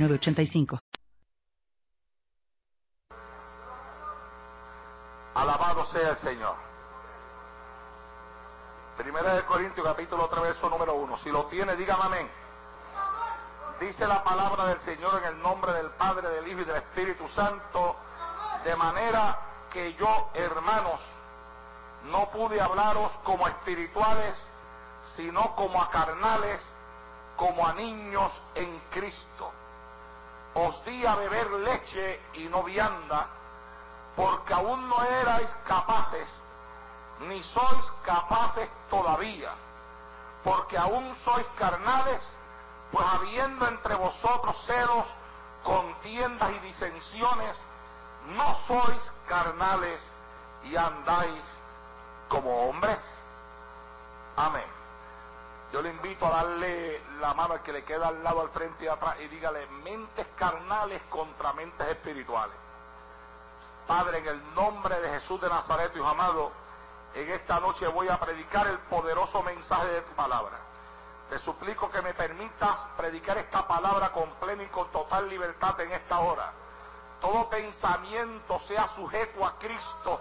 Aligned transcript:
906985. 0.00 0.78
Alabado 5.34 5.84
sea 5.84 6.10
el 6.10 6.16
Señor. 6.16 6.54
Primera 8.96 9.34
de 9.34 9.44
Corintios 9.44 9.86
capítulo 9.86 10.28
3 10.28 10.42
verso 10.42 10.70
número 10.70 10.94
1. 10.94 11.16
Si 11.16 11.30
lo 11.30 11.44
tiene, 11.46 11.76
dígame 11.76 12.04
amén. 12.04 12.30
Dice 13.80 14.06
la 14.06 14.22
palabra 14.24 14.66
del 14.66 14.78
Señor 14.78 15.22
en 15.22 15.34
el 15.34 15.42
nombre 15.42 15.72
del 15.72 15.90
Padre, 15.90 16.28
del 16.28 16.48
Hijo 16.48 16.60
y 16.60 16.64
del 16.64 16.76
Espíritu 16.76 17.28
Santo, 17.28 17.96
de 18.64 18.76
manera 18.76 19.38
que 19.70 19.94
yo, 19.94 20.28
hermanos, 20.34 21.00
no 22.10 22.30
pude 22.30 22.60
hablaros 22.60 23.12
como 23.24 23.46
espirituales, 23.48 24.46
sino 25.02 25.54
como 25.56 25.80
a 25.82 25.88
carnales, 25.88 26.68
como 27.36 27.66
a 27.66 27.72
niños 27.72 28.42
en 28.54 28.80
Cristo. 28.90 29.50
Os 30.54 30.84
di 30.84 31.06
a 31.06 31.14
beber 31.14 31.50
leche 31.50 32.20
y 32.34 32.44
no 32.44 32.64
vianda, 32.64 33.26
porque 34.16 34.52
aún 34.52 34.88
no 34.88 35.02
erais 35.22 35.56
capaces, 35.66 36.40
ni 37.20 37.42
sois 37.42 37.92
capaces 38.04 38.68
todavía, 38.90 39.52
porque 40.42 40.76
aún 40.76 41.14
sois 41.14 41.46
carnales, 41.56 42.36
pues 42.90 43.06
habiendo 43.06 43.68
entre 43.68 43.94
vosotros 43.94 44.56
celos, 44.66 45.06
contiendas 45.62 46.50
y 46.50 46.58
disensiones, 46.60 47.62
no 48.36 48.54
sois 48.54 49.12
carnales 49.28 50.02
y 50.64 50.76
andáis 50.76 51.44
como 52.28 52.68
hombres. 52.68 52.98
Amén. 54.36 54.79
Yo 55.72 55.82
le 55.82 55.90
invito 55.90 56.26
a 56.26 56.30
darle 56.30 57.00
la 57.20 57.32
mano 57.34 57.54
al 57.54 57.62
que 57.62 57.72
le 57.72 57.84
queda 57.84 58.08
al 58.08 58.24
lado, 58.24 58.40
al 58.40 58.50
frente 58.50 58.84
y 58.84 58.88
atrás 58.88 59.16
y 59.20 59.28
dígale 59.28 59.66
mentes 59.84 60.26
carnales 60.36 61.00
contra 61.08 61.52
mentes 61.52 61.86
espirituales. 61.86 62.56
Padre, 63.86 64.18
en 64.18 64.26
el 64.28 64.54
nombre 64.54 65.00
de 65.00 65.08
Jesús 65.10 65.40
de 65.40 65.48
Nazaret, 65.48 65.94
Hijo 65.94 66.06
amado, 66.06 66.50
en 67.14 67.30
esta 67.30 67.60
noche 67.60 67.86
voy 67.86 68.08
a 68.08 68.18
predicar 68.18 68.66
el 68.66 68.78
poderoso 68.78 69.42
mensaje 69.42 69.88
de 69.88 70.00
tu 70.02 70.12
palabra. 70.12 70.58
Te 71.28 71.38
suplico 71.38 71.88
que 71.90 72.02
me 72.02 72.14
permitas 72.14 72.86
predicar 72.96 73.38
esta 73.38 73.66
palabra 73.68 74.10
con 74.10 74.28
plena 74.40 74.64
y 74.64 74.68
con 74.68 74.90
total 74.90 75.28
libertad 75.28 75.80
en 75.80 75.92
esta 75.92 76.18
hora. 76.18 76.52
Todo 77.20 77.48
pensamiento 77.48 78.58
sea 78.58 78.88
sujeto 78.88 79.46
a 79.46 79.56
Cristo, 79.58 80.20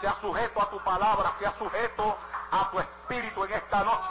sea 0.00 0.14
sujeto 0.14 0.60
a 0.60 0.70
tu 0.70 0.82
palabra, 0.82 1.32
sea 1.32 1.52
sujeto 1.52 2.16
a 2.50 2.70
tu 2.70 2.80
espíritu 2.80 3.44
en 3.44 3.52
esta 3.52 3.84
noche. 3.84 4.10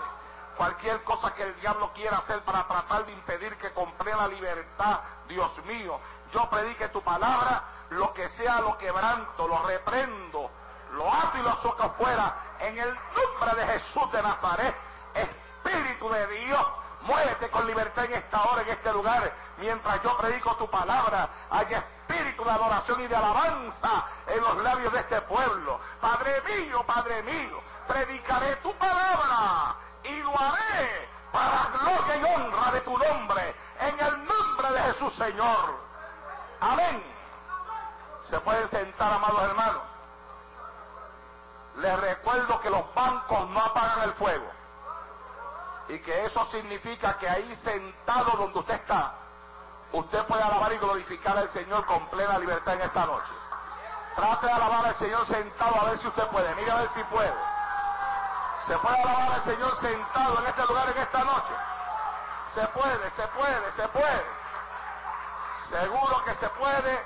Cualquier 0.59 1.01
cosa 1.05 1.33
que 1.33 1.43
el 1.43 1.55
diablo 1.61 1.93
quiera 1.93 2.17
hacer 2.17 2.41
para 2.41 2.67
tratar 2.67 3.05
de 3.05 3.13
impedir 3.13 3.55
que 3.55 3.71
con 3.71 3.89
plena 3.93 4.27
libertad, 4.27 4.99
Dios 5.29 5.57
mío, 5.63 6.01
yo 6.33 6.49
predique 6.49 6.89
tu 6.89 7.01
palabra, 7.01 7.63
lo 7.91 8.11
que 8.11 8.27
sea 8.27 8.59
lo 8.59 8.77
quebranto, 8.77 9.47
lo 9.47 9.65
reprendo, 9.65 10.51
lo 10.91 11.13
ato 11.13 11.37
y 11.37 11.43
lo 11.43 11.55
soco 11.55 11.83
afuera, 11.83 12.35
en 12.59 12.77
el 12.77 12.93
nombre 12.93 13.55
de 13.55 13.67
Jesús 13.67 14.11
de 14.11 14.21
Nazaret, 14.21 14.75
Espíritu 15.13 16.09
de 16.09 16.27
Dios, 16.27 16.71
muévete 17.03 17.49
con 17.51 17.65
libertad 17.65 18.03
en 18.03 18.15
esta 18.15 18.43
hora, 18.43 18.61
en 18.63 18.67
este 18.67 18.91
lugar, 18.91 19.33
mientras 19.59 20.03
yo 20.03 20.17
predico 20.17 20.57
tu 20.57 20.69
palabra, 20.69 21.29
hay 21.51 21.67
espíritu 21.73 22.43
de 22.43 22.51
adoración 22.51 22.99
y 22.99 23.07
de 23.07 23.15
alabanza 23.15 24.07
en 24.27 24.41
los 24.41 24.57
labios 24.57 24.91
de 24.91 24.99
este 24.99 25.21
pueblo. 25.21 25.79
Padre 26.01 26.33
mío, 26.41 26.83
Padre 26.85 27.23
mío, 27.23 27.61
predicaré 27.87 28.57
tu 28.57 28.73
palabra 28.75 29.77
y 30.03 30.15
lo 30.23 30.39
haré 30.39 31.09
para 31.31 31.69
gloria 31.73 32.17
y 32.17 32.35
honra 32.35 32.71
de 32.71 32.81
tu 32.81 32.97
nombre, 32.97 33.55
en 33.79 33.99
el 33.99 34.25
nombre 34.25 34.71
de 34.71 34.79
Jesús, 34.81 35.13
Señor. 35.13 35.79
Amén. 36.61 37.03
Se 38.21 38.39
pueden 38.41 38.67
sentar, 38.67 39.13
amados 39.13 39.43
hermanos. 39.43 39.81
Les 41.77 41.99
recuerdo 41.99 42.59
que 42.59 42.69
los 42.69 42.93
bancos 42.93 43.49
no 43.49 43.59
apagan 43.59 44.03
el 44.03 44.13
fuego. 44.13 44.45
Y 45.87 45.99
que 45.99 46.25
eso 46.25 46.43
significa 46.45 47.17
que 47.17 47.27
ahí 47.27 47.55
sentado 47.55 48.31
donde 48.37 48.59
usted 48.59 48.75
está, 48.75 49.13
usted 49.91 50.23
puede 50.25 50.43
alabar 50.43 50.71
y 50.73 50.77
glorificar 50.77 51.37
al 51.37 51.49
Señor 51.49 51.85
con 51.85 52.05
plena 52.09 52.37
libertad 52.37 52.75
en 52.75 52.81
esta 52.81 53.05
noche. 53.05 53.33
Trate 54.15 54.47
de 54.47 54.51
alabar 54.51 54.85
al 54.85 54.95
Señor 54.95 55.25
sentado 55.25 55.81
a 55.81 55.85
ver 55.85 55.97
si 55.97 56.07
usted 56.07 56.27
puede. 56.27 56.53
Mira 56.55 56.77
a 56.77 56.81
ver 56.81 56.89
si 56.89 57.03
puede. 57.05 57.33
Se 58.65 58.77
puede 58.77 59.01
alabar 59.01 59.33
al 59.33 59.41
Señor 59.41 59.75
sentado 59.77 60.39
en 60.39 60.47
este 60.47 60.65
lugar 60.65 60.89
en 60.89 60.97
esta 60.97 61.23
noche. 61.23 61.53
Se 62.53 62.67
puede, 62.67 63.11
se 63.11 63.27
puede, 63.27 63.71
se 63.71 63.87
puede. 63.89 64.25
Seguro 65.69 66.23
que 66.23 66.35
se 66.35 66.49
puede 66.49 67.03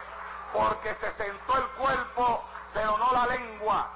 porque 0.53 0.93
se 0.93 1.11
sentó 1.11 1.57
el 1.57 1.67
cuerpo, 1.69 2.43
pero 2.73 2.97
no 2.97 3.11
la 3.11 3.25
lengua. 3.27 3.87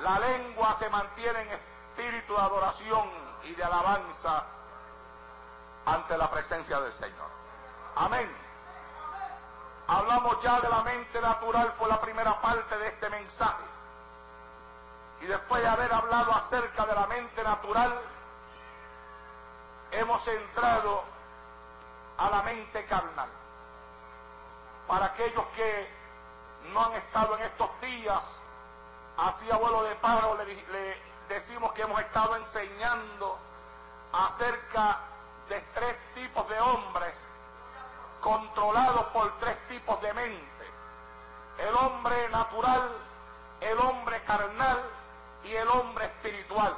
La 0.00 0.18
lengua 0.18 0.74
se 0.78 0.88
mantiene 0.90 1.40
en 1.40 1.48
espíritu 1.50 2.34
de 2.34 2.40
adoración 2.40 3.10
y 3.44 3.54
de 3.54 3.64
alabanza 3.64 4.44
ante 5.86 6.18
la 6.18 6.30
presencia 6.30 6.80
del 6.80 6.92
Señor. 6.92 7.30
Amén. 7.96 8.30
Hablamos 9.86 10.40
ya 10.42 10.60
de 10.60 10.68
la 10.68 10.82
mente 10.82 11.20
natural, 11.20 11.72
fue 11.78 11.88
la 11.88 12.00
primera 12.00 12.40
parte 12.40 12.76
de 12.78 12.88
este 12.88 13.10
mensaje. 13.10 13.73
Y 15.24 15.26
después 15.26 15.62
de 15.62 15.68
haber 15.68 15.90
hablado 15.90 16.34
acerca 16.34 16.84
de 16.84 16.94
la 16.94 17.06
mente 17.06 17.42
natural, 17.42 17.98
hemos 19.92 20.28
entrado 20.28 21.02
a 22.18 22.28
la 22.28 22.42
mente 22.42 22.84
carnal. 22.84 23.30
Para 24.86 25.06
aquellos 25.06 25.46
que 25.56 25.88
no 26.74 26.84
han 26.84 26.92
estado 26.92 27.36
en 27.36 27.42
estos 27.44 27.70
días, 27.80 28.38
así 29.16 29.50
abuelo 29.50 29.84
de 29.84 29.94
paro 29.96 30.36
le, 30.36 30.44
le 30.44 31.02
decimos 31.30 31.72
que 31.72 31.80
hemos 31.80 31.98
estado 32.00 32.36
enseñando 32.36 33.38
acerca 34.12 35.00
de 35.48 35.58
tres 35.72 35.96
tipos 36.16 36.46
de 36.50 36.60
hombres 36.60 37.18
controlados 38.20 39.04
por 39.04 39.38
tres 39.38 39.56
tipos 39.68 39.98
de 40.02 40.12
mente. 40.12 40.70
El 41.60 41.74
hombre 41.76 42.28
natural, 42.28 42.90
el 43.62 43.78
hombre 43.78 44.22
carnal 44.24 44.84
y 45.44 45.54
el 45.54 45.68
hombre 45.68 46.06
espiritual. 46.06 46.76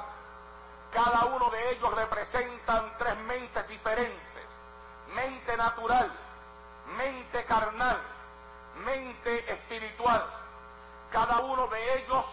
Cada 0.91 1.25
uno 1.25 1.49
de 1.49 1.71
ellos 1.71 1.93
representan 1.93 2.97
tres 2.97 3.17
mentes 3.17 3.67
diferentes. 3.67 4.45
Mente 5.13 5.57
natural, 5.57 6.11
mente 6.97 7.45
carnal, 7.45 7.99
mente 8.85 9.51
espiritual. 9.51 10.25
Cada 11.11 11.39
uno 11.39 11.67
de 11.67 11.99
ellos 11.99 12.25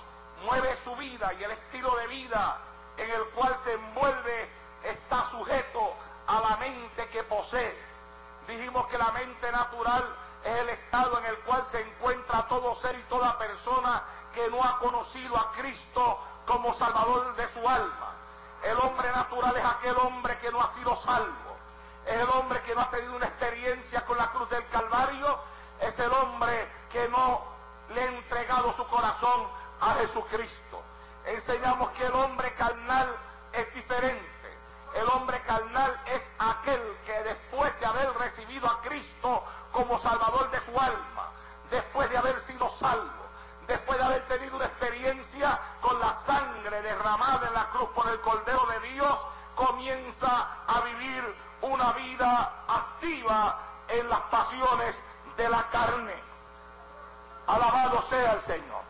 mueve 0.45 0.77
su 0.77 0.95
vida 0.97 1.33
y 1.39 1.45
el 1.45 1.51
estilo 1.51 1.95
de 1.97 2.07
vida 2.09 2.59
en 2.97 3.11
el 3.11 3.25
cual 3.31 3.57
se 3.59 3.73
envuelve 3.73 4.51
está 4.83 5.25
sujeto 5.27 5.95
a 6.27 6.41
la 6.41 6.57
mente 6.59 7.09
que 7.09 7.23
posee. 7.25 7.77
Dijimos 8.47 8.87
que 8.89 8.99
la 8.99 9.11
mente 9.13 9.51
natural 9.51 10.05
es 10.45 10.59
el 10.59 10.69
estado 10.69 11.19
en 11.19 11.27
el 11.27 11.39
cual 11.41 11.65
se 11.67 11.81
encuentra 11.81 12.47
todo 12.49 12.75
ser 12.75 12.99
y 12.99 13.03
toda 13.05 13.39
persona 13.39 14.05
que 14.35 14.51
no 14.51 14.63
ha 14.63 14.79
conocido 14.79 15.37
a 15.37 15.53
Cristo 15.53 16.21
como 16.47 16.75
Salvador 16.75 17.35
de 17.37 17.49
su 17.53 17.67
alma. 17.69 18.15
El 18.63 18.79
hombre 18.79 19.11
natural 19.13 19.57
es 19.57 19.65
aquel 19.65 19.97
hombre 19.99 20.39
que 20.39 20.51
no 20.51 20.61
ha 20.61 20.69
sido 20.69 20.97
salvo. 20.97 21.57
Es 22.07 22.17
el 22.17 22.29
hombre 22.31 22.61
que 22.63 22.75
no 22.75 22.81
ha 22.83 22.91
tenido 22.91 23.17
una 23.17 23.27
experiencia 23.27 24.05
con 24.05 24.19
la 24.19 24.31
cruz 24.33 24.49
del 24.51 24.67
Calvario. 24.69 25.39
Es 25.81 25.99
el 25.99 26.13
hombre 26.13 26.69
que 26.91 27.09
no 27.09 27.43
le 27.91 28.03
ha 28.03 28.07
entregado 28.07 28.73
su 28.75 28.87
corazón 28.89 29.47
a 29.81 29.95
Jesucristo. 29.95 30.83
Enseñamos 31.27 31.91
que 31.91 32.07
el 32.07 32.15
hombre 32.15 32.53
carnal 32.55 33.17
es 33.53 33.75
diferente. 33.75 34.35
El 34.95 35.09
hombre 35.09 35.41
carnal 35.43 36.01
es 36.07 36.33
aquel 36.39 36.81
que 37.05 37.23
después 37.25 37.79
de 37.81 37.87
haber 37.87 38.13
recibido 38.19 38.69
a 38.69 38.81
Cristo 38.83 39.45
como 39.73 39.99
Salvador 39.99 40.51
de 40.51 40.61
su 40.61 40.79
alma, 40.79 41.31
después 41.71 42.09
de 42.11 42.17
haber 42.17 42.41
sido 42.41 42.71
salvo, 42.71 43.24
después 43.67 43.99
de 43.99 44.05
haber 44.05 44.27
tenido 44.27 44.57
una 44.57 44.67
experiencia 44.67 45.61
con 45.81 45.99
la 46.01 46.15
sangre 46.15 46.83
derramada 46.83 47.47
en 47.49 47.55
la 47.55 47.71
cruz 47.71 47.89
por 47.95 48.09
el 48.09 48.21
Cordero 48.21 48.67
de 48.67 48.89
Dios, 48.89 49.27
comienza 49.55 50.49
a 50.67 50.81
vivir 50.81 51.37
una 51.63 51.93
vida 51.93 52.53
activa 52.69 53.59
en 53.89 54.09
las 54.09 54.21
pasiones 54.23 55.03
de 55.37 55.49
la 55.49 55.69
carne. 55.69 56.15
Alabado 57.47 58.03
sea 58.03 58.33
el 58.33 58.41
Señor. 58.41 58.83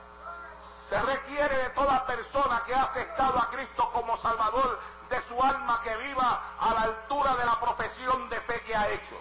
Se 0.88 1.00
requiere 1.00 1.56
de 1.56 1.70
toda 1.70 2.06
persona 2.06 2.62
que 2.67 2.75
ha 2.75 2.82
aceptado 2.82 3.38
a 3.38 3.50
Cristo 3.50 3.91
como 3.93 4.17
Salvador 4.17 4.79
de 5.09 5.20
su 5.23 5.41
alma 5.43 5.81
que 5.82 5.97
viva 5.97 6.41
a 6.61 6.75
la 6.75 6.82
altura 6.82 7.35
de 7.37 7.44
la 7.47 7.59
profesión 7.61 8.29
de 8.29 8.41
fe 8.43 8.61
que 8.62 8.77
ha 8.77 8.88
hecho. 8.91 9.17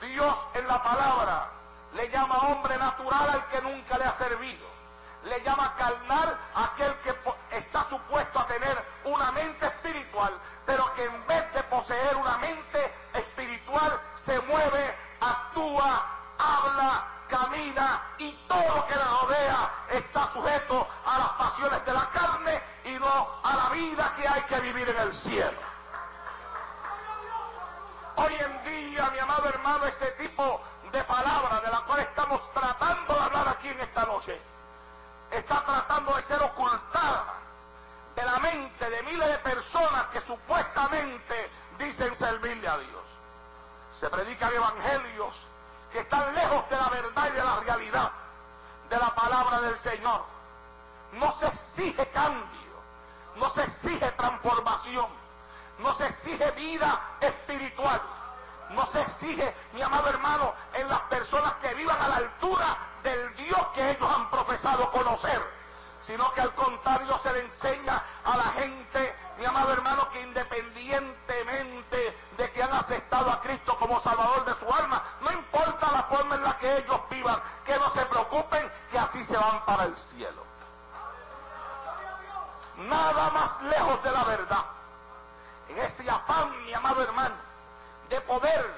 Dios 0.00 0.36
en 0.54 0.68
la 0.68 0.82
palabra 0.82 1.55
le 1.94 2.08
llama 2.10 2.38
hombre 2.48 2.76
natural 2.76 3.30
al 3.30 3.46
que 3.48 3.60
nunca 3.62 3.98
le 3.98 4.04
ha 4.04 4.12
servido. 4.12 4.66
Le 5.24 5.40
llama 5.42 5.74
carnal 5.76 6.38
a 6.54 6.64
aquel 6.64 6.94
que 7.00 7.14
está 7.50 7.84
supuesto 7.84 8.38
a 8.38 8.46
tener 8.46 8.84
una 9.04 9.32
mente 9.32 9.66
espiritual, 9.66 10.38
pero 10.64 10.92
que 10.94 11.04
en 11.04 11.26
vez 11.26 11.52
de 11.52 11.62
poseer 11.64 12.16
una 12.16 12.38
mente 12.38 12.94
espiritual 13.14 14.00
se 14.14 14.38
mueve, 14.42 14.96
actúa, 15.20 16.06
habla, 16.38 17.08
camina 17.28 18.02
y 18.18 18.32
todo 18.46 18.76
lo 18.76 18.86
que 18.86 18.94
le 18.94 19.04
rodea 19.04 19.70
está 19.90 20.30
sujeto 20.30 20.86
a 21.04 21.18
las 21.18 21.28
pasiones 21.30 21.84
de 21.84 21.92
la 21.92 22.10
carne 22.10 22.62
y 22.84 22.92
no 22.92 23.40
a 23.42 23.56
la 23.56 23.68
vida 23.70 24.12
que 24.16 24.28
hay 24.28 24.42
que 24.42 24.60
vivir 24.60 24.88
en 24.88 24.98
el 24.98 25.14
cielo. 25.14 25.58
Hoy 28.16 28.34
en 28.34 28.64
día, 28.64 29.10
mi 29.10 29.18
amado 29.18 29.48
hermano, 29.48 29.84
ese 29.84 30.06
tipo 30.12 30.60
de 30.92 31.04
palabra 31.04 31.60
de 31.60 31.70
la 31.70 31.80
cual 31.82 32.00
estamos 32.00 32.52
tratando 32.52 33.14
de 33.14 33.20
hablar 33.20 33.48
aquí 33.48 33.68
en 33.68 33.80
esta 33.80 34.04
noche, 34.04 34.40
está 35.30 35.64
tratando 35.64 36.14
de 36.14 36.22
ser 36.22 36.42
ocultada 36.42 37.34
de 38.14 38.22
la 38.22 38.38
mente 38.38 38.90
de 38.90 39.02
miles 39.02 39.28
de 39.28 39.38
personas 39.38 40.04
que 40.06 40.20
supuestamente 40.20 41.50
dicen 41.78 42.14
servirle 42.16 42.68
a 42.68 42.78
Dios. 42.78 43.02
Se 43.92 44.08
predican 44.08 44.52
evangelios 44.52 45.46
que 45.92 46.00
están 46.00 46.34
lejos 46.34 46.68
de 46.68 46.76
la 46.76 46.88
verdad 46.88 47.28
y 47.28 47.36
de 47.36 47.44
la 47.44 47.60
realidad 47.60 48.12
de 48.88 48.96
la 48.96 49.14
palabra 49.14 49.60
del 49.60 49.76
Señor. 49.76 50.24
No 51.12 51.32
se 51.32 51.46
exige 51.46 52.06
cambio, 52.08 52.76
no 53.36 53.50
se 53.50 53.62
exige 53.62 54.10
transformación, 54.12 55.06
no 55.78 55.94
se 55.94 56.06
exige 56.06 56.50
vida 56.52 57.00
espiritual, 57.20 58.00
no 58.70 58.86
se 58.86 59.00
exige, 59.00 59.54
mi 59.72 59.82
amado 59.82 60.08
hermano, 60.08 60.54
en 60.74 60.88
las 60.88 61.00
personas 61.02 61.54
que 61.54 61.74
vivan 61.74 62.00
a 62.00 62.08
la 62.08 62.16
altura 62.16 62.76
del 63.02 63.36
Dios 63.36 63.66
que 63.74 63.90
ellos 63.90 64.10
han 64.14 64.30
profesado 64.30 64.90
conocer 64.90 65.56
sino 66.06 66.32
que 66.32 66.40
al 66.40 66.54
contrario 66.54 67.18
se 67.18 67.32
le 67.32 67.40
enseña 67.40 68.02
a 68.24 68.36
la 68.36 68.44
gente, 68.60 69.16
mi 69.38 69.44
amado 69.44 69.72
hermano, 69.72 70.08
que 70.10 70.20
independientemente 70.20 72.16
de 72.36 72.52
que 72.52 72.62
han 72.62 72.72
aceptado 72.74 73.30
a 73.30 73.40
Cristo 73.40 73.76
como 73.76 73.98
Salvador 74.00 74.44
de 74.44 74.54
su 74.54 74.72
alma, 74.72 75.02
no 75.20 75.32
importa 75.32 75.90
la 75.92 76.04
forma 76.04 76.36
en 76.36 76.44
la 76.44 76.56
que 76.58 76.78
ellos 76.78 77.00
vivan, 77.10 77.42
que 77.64 77.76
no 77.76 77.90
se 77.90 78.06
preocupen, 78.06 78.70
que 78.88 78.98
así 78.98 79.24
se 79.24 79.36
van 79.36 79.64
para 79.64 79.84
el 79.84 79.96
cielo. 79.96 80.44
Nada 82.76 83.30
más 83.30 83.60
lejos 83.62 84.02
de 84.04 84.10
la 84.12 84.24
verdad. 84.24 84.64
En 85.68 85.78
ese 85.78 86.08
afán, 86.08 86.64
mi 86.64 86.72
amado 86.72 87.02
hermano, 87.02 87.34
de 88.08 88.20
poder 88.22 88.74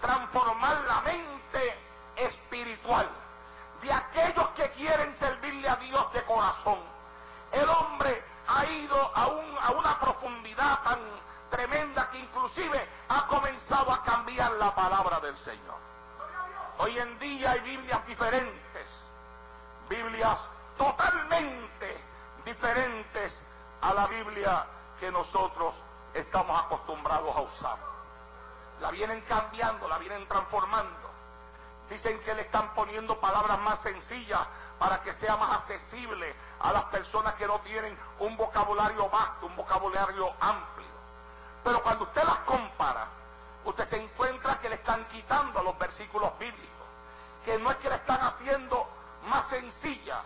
transformar 0.00 0.82
la 0.84 1.00
mente 1.02 1.78
espiritual 2.16 3.08
de 3.82 3.92
aquellos 3.92 4.48
que 4.50 4.70
quieren 4.70 5.12
servirle 5.12 5.68
a 5.68 5.76
Dios 5.76 6.12
de 6.12 6.22
corazón. 6.24 6.78
El 7.52 7.68
hombre 7.68 8.22
ha 8.48 8.64
ido 8.66 9.12
a, 9.14 9.24
a 9.24 9.70
una 9.70 10.00
profundidad 10.00 10.82
tan 10.82 11.00
tremenda 11.50 12.10
que 12.10 12.18
inclusive 12.18 12.88
ha 13.08 13.26
comenzado 13.26 13.92
a 13.92 14.02
cambiar 14.02 14.52
la 14.52 14.74
palabra 14.74 15.20
del 15.20 15.36
Señor. 15.36 15.76
Hoy 16.78 16.98
en 16.98 17.18
día 17.18 17.52
hay 17.52 17.60
Biblias 17.60 18.06
diferentes, 18.06 19.04
Biblias 19.88 20.48
totalmente 20.76 21.96
diferentes 22.44 23.42
a 23.80 23.94
la 23.94 24.06
Biblia 24.06 24.66
que 25.00 25.10
nosotros 25.10 25.74
estamos 26.14 26.60
acostumbrados 26.62 27.36
a 27.36 27.40
usar. 27.40 27.95
La 28.80 28.90
vienen 28.90 29.20
cambiando, 29.22 29.88
la 29.88 29.98
vienen 29.98 30.26
transformando. 30.28 31.10
Dicen 31.88 32.18
que 32.20 32.34
le 32.34 32.42
están 32.42 32.74
poniendo 32.74 33.18
palabras 33.20 33.58
más 33.60 33.80
sencillas 33.80 34.40
para 34.78 35.02
que 35.02 35.12
sea 35.12 35.36
más 35.36 35.50
accesible 35.50 36.34
a 36.60 36.72
las 36.72 36.84
personas 36.84 37.34
que 37.34 37.46
no 37.46 37.60
tienen 37.60 37.96
un 38.18 38.36
vocabulario 38.36 39.08
vasto, 39.08 39.46
un 39.46 39.56
vocabulario 39.56 40.32
amplio. 40.40 40.88
Pero 41.62 41.82
cuando 41.82 42.04
usted 42.04 42.22
las 42.24 42.38
compara, 42.40 43.06
usted 43.64 43.84
se 43.84 44.02
encuentra 44.02 44.60
que 44.60 44.68
le 44.68 44.76
están 44.76 45.04
quitando 45.08 45.60
a 45.60 45.62
los 45.62 45.78
versículos 45.78 46.36
bíblicos, 46.38 46.86
que 47.44 47.58
no 47.58 47.70
es 47.70 47.76
que 47.76 47.88
le 47.88 47.96
están 47.96 48.20
haciendo 48.20 48.88
más 49.28 49.48
sencilla, 49.48 50.22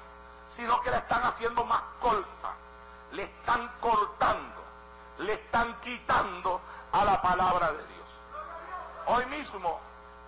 sino 0.48 0.80
que 0.80 0.90
le 0.90 0.96
están 0.96 1.22
haciendo 1.22 1.64
más 1.64 1.82
corta, 2.00 2.54
le 3.12 3.24
están 3.24 3.70
cortando, 3.80 4.62
le 5.18 5.34
están 5.34 5.78
quitando 5.80 6.60
a 6.92 7.04
la 7.04 7.22
palabra 7.22 7.72
de 7.72 7.86
Dios. 7.86 7.99
Hoy 9.06 9.26
mismo 9.26 9.80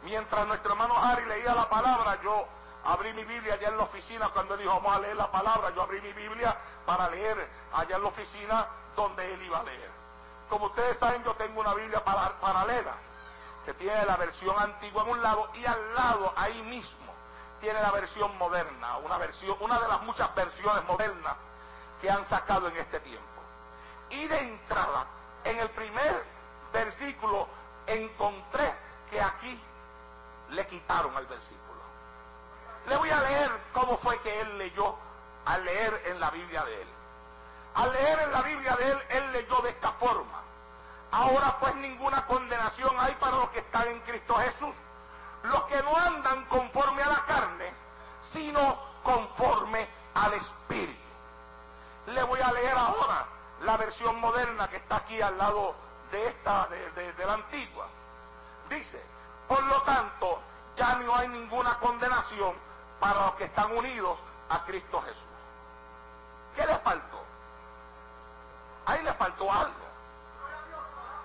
Mientras 0.04 0.46
nuestro 0.46 0.72
hermano 0.72 0.96
Harry 0.98 1.24
leía 1.26 1.54
la 1.54 1.68
palabra, 1.68 2.20
yo 2.22 2.46
abrí 2.84 3.12
mi 3.12 3.24
Biblia 3.24 3.54
allá 3.54 3.68
en 3.68 3.76
la 3.76 3.84
oficina 3.84 4.28
cuando 4.30 4.54
él 4.54 4.60
dijo 4.60 4.72
vamos 4.74 4.96
a 4.96 5.00
leer 5.00 5.16
la 5.16 5.30
palabra, 5.30 5.70
yo 5.74 5.82
abrí 5.82 6.00
mi 6.00 6.12
Biblia 6.12 6.56
para 6.84 7.08
leer 7.08 7.48
allá 7.72 7.96
en 7.96 8.02
la 8.02 8.08
oficina 8.08 8.66
donde 8.96 9.32
él 9.32 9.42
iba 9.42 9.60
a 9.60 9.62
leer. 9.62 9.90
Como 10.48 10.66
ustedes 10.66 10.98
saben, 10.98 11.22
yo 11.22 11.34
tengo 11.34 11.60
una 11.60 11.72
Biblia 11.74 12.04
paralela 12.04 12.94
que 13.64 13.74
tiene 13.74 14.04
la 14.04 14.16
versión 14.16 14.58
antigua 14.58 15.04
en 15.04 15.10
un 15.10 15.22
lado 15.22 15.48
y 15.54 15.64
al 15.64 15.94
lado, 15.94 16.32
ahí 16.36 16.60
mismo, 16.62 17.12
tiene 17.60 17.80
la 17.80 17.92
versión 17.92 18.36
moderna, 18.38 18.96
una 18.98 19.18
versión, 19.18 19.56
una 19.60 19.78
de 19.78 19.86
las 19.86 20.02
muchas 20.02 20.34
versiones 20.34 20.84
modernas 20.84 21.34
que 22.00 22.10
han 22.10 22.24
sacado 22.24 22.66
en 22.66 22.76
este 22.76 22.98
tiempo. 23.00 23.22
Y 24.10 24.26
de 24.26 24.38
entrada, 24.40 25.06
en 25.44 25.60
el 25.60 25.70
primer 25.70 26.24
versículo, 26.72 27.46
encontré 27.86 28.74
que 29.10 29.20
aquí 29.20 29.60
le 30.50 30.66
quitaron 30.66 31.16
al 31.16 31.26
versículo. 31.26 31.62
Le 32.86 32.96
voy 32.96 33.10
a 33.10 33.20
leer 33.20 33.50
cómo 33.72 33.96
fue 33.98 34.20
que 34.20 34.40
él 34.40 34.58
leyó 34.58 34.96
al 35.44 35.64
leer 35.64 36.02
en 36.06 36.20
la 36.20 36.30
Biblia 36.30 36.64
de 36.64 36.82
él. 36.82 36.88
Al 37.74 37.92
leer 37.92 38.18
en 38.20 38.32
la 38.32 38.42
Biblia 38.42 38.76
de 38.76 38.90
él, 38.90 39.02
él 39.10 39.32
leyó 39.32 39.60
de 39.62 39.70
esta 39.70 39.92
forma. 39.92 40.40
Ahora 41.10 41.58
pues 41.60 41.74
ninguna 41.76 42.26
condenación 42.26 42.94
hay 42.98 43.14
para 43.16 43.36
los 43.36 43.50
que 43.50 43.58
están 43.58 43.88
en 43.88 44.00
Cristo 44.00 44.34
Jesús. 44.34 44.74
Los 45.44 45.64
que 45.64 45.82
no 45.82 45.96
andan 45.96 46.44
conforme 46.46 47.02
a 47.02 47.08
la 47.08 47.24
carne, 47.26 47.72
sino 48.20 48.78
conforme 49.02 49.88
al 50.14 50.32
Espíritu. 50.34 51.00
Le 52.06 52.22
voy 52.24 52.40
a 52.40 52.52
leer 52.52 52.76
ahora 52.76 53.26
la 53.62 53.76
versión 53.76 54.20
moderna 54.20 54.68
que 54.68 54.76
está 54.76 54.96
aquí 54.96 55.20
al 55.20 55.36
lado 55.38 55.74
de 56.12 56.26
esta, 56.28 56.68
de, 56.68 57.24
la 57.26 57.34
antigua. 57.34 57.88
Dice, 58.68 59.02
por 59.48 59.62
lo 59.64 59.82
tanto, 59.82 60.40
ya 60.76 60.96
no 60.96 61.16
hay 61.16 61.28
ninguna 61.28 61.78
condenación 61.80 62.54
para 63.00 63.22
los 63.22 63.34
que 63.34 63.44
están 63.44 63.76
unidos 63.76 64.18
a 64.50 64.64
Cristo 64.64 65.02
Jesús. 65.02 65.22
¿Qué 66.54 66.66
le 66.66 66.76
faltó? 66.78 67.24
Ahí 68.86 69.02
le 69.02 69.12
faltó 69.14 69.50
algo. 69.50 69.86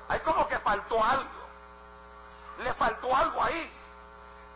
Ahí 0.07 0.19
como 0.21 0.47
que 0.47 0.57
faltó 0.59 1.03
algo. 1.03 1.29
Le 2.59 2.73
faltó 2.73 3.15
algo 3.15 3.43
ahí. 3.43 3.71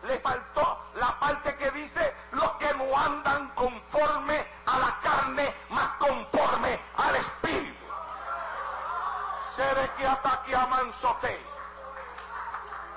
Le 0.04 0.18
faltó 0.20 0.80
la 0.96 1.20
parte 1.20 1.56
que 1.58 1.72
dice 1.72 2.16
los 2.32 2.52
que 2.54 2.74
no 2.76 2.98
andan 2.98 3.50
conforme 3.50 4.48
a 4.66 4.80
la 4.80 5.00
carne, 5.02 5.54
más 5.70 5.90
conforme 6.00 6.80
al 6.98 7.16
espíritu. 7.16 7.81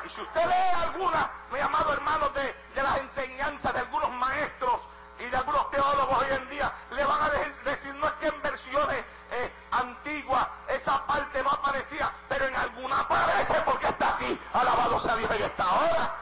Y 0.05 0.09
si 0.09 0.21
usted 0.21 0.47
lee 0.47 0.83
alguna, 0.85 1.31
mi 1.51 1.59
amado 1.59 1.93
hermano, 1.93 2.29
de, 2.29 2.55
las 2.77 2.99
enseñanzas 2.99 3.73
de 3.73 3.81
algunos 3.81 4.11
maestros 4.11 4.87
y 5.19 5.25
de 5.25 5.37
algunos 5.37 5.69
teólogos 5.71 6.19
hoy 6.19 6.37
en 6.37 6.51
día, 6.51 6.73
le 6.91 7.05
van 7.05 7.23
a 7.23 7.31
decir, 7.69 7.93
no 7.95 8.07
es 8.07 8.13
que 8.15 8.27
en 8.29 8.43
versiones 8.43 9.05
eh, 9.33 9.53
antiguas 9.73 10.47
esa 10.69 11.05
parte 11.07 11.43
no 11.43 11.51
aparecía, 11.51 12.13
pero 12.29 12.47
en 12.47 12.55
alguna 12.55 13.01
aparece 13.01 13.55
porque 13.65 13.89
está 13.89 14.15
aquí. 14.15 14.39
Alabado 14.53 15.01
sea 15.01 15.17
Dios 15.17 15.31
en 15.33 15.43
esta 15.43 15.73
hora. 15.73 16.15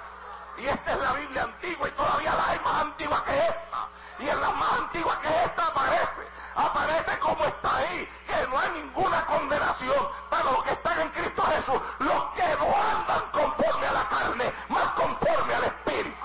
Y 0.57 0.67
esta 0.67 0.93
es 0.93 0.99
la 0.99 1.13
Biblia 1.13 1.43
antigua 1.43 1.89
y 1.89 1.91
todavía 1.93 2.35
la 2.35 2.49
hay 2.49 2.59
más 2.61 2.83
antigua 2.83 3.25
que 3.25 3.39
esta 3.39 3.89
y 4.23 4.29
en 4.29 4.41
la 4.41 4.51
más 4.51 4.73
antigua 4.79 5.19
que 5.21 5.29
esta 5.45 5.67
aparece, 5.67 6.23
aparece 6.55 7.19
como 7.19 7.45
está 7.45 7.77
ahí, 7.77 8.09
que 8.27 8.47
no 8.49 8.59
hay 8.59 8.71
ninguna 8.71 9.27
condenación 9.27 10.09
para 10.31 10.45
los 10.45 10.63
que 10.63 10.73
están 10.73 11.01
en 11.01 11.09
Cristo 11.09 11.43
Jesús, 11.43 11.81
los 11.99 12.25
que 12.35 12.57
no 12.61 12.73
andan 12.77 13.31
conforme 13.33 13.87
a 13.87 13.93
la 13.93 14.09
carne, 14.09 14.53
más 14.69 14.87
conforme 14.95 15.55
al 15.55 15.65
Espíritu. 15.65 16.25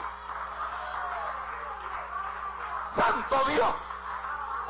Santo 2.84 3.46
Dios. 3.48 3.74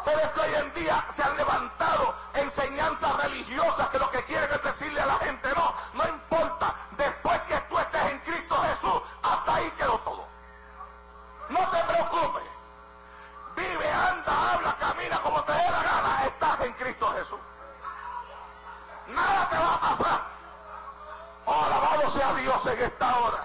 Por 0.05 0.13
esto 0.13 0.41
hoy 0.41 0.55
en 0.55 0.73
día 0.73 1.05
se 1.09 1.21
han 1.21 1.35
levantado 1.35 2.15
enseñanzas 2.33 3.23
religiosas 3.23 3.89
que 3.89 3.99
lo 3.99 4.09
que 4.09 4.23
quieren 4.23 4.49
es 4.53 4.63
decirle 4.63 5.01
a 5.01 5.05
la 5.05 5.17
gente, 5.17 5.49
no, 5.53 5.73
no 5.95 6.07
importa, 6.07 6.75
después 6.91 7.41
que 7.41 7.59
tú 7.69 7.77
estés 7.77 8.11
en 8.11 8.19
Cristo 8.19 8.55
Jesús, 8.55 9.01
hasta 9.21 9.55
ahí 9.55 9.69
quedó 9.71 9.99
todo. 9.99 10.25
No 11.49 11.59
te 11.69 11.83
preocupes 11.83 12.56
vive, 13.57 13.91
anda, 13.91 14.53
habla, 14.53 14.77
camina 14.79 15.21
como 15.21 15.43
te 15.43 15.51
dé 15.51 15.71
la 15.71 15.83
gana, 15.83 16.25
estás 16.25 16.61
en 16.61 16.73
Cristo 16.73 17.13
Jesús. 17.17 17.39
Nada 19.07 19.49
te 19.49 19.57
va 19.57 19.73
a 19.73 19.81
pasar. 19.81 20.21
Alabado 21.47 22.09
sea 22.11 22.33
Dios 22.35 22.65
en 22.67 22.81
esta 22.81 23.19
hora. 23.19 23.43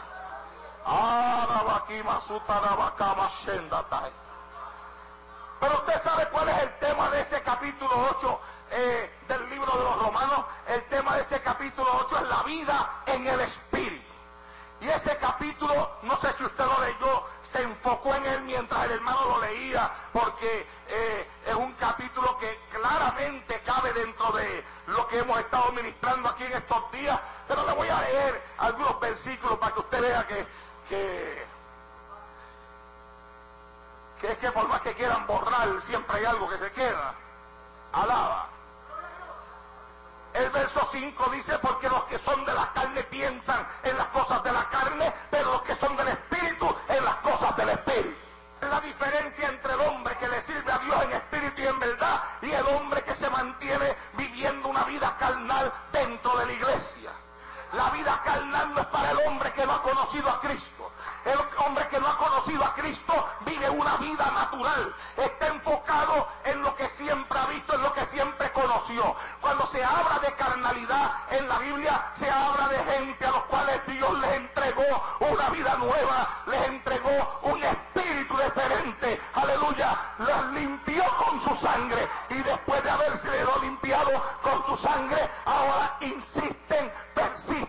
Pero 5.60 5.74
usted 5.76 6.02
sabe 6.02 6.28
cuál 6.30 6.48
es 6.48 6.62
el 6.62 6.78
tema 6.80 7.08
de 7.10 7.20
ese 7.20 7.40
capítulo 7.42 8.08
8 8.16 8.40
eh, 8.72 9.10
del 9.28 9.48
libro 9.50 9.72
de 9.72 9.84
los 9.84 10.02
romanos. 10.02 10.44
El 10.66 10.82
tema 10.88 11.14
de 11.14 11.22
ese 11.22 11.40
capítulo 11.40 11.88
8 12.04 12.16
es 12.16 12.28
la 12.28 12.42
vida 12.42 12.90
en 13.06 13.26
el 13.26 13.40
Espíritu. 13.40 13.71
Y 14.82 14.88
ese 14.88 15.16
capítulo, 15.18 15.92
no 16.02 16.16
sé 16.16 16.32
si 16.32 16.42
usted 16.42 16.64
lo 16.64 16.80
leyó, 16.80 17.24
se 17.44 17.62
enfocó 17.62 18.16
en 18.16 18.26
él 18.26 18.42
mientras 18.42 18.84
el 18.86 18.90
hermano 18.90 19.28
lo 19.28 19.40
leía, 19.40 19.88
porque 20.12 20.66
eh, 20.88 21.28
es 21.46 21.54
un 21.54 21.72
capítulo 21.74 22.36
que 22.38 22.58
claramente 22.72 23.60
cabe 23.60 23.92
dentro 23.92 24.32
de 24.32 24.64
lo 24.88 25.06
que 25.06 25.20
hemos 25.20 25.38
estado 25.38 25.70
ministrando 25.70 26.28
aquí 26.30 26.42
en 26.42 26.54
estos 26.54 26.90
días. 26.90 27.20
Pero 27.46 27.64
le 27.64 27.74
voy 27.74 27.86
a 27.86 28.00
leer 28.00 28.42
algunos 28.58 28.98
versículos 28.98 29.56
para 29.58 29.72
que 29.72 29.80
usted 29.80 30.00
vea 30.00 30.26
que, 30.26 30.46
que, 30.88 31.46
que 34.20 34.32
es 34.32 34.38
que 34.38 34.50
por 34.50 34.66
más 34.66 34.80
que 34.80 34.94
quieran 34.94 35.28
borrar, 35.28 35.80
siempre 35.80 36.16
hay 36.16 36.24
algo 36.24 36.48
que 36.48 36.58
se 36.58 36.72
queda. 36.72 37.14
Alaba. 37.92 38.51
El 40.34 40.50
verso 40.50 40.86
5 40.90 41.30
dice, 41.30 41.58
porque 41.58 41.88
los 41.88 42.04
que 42.04 42.18
son 42.18 42.44
de 42.44 42.54
la 42.54 42.72
carne 42.72 43.02
piensan 43.04 43.66
en 43.82 43.96
las 43.98 44.06
cosas 44.08 44.42
de 44.42 44.52
la 44.52 44.68
carne, 44.70 45.12
pero 45.30 45.52
los 45.52 45.62
que 45.62 45.76
son 45.76 45.96
del 45.96 46.08
Espíritu 46.08 46.74
en 46.88 47.04
las 47.04 47.16
cosas 47.16 47.56
del 47.56 47.68
Espíritu. 47.70 48.16
La 48.62 48.80
diferencia 48.80 49.48
entre 49.48 49.74
el 49.74 49.80
hombre 49.80 50.16
que 50.16 50.28
le 50.28 50.40
sirve 50.40 50.72
a 50.72 50.78
Dios 50.78 51.02
en 51.02 51.12
espíritu 51.12 51.62
y 51.62 51.66
en 51.66 51.78
verdad 51.80 52.22
y 52.40 52.50
el 52.52 52.66
hombre 52.68 53.02
que 53.02 53.14
se 53.14 53.28
mantiene 53.28 53.96
viviendo 54.16 54.68
una 54.68 54.84
vida 54.84 55.16
carnal 55.18 55.72
dentro 55.92 56.38
de 56.38 56.46
la 56.46 56.52
iglesia. 56.52 57.10
La 57.72 57.88
vida 57.88 58.20
carnal 58.22 58.74
no 58.74 58.80
es 58.80 58.86
para 58.88 59.12
el 59.12 59.18
hombre 59.26 59.50
que 59.54 59.66
no 59.66 59.72
ha 59.72 59.82
conocido 59.82 60.28
a 60.28 60.40
Cristo. 60.40 60.90
El 61.24 61.38
hombre 61.64 61.88
que 61.88 61.98
no 61.98 62.06
ha 62.06 62.18
conocido 62.18 62.62
a 62.64 62.74
Cristo 62.74 63.26
vive 63.46 63.70
una 63.70 63.96
vida 63.96 64.30
natural. 64.30 64.94
Está 65.16 65.46
enfocado 65.46 66.28
en 66.44 66.62
lo 66.62 66.76
que 66.76 66.90
siempre 66.90 67.38
ha 67.38 67.46
visto, 67.46 67.74
en 67.74 67.82
lo 67.82 67.92
que 67.94 68.04
siempre 68.04 68.52
conoció. 68.52 69.16
Cuando 69.40 69.66
se 69.68 69.82
habla 69.82 70.18
de 70.18 70.32
carnalidad 70.34 71.12
en 71.30 71.48
la 71.48 71.58
Biblia, 71.60 72.10
se 72.12 72.28
habla 72.30 72.68
de 72.68 72.78
gente 72.92 73.24
a 73.24 73.30
los 73.30 73.44
cuales 73.44 73.86
Dios 73.86 74.18
les 74.18 74.32
entregó 74.32 74.84
una 75.20 75.48
vida 75.48 75.74
nueva, 75.76 76.42
les 76.46 76.68
entregó 76.68 77.40
un 77.42 77.62
espíritu 77.62 78.36
diferente. 78.36 79.18
Aleluya. 79.34 79.98
Los 80.18 80.52
limpió 80.52 81.04
con 81.24 81.40
su 81.40 81.54
sangre 81.54 82.06
y 82.28 82.42
después 82.42 82.82
de 82.82 82.90
haberse 82.90 83.30
limpiado 83.62 84.10
con 84.42 84.62
su 84.66 84.76
sangre, 84.76 85.30
ahora 85.46 85.96
insisten, 86.00 86.92
persisten 87.14 87.61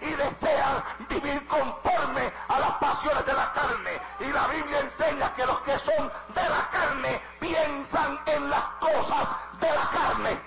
y 0.00 0.14
desean 0.14 0.82
vivir 1.08 1.46
conforme 1.46 2.32
a 2.48 2.58
las 2.58 2.72
pasiones 2.72 3.24
de 3.26 3.32
la 3.32 3.52
carne. 3.52 4.00
Y 4.20 4.32
la 4.32 4.46
Biblia 4.48 4.80
enseña 4.80 5.32
que 5.34 5.46
los 5.46 5.60
que 5.60 5.78
son 5.78 6.10
de 6.34 6.48
la 6.48 6.68
carne 6.70 7.20
piensan 7.38 8.20
en 8.26 8.50
las 8.50 8.64
cosas 8.80 9.28
de 9.60 9.68
la 9.68 9.90
carne. 9.90 10.40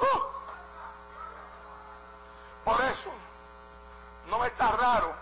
Uh. 0.00 0.20
Por 2.64 2.80
eso, 2.82 3.10
no 4.28 4.38
me 4.38 4.46
está 4.46 4.68
raro 4.72 5.14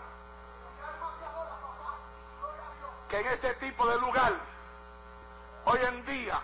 que 3.09 3.19
en 3.19 3.27
ese 3.27 3.53
tipo 3.55 3.87
de 3.87 3.99
lugar, 3.99 4.33
hoy 5.65 5.79
en 5.87 6.05
día, 6.05 6.39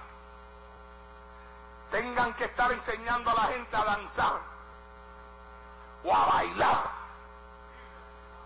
tengan 1.92 2.34
que 2.34 2.46
estar 2.46 2.72
enseñando 2.72 3.30
a 3.32 3.34
la 3.34 3.44
gente 3.44 3.76
a 3.76 3.84
danzar 3.84 4.40
o 6.04 6.16
a 6.16 6.26
bailar. 6.26 6.92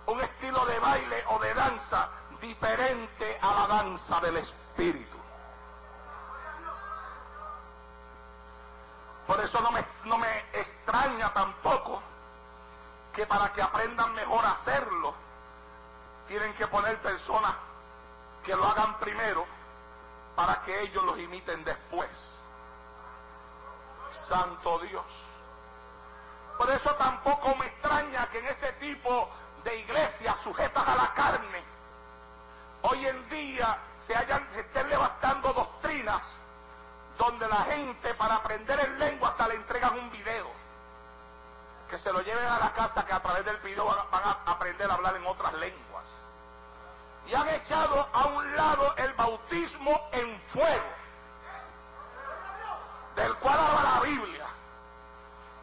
Un 0.07 0.21
estilo 0.21 0.65
de 0.65 0.79
baile 0.79 1.23
o 1.27 1.39
de 1.39 1.53
danza 1.53 2.09
diferente 2.41 3.37
a 3.41 3.53
la 3.53 3.67
danza 3.67 4.19
del 4.21 4.37
espíritu. 4.37 5.17
Por 9.27 9.39
eso 9.41 9.61
no 9.61 9.71
me, 9.71 9.85
no 10.05 10.17
me 10.17 10.39
extraña 10.53 11.31
tampoco 11.33 12.01
que 13.13 13.27
para 13.27 13.53
que 13.53 13.61
aprendan 13.61 14.13
mejor 14.13 14.43
a 14.45 14.53
hacerlo, 14.53 15.13
tienen 16.27 16.53
que 16.53 16.67
poner 16.67 16.99
personas 17.01 17.53
que 18.43 18.55
lo 18.55 18.65
hagan 18.65 18.97
primero 18.99 19.45
para 20.35 20.61
que 20.63 20.81
ellos 20.81 21.03
los 21.03 21.19
imiten 21.19 21.63
después. 21.63 22.38
Santo 24.29 24.77
Dios. 24.79 25.05
Por 26.59 26.69
eso 26.69 26.93
tampoco 26.95 27.55
me 27.55 27.65
extraña 27.65 28.29
que 28.29 28.37
en 28.37 28.45
ese 28.45 28.71
tipo 28.73 29.27
de 29.63 29.79
iglesias 29.79 30.39
sujetas 30.41 30.87
a 30.87 30.95
la 30.95 31.13
carne, 31.15 31.63
hoy 32.83 33.07
en 33.07 33.27
día 33.29 33.77
se, 33.99 34.15
hayan, 34.15 34.47
estén 34.55 34.87
levantando 34.87 35.51
doctrinas 35.51 36.31
donde 37.17 37.47
la 37.47 37.63
gente 37.65 38.13
para 38.13 38.35
aprender 38.35 38.79
el 38.79 38.99
lengua 38.99 39.29
hasta 39.29 39.47
le 39.47 39.55
entregan 39.55 39.97
un 39.97 40.11
video. 40.11 40.47
Que 41.89 41.97
se 41.97 42.13
lo 42.13 42.21
lleven 42.21 42.47
a 42.47 42.59
la 42.59 42.71
casa 42.73 43.03
que 43.05 43.13
a 43.13 43.21
través 43.21 43.43
del 43.45 43.57
video 43.57 43.85
van 43.85 44.23
a 44.23 44.37
aprender 44.45 44.91
a 44.91 44.93
hablar 44.93 45.15
en 45.15 45.25
otras 45.25 45.53
lenguas. 45.55 46.05
Y 47.25 47.33
han 47.33 47.49
echado 47.49 48.07
a 48.13 48.27
un 48.27 48.55
lado 48.55 48.93
el 48.97 49.11
bautismo 49.13 50.07
en 50.11 50.39
fuego, 50.47 50.98
del 53.19 53.35
cual 53.35 53.57
habla 53.59 53.95
la 53.95 54.01
Biblia 54.01 54.45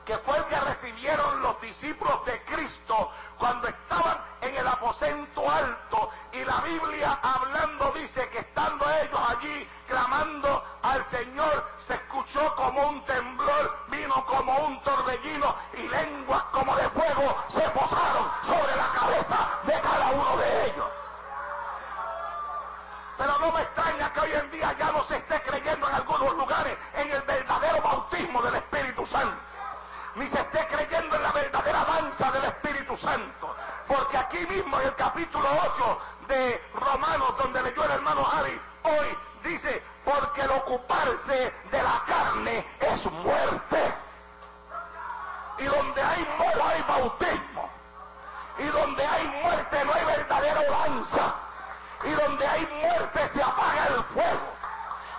que 0.07 0.17
fue 0.19 0.39
el 0.39 0.45
que 0.45 0.61
recibieron 0.61 1.43
los 1.43 1.61
discípulos 1.61 2.25
de 2.25 2.41
Cristo 2.45 3.11
cuando 3.39 3.67
estaban 3.67 4.19
en 4.41 4.55
el 4.55 4.67
aposento 4.67 5.51
alto. 5.51 6.11
Y 6.33 6.45
la 6.45 6.61
Biblia 6.61 7.19
hablando 7.21 7.91
dice 7.91 8.29
que 8.29 8.39
estando 8.39 8.89
ellos 9.03 9.21
allí 9.29 9.69
clamando 9.89 10.63
al 10.83 11.05
Señor, 11.05 11.67
se 11.79 11.95
escuchó 11.95 12.55
como 12.55 12.89
un 12.89 13.05
temblor, 13.05 13.77
vino 13.89 14.25
como 14.27 14.57
un 14.67 14.81
torbellino 14.85 15.57
y 15.75 15.89
lenguas 15.89 16.43
como 16.53 16.77
de 16.77 16.89
fuego 16.91 17.37
se 17.49 17.63
posaron 17.71 18.31
sobre 18.43 18.77
la 18.77 18.89
cabeza 18.95 19.49
de 19.65 19.81
cada 19.81 20.11
uno 20.11 20.37
de 20.37 20.67
ellos. 20.67 20.96
Pero 23.19 23.39
no 23.39 23.53
me 23.53 23.63
extraña 23.63 24.13
que 24.13 24.21
hoy 24.21 24.33
en 24.33 24.51
día 24.51 24.77
ya 24.79 24.93
no 24.93 25.03
se 25.03 25.17
esté 25.17 25.41
creyendo 25.43 25.89
en 25.89 25.95
algunos 25.95 26.35
lugares 26.35 26.77
en 26.95 27.11
el 27.11 27.23
verdadero 27.23 27.83
bautismo 27.83 28.43
del 28.43 28.57
Espíritu 28.57 29.07
Santo 29.07 29.47
ni 30.17 30.27
se 30.27 30.41
esté 30.41 30.67
creyendo 30.69 31.15
en 31.15 31.23
la 31.23 31.33
verdadera 31.33 31.85
danza 31.85 32.33
del 32.33 32.45
Espíritu 32.45 32.97
Santo. 32.97 33.55
Porque 33.87 34.17
aquí 34.17 34.47
mismo 34.47 34.81
en 34.81 34.87
el 34.87 34.95
capítulo 34.95 35.47
8 35.75 36.01
de 36.29 36.63
Romanos, 36.75 37.35
donde 37.39 37.63
leyó 37.63 37.85
el 37.85 37.91
hermano 37.93 38.25
Javi, 38.25 38.61
hoy 38.83 39.19
dice, 39.45 39.83
porque 40.05 40.41
el 40.41 40.51
ocuparse 40.51 41.55
de 41.71 41.83
la 41.83 42.03
carne 42.07 42.67
es 42.81 43.11
muerte. 43.11 43.95
Y 45.59 45.65
donde 45.65 46.03
hay 46.03 46.27
muerte 46.39 46.63
hay 46.63 46.83
bautismo. 46.83 47.71
Y 48.59 48.65
donde 48.65 49.07
hay 49.07 49.29
muerte 49.43 49.85
no 49.85 49.93
hay 49.93 50.05
verdadera 50.07 50.63
danza. 50.71 51.35
Y 52.07 52.11
donde 52.11 52.47
hay 52.47 52.67
muerte 52.81 53.29
se 53.29 53.43
apaga 53.43 53.89
el 53.97 54.05
fuego. 54.05 54.57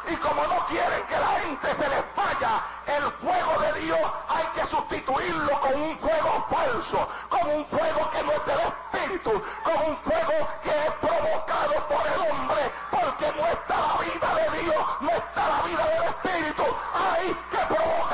Y 0.10 0.16
como 0.18 0.42
no 0.48 0.66
quieren 0.68 1.06
que 1.06 1.20
la 1.20 1.40
gente 1.42 1.74
se 1.74 1.90
les 1.90 2.04
vaya 2.16 2.62
el 2.86 3.12
fuego 3.20 3.60
de 3.62 3.82
Dios, 3.82 4.00
hay 4.30 4.46
que 4.56 4.66
sustituirlo 4.66 5.60
con 5.60 5.82
un 5.82 6.00
fuego 6.00 6.48
falso, 6.50 7.10
con 7.30 7.50
un 7.50 7.66
fuego 7.66 8.10
que 8.12 8.24
no 8.24 8.32
es 8.32 8.46
del 8.46 8.60
Espíritu, 8.60 9.44
con 9.64 9.76
un 9.86 9.98
fuego 9.98 10.48
que 10.62 10.70
es 10.70 10.94
provocado 11.02 11.88
por 11.90 12.08
el 12.08 12.32
hombre, 12.32 12.72
porque 12.90 13.34
no 13.34 13.48
está 13.48 13.76
la 13.76 13.98
vida 14.06 14.36
de 14.36 14.60
Dios, 14.62 14.86
no 15.02 15.10
está 15.10 15.48
la 15.50 15.62
vida 15.64 15.86
del 15.88 16.04
Espíritu. 16.04 16.64
Hay 16.94 17.28
que 17.52 17.76
provocar 17.76 18.07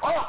Oh, 0.00 0.26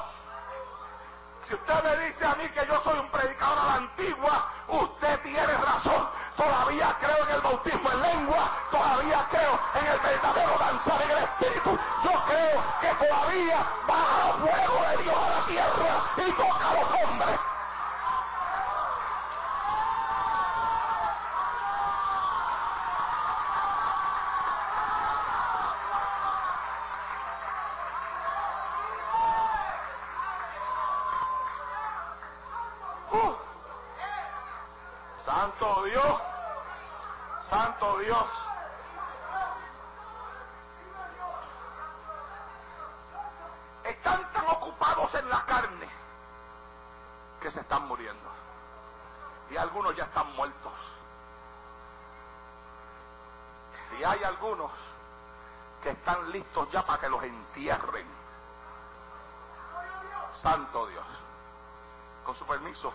si 1.42 1.54
usted 1.54 1.84
me 1.84 2.06
dice 2.06 2.26
a 2.26 2.36
mí 2.36 2.48
que 2.50 2.66
yo 2.66 2.80
soy 2.80 2.98
un 2.98 3.10
predicador 3.10 3.60
a 3.60 3.66
la 3.66 3.76
antigua, 3.76 4.50
usted 4.68 5.20
tiene 5.22 5.58
razón. 5.58 6.10
Todavía 6.38 6.96
creo 7.00 7.28
en 7.28 7.36
el 7.36 7.42
bautismo 7.42 7.92
en 7.92 8.02
lengua, 8.02 8.52
todavía 8.72 9.28
creo 9.30 9.60
en 9.76 9.86
el 9.86 10.00
verdadero 10.00 10.58
danzar 10.58 11.02
en 11.02 11.12
el 11.12 11.18
Espíritu. 11.18 11.78
Yo 12.04 12.12
creo 12.26 12.64
que 12.82 13.06
todavía 13.06 13.66
baja 13.88 14.28
el 14.28 14.34
fuego 14.40 14.90
de 14.90 15.04
Dios 15.04 15.16
a 15.16 15.30
la 15.30 15.46
tierra 15.46 15.94
y 16.18 16.32
toca 16.32 16.70
a 16.70 16.74
los 16.74 16.92
hombres. 16.92 17.55
Santo 35.46 35.84
Dios. 35.84 36.22
Santo 37.38 37.98
Dios. 38.00 38.26
Están 43.84 44.34
tan 44.34 44.48
ocupados 44.48 45.14
en 45.14 45.30
la 45.30 45.46
carne 45.46 45.88
que 47.40 47.52
se 47.52 47.60
están 47.60 47.88
muriendo. 47.88 48.28
Y 49.52 49.58
algunos 49.58 49.96
ya 49.96 50.06
están 50.06 50.36
muertos. 50.36 50.74
Y 54.00 54.04
hay 54.04 54.24
algunos 54.24 54.72
que 55.84 55.92
están 55.92 56.32
listos 56.32 56.72
ya 56.72 56.84
para 56.84 57.00
que 57.00 57.10
los 57.10 57.22
entierren. 57.22 58.08
Santo 60.32 60.88
Dios. 60.88 61.06
Con 62.26 62.34
su 62.34 62.48
permiso. 62.48 62.92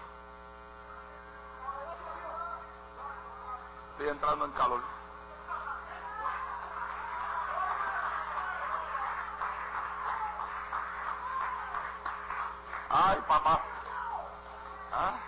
Estoy 4.01 4.13
entrando 4.13 4.47
en 4.47 4.53
calor. 4.53 4.81
Ay, 12.89 13.19
papá. 13.29 13.61
¿Ah? 14.91 15.19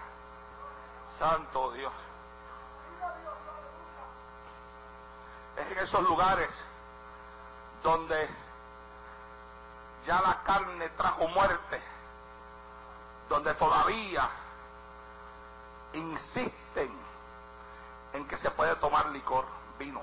Santo 1.19 1.73
Dios. 1.73 1.93
Es 5.59 5.67
en 5.71 5.79
esos 5.79 6.02
lugares 6.09 6.49
donde 7.83 8.26
ya 10.07 10.19
la 10.23 10.43
carne 10.45 10.88
trajo 10.97 11.29
muerte, 11.29 11.79
donde 13.29 13.52
todavía 13.52 14.31
insisten 15.93 16.55
en 16.57 16.62
que 18.33 18.39
se 18.39 18.51
puede 18.51 18.75
tomar 18.77 19.11
licor, 19.11 19.45
vino. 19.79 20.01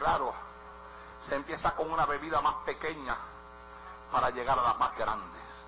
Claro, 0.00 0.34
se 1.20 1.36
empieza 1.36 1.72
con 1.76 1.92
una 1.92 2.06
bebida 2.06 2.40
más 2.40 2.56
pequeña 2.66 3.16
para 4.10 4.30
llegar 4.30 4.58
a 4.58 4.62
las 4.62 4.78
más 4.80 4.98
grandes. 4.98 5.64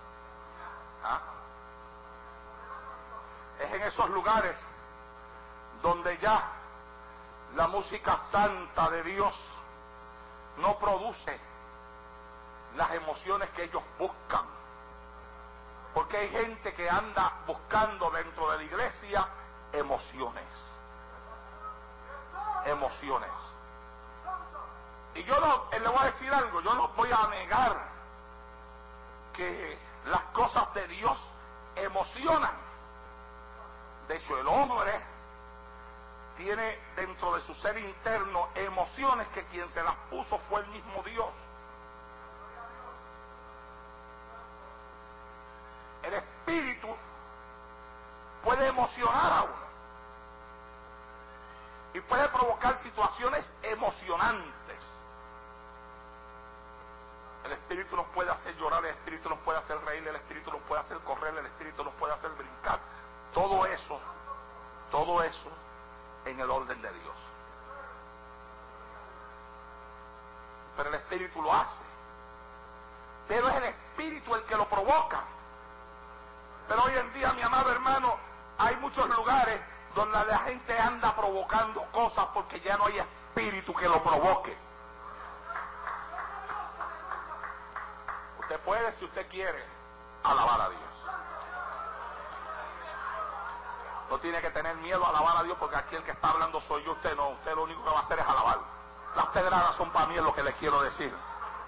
¿Ah? 1.04 1.20
Es 3.60 3.72
en 3.72 3.82
esos 3.84 4.10
lugares 4.10 4.56
donde 5.82 6.18
ya 6.18 6.50
la 7.54 7.68
música 7.68 8.18
santa 8.18 8.90
de 8.90 9.04
Dios 9.04 9.40
no 10.56 10.76
produce 10.80 11.38
las 12.74 12.92
emociones 12.94 13.48
que 13.50 13.62
ellos 13.62 13.84
buscan. 14.00 14.46
Porque 15.94 16.16
hay 16.16 16.28
gente 16.28 16.74
que 16.74 16.90
anda 16.90 17.34
buscando 17.46 18.10
dentro 18.10 18.50
de 18.50 18.56
la 18.56 18.64
iglesia 18.64 19.28
emociones. 19.72 20.75
Emociones. 22.66 23.30
Y 25.14 25.24
yo 25.24 25.40
no, 25.40 25.68
le 25.72 25.88
voy 25.88 25.98
a 25.98 26.04
decir 26.06 26.32
algo, 26.32 26.60
yo 26.60 26.74
no 26.74 26.88
voy 26.88 27.08
a 27.10 27.28
negar 27.28 27.76
que 29.32 29.78
las 30.06 30.22
cosas 30.34 30.72
de 30.74 30.86
Dios 30.88 31.32
emocionan. 31.76 32.52
De 34.08 34.16
hecho, 34.16 34.38
el 34.38 34.46
hombre 34.46 34.92
tiene 36.36 36.78
dentro 36.96 37.34
de 37.34 37.40
su 37.40 37.54
ser 37.54 37.78
interno 37.78 38.48
emociones 38.54 39.26
que 39.28 39.44
quien 39.46 39.68
se 39.70 39.82
las 39.82 39.96
puso 40.10 40.38
fue 40.38 40.60
el 40.60 40.66
mismo 40.68 41.02
Dios. 41.04 41.30
El 46.02 46.14
espíritu 46.14 46.88
puede 48.44 48.66
emocionar 48.68 49.32
a 49.32 49.42
uno 49.42 49.66
y 51.94 52.00
puede 52.00 52.28
situaciones 52.76 53.54
emocionantes. 53.62 54.82
El 57.44 57.52
espíritu 57.52 57.96
nos 57.96 58.06
puede 58.08 58.30
hacer 58.30 58.56
llorar, 58.56 58.84
el 58.84 58.90
espíritu 58.90 59.28
nos 59.28 59.38
puede 59.40 59.58
hacer 59.58 59.78
reír, 59.84 60.06
el 60.06 60.16
espíritu 60.16 60.50
nos 60.50 60.60
puede 60.62 60.80
hacer 60.80 60.98
correr, 61.00 61.36
el 61.36 61.46
espíritu 61.46 61.84
nos 61.84 61.94
puede 61.94 62.12
hacer 62.12 62.30
brincar. 62.32 62.80
Todo 63.32 63.66
eso, 63.66 64.00
todo 64.90 65.22
eso 65.22 65.50
en 66.24 66.40
el 66.40 66.50
orden 66.50 66.80
de 66.82 66.92
Dios. 66.92 67.16
Pero 70.76 70.88
el 70.88 70.94
Espíritu 70.96 71.40
lo 71.40 71.52
hace. 71.52 71.84
Pero 73.28 73.48
es 73.48 73.54
el 73.54 73.64
Espíritu 73.64 74.34
el 74.34 74.42
que 74.42 74.56
lo 74.56 74.68
provoca. 74.68 75.20
Pero 76.68 76.82
hoy 76.82 76.92
en 76.98 77.12
día, 77.12 77.32
mi 77.32 77.42
amado 77.42 77.70
hermano, 77.70 78.16
hay 78.58 78.76
muchos 78.76 79.08
lugares 79.08 79.60
donde 79.96 80.24
la 80.26 80.38
gente 80.40 80.78
anda 80.78 81.16
provocando 81.16 81.82
cosas 81.90 82.26
porque 82.34 82.60
ya 82.60 82.76
no 82.76 82.84
hay 82.84 82.98
espíritu 82.98 83.74
que 83.74 83.88
lo 83.88 84.02
provoque. 84.02 84.56
Usted 88.40 88.60
puede, 88.60 88.92
si 88.92 89.06
usted 89.06 89.26
quiere, 89.28 89.64
alabar 90.22 90.60
a 90.60 90.68
Dios. 90.68 90.82
No 94.10 94.18
tiene 94.18 94.40
que 94.42 94.50
tener 94.50 94.76
miedo 94.76 95.04
a 95.04 95.08
alabar 95.08 95.38
a 95.38 95.42
Dios 95.42 95.56
porque 95.58 95.76
aquí 95.76 95.96
el 95.96 96.02
que 96.04 96.12
está 96.12 96.28
hablando 96.28 96.60
soy 96.60 96.84
yo, 96.84 96.92
usted 96.92 97.16
no. 97.16 97.30
Usted 97.30 97.54
lo 97.54 97.64
único 97.64 97.82
que 97.82 97.90
va 97.90 97.98
a 97.98 98.02
hacer 98.02 98.18
es 98.18 98.26
alabar. 98.26 98.60
Las 99.16 99.26
pedradas 99.28 99.74
son 99.74 99.90
para 99.90 100.06
mí 100.08 100.16
lo 100.16 100.34
que 100.34 100.42
le 100.42 100.52
quiero 100.54 100.82
decir. 100.82 101.12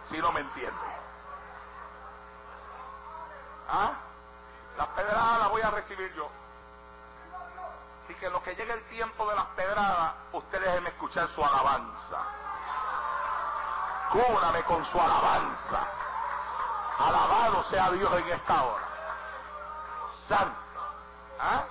Si 0.05 0.19
no 0.19 0.31
me 0.33 0.41
entiende. 0.41 0.77
¿Ah? 3.71 3.95
Las 4.77 4.87
pedradas 4.89 5.39
las 5.41 5.51
voy 5.51 5.63
a 5.63 5.71
recibir 5.71 6.13
yo. 6.15 6.31
Así 8.09 8.15
que 8.15 8.31
lo 8.31 8.43
que 8.43 8.55
llegue 8.55 8.73
el 8.73 8.83
tiempo 8.85 9.29
de 9.29 9.37
las 9.37 9.45
pedradas, 9.49 10.15
usted 10.33 10.65
déjeme 10.65 10.89
escuchar 10.89 11.29
su 11.29 11.45
alabanza. 11.45 12.17
Cúbrame 14.11 14.63
con 14.63 14.83
su 14.83 14.99
alabanza. 14.99 15.87
Alabado 17.01 17.63
sea 17.65 17.91
Dios 17.91 18.11
en 18.19 18.29
esta 18.29 18.65
hora. 18.65 18.89
Santo. 20.27 20.59
¿Ah? 21.39 21.67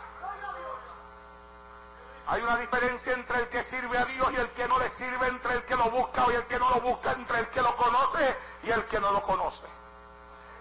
Hay 2.28 2.44
una 2.44 2.58
diferencia 2.58 3.14
entre 3.14 3.40
el 3.40 3.50
que 3.50 3.64
sirve 3.64 3.98
a 3.98 4.06
Dios 4.06 4.32
y 4.32 4.36
el 4.36 4.52
que 4.52 4.68
no 4.68 4.78
le 4.78 4.92
sirve, 4.92 5.30
entre 5.30 5.56
el 5.56 5.66
que 5.66 5.76
lo 5.76 5.90
busca 5.90 6.24
y 6.32 6.36
el 6.36 6.46
que 6.46 6.60
no 6.60 6.70
lo 6.70 6.82
busca, 6.82 7.14
entre 7.14 7.40
el 7.40 7.50
que 7.50 7.64
lo 7.64 7.76
conoce 7.76 8.38
y 8.62 8.70
el 8.70 8.86
que 8.86 9.00
no 9.00 9.12
lo 9.12 9.24
conoce. 9.24 9.66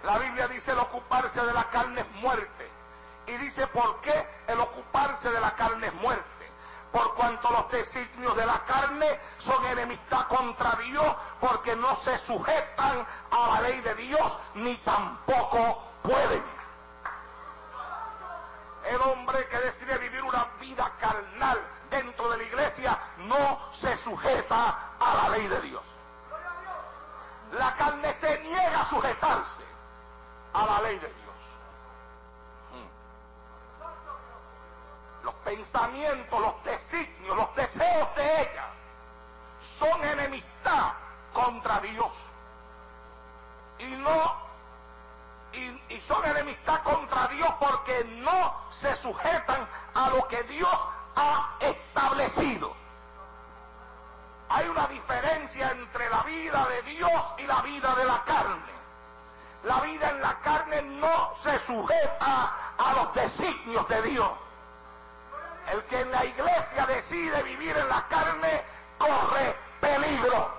La 0.04 0.16
Biblia 0.20 0.48
dice 0.48 0.72
el 0.72 0.78
ocuparse 0.78 1.44
de 1.44 1.52
la 1.52 1.68
carne 1.68 2.00
es 2.00 2.10
muerte. 2.22 2.75
Y 3.26 3.32
dice 3.38 3.66
por 3.68 4.00
qué 4.00 4.26
el 4.46 4.60
ocuparse 4.60 5.30
de 5.30 5.40
la 5.40 5.54
carne 5.54 5.88
es 5.88 5.94
muerte. 5.94 6.24
Por 6.92 7.14
cuanto 7.14 7.50
los 7.50 7.70
designios 7.70 8.36
de 8.36 8.46
la 8.46 8.64
carne 8.64 9.20
son 9.38 9.64
enemistad 9.66 10.28
contra 10.28 10.76
Dios, 10.76 11.16
porque 11.40 11.76
no 11.76 11.94
se 11.96 12.16
sujetan 12.18 13.06
a 13.30 13.48
la 13.54 13.60
ley 13.62 13.80
de 13.80 13.94
Dios, 13.96 14.38
ni 14.54 14.76
tampoco 14.78 15.82
pueden 16.02 16.56
el 18.88 19.00
hombre 19.02 19.46
que 19.48 19.58
decide 19.58 19.98
vivir 19.98 20.22
una 20.22 20.46
vida 20.60 20.92
carnal 21.00 21.60
dentro 21.90 22.30
de 22.30 22.38
la 22.38 22.42
iglesia 22.44 22.98
no 23.18 23.58
se 23.72 23.96
sujeta 23.96 24.78
a 24.98 25.14
la 25.14 25.28
ley 25.36 25.46
de 25.48 25.60
Dios. 25.62 25.82
La 27.52 27.74
carne 27.74 28.12
se 28.12 28.38
niega 28.40 28.80
a 28.80 28.84
sujetarse 28.84 29.64
a 30.52 30.66
la 30.66 30.80
ley 30.82 30.98
de 30.98 31.08
Dios. 31.08 31.25
Los 35.26 35.34
pensamientos, 35.44 36.40
los 36.40 36.62
designios, 36.62 37.36
los 37.36 37.52
deseos 37.56 38.14
de 38.14 38.42
ella 38.42 38.68
son 39.60 40.04
enemistad 40.04 40.92
contra 41.32 41.80
Dios. 41.80 42.12
Y 43.80 43.86
no 43.86 44.46
y, 45.88 46.00
son 46.00 46.24
enemistad 46.26 46.80
contra 46.84 47.26
Dios 47.26 47.52
porque 47.58 48.04
no 48.04 48.54
se 48.70 48.94
sujetan 48.94 49.68
a 49.94 50.10
lo 50.10 50.28
que 50.28 50.44
Dios 50.44 50.78
ha 51.16 51.56
establecido. 51.58 52.72
Hay 54.48 54.68
una 54.68 54.86
diferencia 54.86 55.72
entre 55.72 56.08
la 56.08 56.22
vida 56.22 56.68
de 56.68 56.82
Dios 56.92 57.34
y 57.38 57.42
la 57.48 57.62
vida 57.62 57.96
de 57.96 58.04
la 58.04 58.22
carne. 58.22 58.76
La 59.64 59.80
vida 59.80 60.08
en 60.10 60.20
la 60.20 60.38
carne 60.38 60.82
no 60.82 61.34
se 61.34 61.58
sujeta 61.58 62.54
a 62.78 62.92
los 62.94 63.12
designios 63.14 63.88
de 63.88 64.02
Dios. 64.02 64.45
El 65.72 65.82
que 65.84 66.00
en 66.00 66.10
la 66.12 66.24
iglesia 66.24 66.86
decide 66.86 67.42
vivir 67.42 67.76
en 67.76 67.88
la 67.88 68.06
carne 68.08 68.64
corre 68.98 69.56
peligro. 69.80 70.50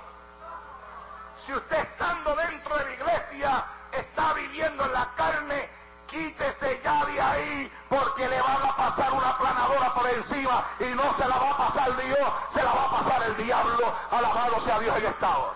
Si 1.38 1.54
usted 1.54 1.78
estando 1.78 2.36
dentro 2.36 2.76
de 2.78 2.86
la 2.86 2.94
iglesia 2.94 3.66
está 3.92 4.34
viviendo 4.34 4.84
en 4.86 4.94
la 4.94 5.14
carne, 5.16 5.70
quítese 6.08 6.82
ya 6.84 7.06
de 7.06 7.22
ahí 7.22 7.72
porque 7.90 8.28
le 8.28 8.42
van 8.42 8.70
a 8.70 8.76
pasar 8.76 9.14
una 9.14 9.38
planadora 9.38 9.94
por 9.94 10.10
encima 10.10 10.66
y 10.80 10.96
no 10.96 11.14
se 11.14 11.28
la 11.28 11.38
va 11.38 11.52
a 11.52 11.58
pasar 11.58 11.96
Dios, 11.98 12.30
se 12.50 12.64
la 12.64 12.74
va 12.74 12.84
a 12.84 12.92
pasar 12.92 13.24
el 13.24 13.38
diablo. 13.38 13.94
Alabado 14.12 14.60
sea 14.62 14.80
Dios 14.80 14.98
en 14.98 15.06
esta 15.06 15.38
hora. 15.38 15.54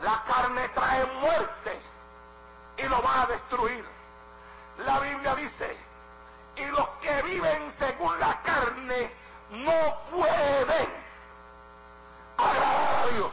La 0.00 0.22
carne 0.24 0.68
trae 0.70 1.06
muerte 1.20 1.80
y 2.78 2.82
lo 2.88 3.02
va 3.02 3.22
a 3.22 3.26
destruir. 3.26 3.84
La 4.78 4.98
Biblia 5.00 5.34
dice 5.36 5.76
Y 6.56 6.66
los 6.66 6.88
que 7.00 7.22
viven 7.22 7.70
según 7.70 8.18
la 8.20 8.40
carne 8.42 9.12
no 9.50 9.98
pueden 10.10 10.88
agradar 12.36 12.98
a 12.98 13.06
Dios. 13.14 13.32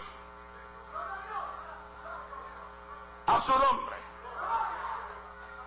A 3.28 3.40
su 3.40 3.52
nombre. 3.52 3.96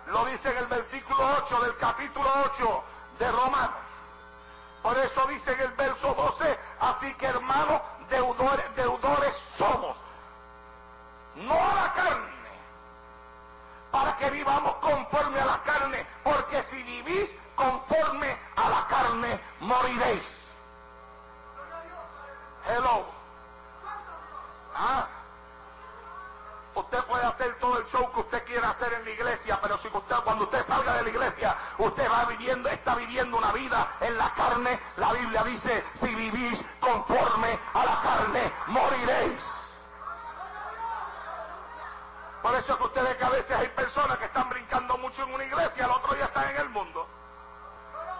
Lo 0.07 0.25
dice 0.25 0.51
en 0.51 0.57
el 0.57 0.67
versículo 0.67 1.17
8 1.43 1.61
del 1.61 1.77
capítulo 1.77 2.29
8 2.45 2.83
de 3.19 3.31
Romanos. 3.31 3.85
Por 4.83 4.97
eso 4.99 5.25
dice 5.27 5.51
en 5.53 5.61
el 5.61 5.71
verso 5.71 6.13
12, 6.13 6.59
así 6.79 7.11
que 7.15 7.25
hermanos, 7.25 7.81
deudores, 8.09 8.75
deudores 8.75 9.35
somos. 9.35 9.97
No 11.35 11.53
a 11.53 11.73
la 11.73 11.93
carne, 11.93 12.34
para 13.95 14.13
que 14.17 14.29
vivamos 14.29 14.75
conforme 14.81 15.39
a 15.39 15.45
la 15.45 15.63
carne, 15.63 16.05
porque 16.21 16.61
si 16.63 16.83
vivís 16.83 17.33
conforme 17.55 18.37
a 18.57 18.69
la 18.69 18.87
carne, 18.87 19.39
moriréis. 19.61 20.37
Hello. 22.67 23.05
¿Ah? 24.75 25.07
Usted 26.75 27.05
puede 27.05 27.23
hacer 27.23 27.57
todo 27.61 27.79
el 27.79 27.85
show 27.85 28.11
que 28.11 28.19
usted 28.19 28.43
quiera 28.43 28.71
hacer 28.71 28.91
en 28.91 29.05
la 29.05 29.11
iglesia, 29.11 29.61
pero 29.61 29.77
si 29.77 29.87
usted, 29.87 30.15
cuando 30.25 30.43
usted 30.43 30.61
salga 30.65 30.97
de 30.97 31.03
la 31.03 31.09
iglesia, 31.09 31.55
usted 31.77 32.11
va 32.11 32.25
viviendo, 32.25 32.67
está 32.67 32.95
viviendo 32.95 33.37
una 33.37 33.53
vida 33.53 33.93
en 34.01 34.17
la 34.17 34.33
carne, 34.33 34.77
la 34.97 35.13
Biblia 35.13 35.41
dice, 35.45 35.85
si 35.93 36.13
vivís 36.13 36.65
conforme 36.81 37.57
a 37.73 37.85
la 37.85 38.01
carne, 38.01 38.51
moriréis. 38.67 39.64
Por 42.45 42.53
eso 42.53 42.73
es 42.73 42.77
que 42.77 42.83
usted 42.83 43.03
ve 43.03 43.17
que 43.17 43.25
a 43.25 43.29
veces 43.29 43.57
hay 43.57 43.67
personas 43.69 44.19
que 44.19 44.25
están 44.25 44.47
brincando 44.49 44.99
mucho 44.99 45.23
en 45.23 45.33
una 45.33 45.43
iglesia, 45.43 45.85
al 45.85 45.89
otro 45.89 46.13
día 46.13 46.25
están 46.25 46.47
en 46.51 46.57
el 46.57 46.69
mundo. 46.69 47.07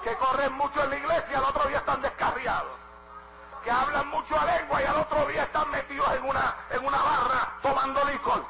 Que 0.04 0.16
corren 0.16 0.52
mucho 0.54 0.84
en 0.84 0.90
la 0.90 0.98
iglesia, 0.98 1.38
al 1.38 1.44
otro 1.44 1.70
día 1.70 1.78
están 1.78 2.02
descarriados. 2.02 2.76
Que 3.64 3.70
hablan 3.70 4.08
mucho 4.08 4.36
a 4.40 4.46
lengua 4.46 4.82
y 4.82 4.86
al 4.86 4.96
otro 4.96 5.28
día 5.28 5.44
están 5.44 5.70
metidos 5.70 6.12
en 6.16 6.24
una, 6.24 6.56
en 6.72 6.84
una 6.88 6.98
barra 6.98 7.54
tomando 7.62 8.04
licor. 8.06 8.44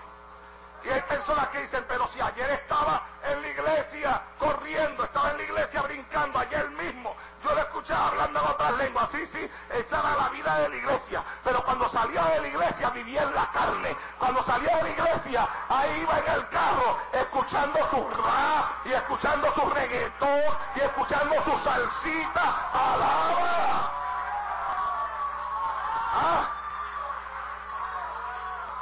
Y 0.86 0.90
hay 0.90 1.02
personas 1.02 1.48
que 1.48 1.62
dicen, 1.62 1.84
pero 1.88 2.08
si 2.08 2.22
ayer 2.22 2.48
estaba 2.52 3.02
en 3.32 3.42
la 3.42 3.48
iglesia 3.48 4.22
corriendo, 4.38 5.04
estaba 5.04 5.32
en 5.32 5.38
la 5.38 5.44
iglesia 5.44 5.82
brincando, 5.82 6.38
ayer 6.38 6.70
mismo, 6.72 7.16
yo 7.44 7.56
le 7.56 7.62
escuchaba 7.62 8.10
hablando 8.10 8.40
en 8.40 8.46
otras 8.46 8.78
lenguas, 8.78 9.10
sí, 9.10 9.26
sí, 9.26 9.50
esa 9.72 10.00
era 10.00 10.16
la 10.16 10.30
vida 10.30 10.60
de 10.60 10.70
la 10.70 10.76
iglesia, 10.76 11.24
pero 11.44 11.64
cuando 11.66 11.90
salía 11.90 12.24
de 12.26 12.42
la 12.42 12.48
iglesia 12.50 12.90
vivía 12.92 13.24
en 13.24 13.34
la 13.34 13.50
carne, 13.52 13.98
cuando 14.20 14.44
salía 14.44 14.78
de 14.78 14.84
la 14.84 14.90
iglesia, 14.90 15.50
ahí 15.70 16.02
iba 16.02 16.20
en 16.20 16.32
el 16.34 16.50
carro, 16.50 17.00
escuchando 17.14 17.80
su 17.90 18.08
rap, 18.10 18.86
y 18.86 18.94
escuchando 18.94 19.52
su 19.54 19.68
reggaetón, 19.68 20.58
y 20.76 20.80
escuchando 20.82 21.42
su 21.42 21.58
salsita, 21.58 22.70
alaba. 22.74 23.92
¿Ah? 26.14 26.55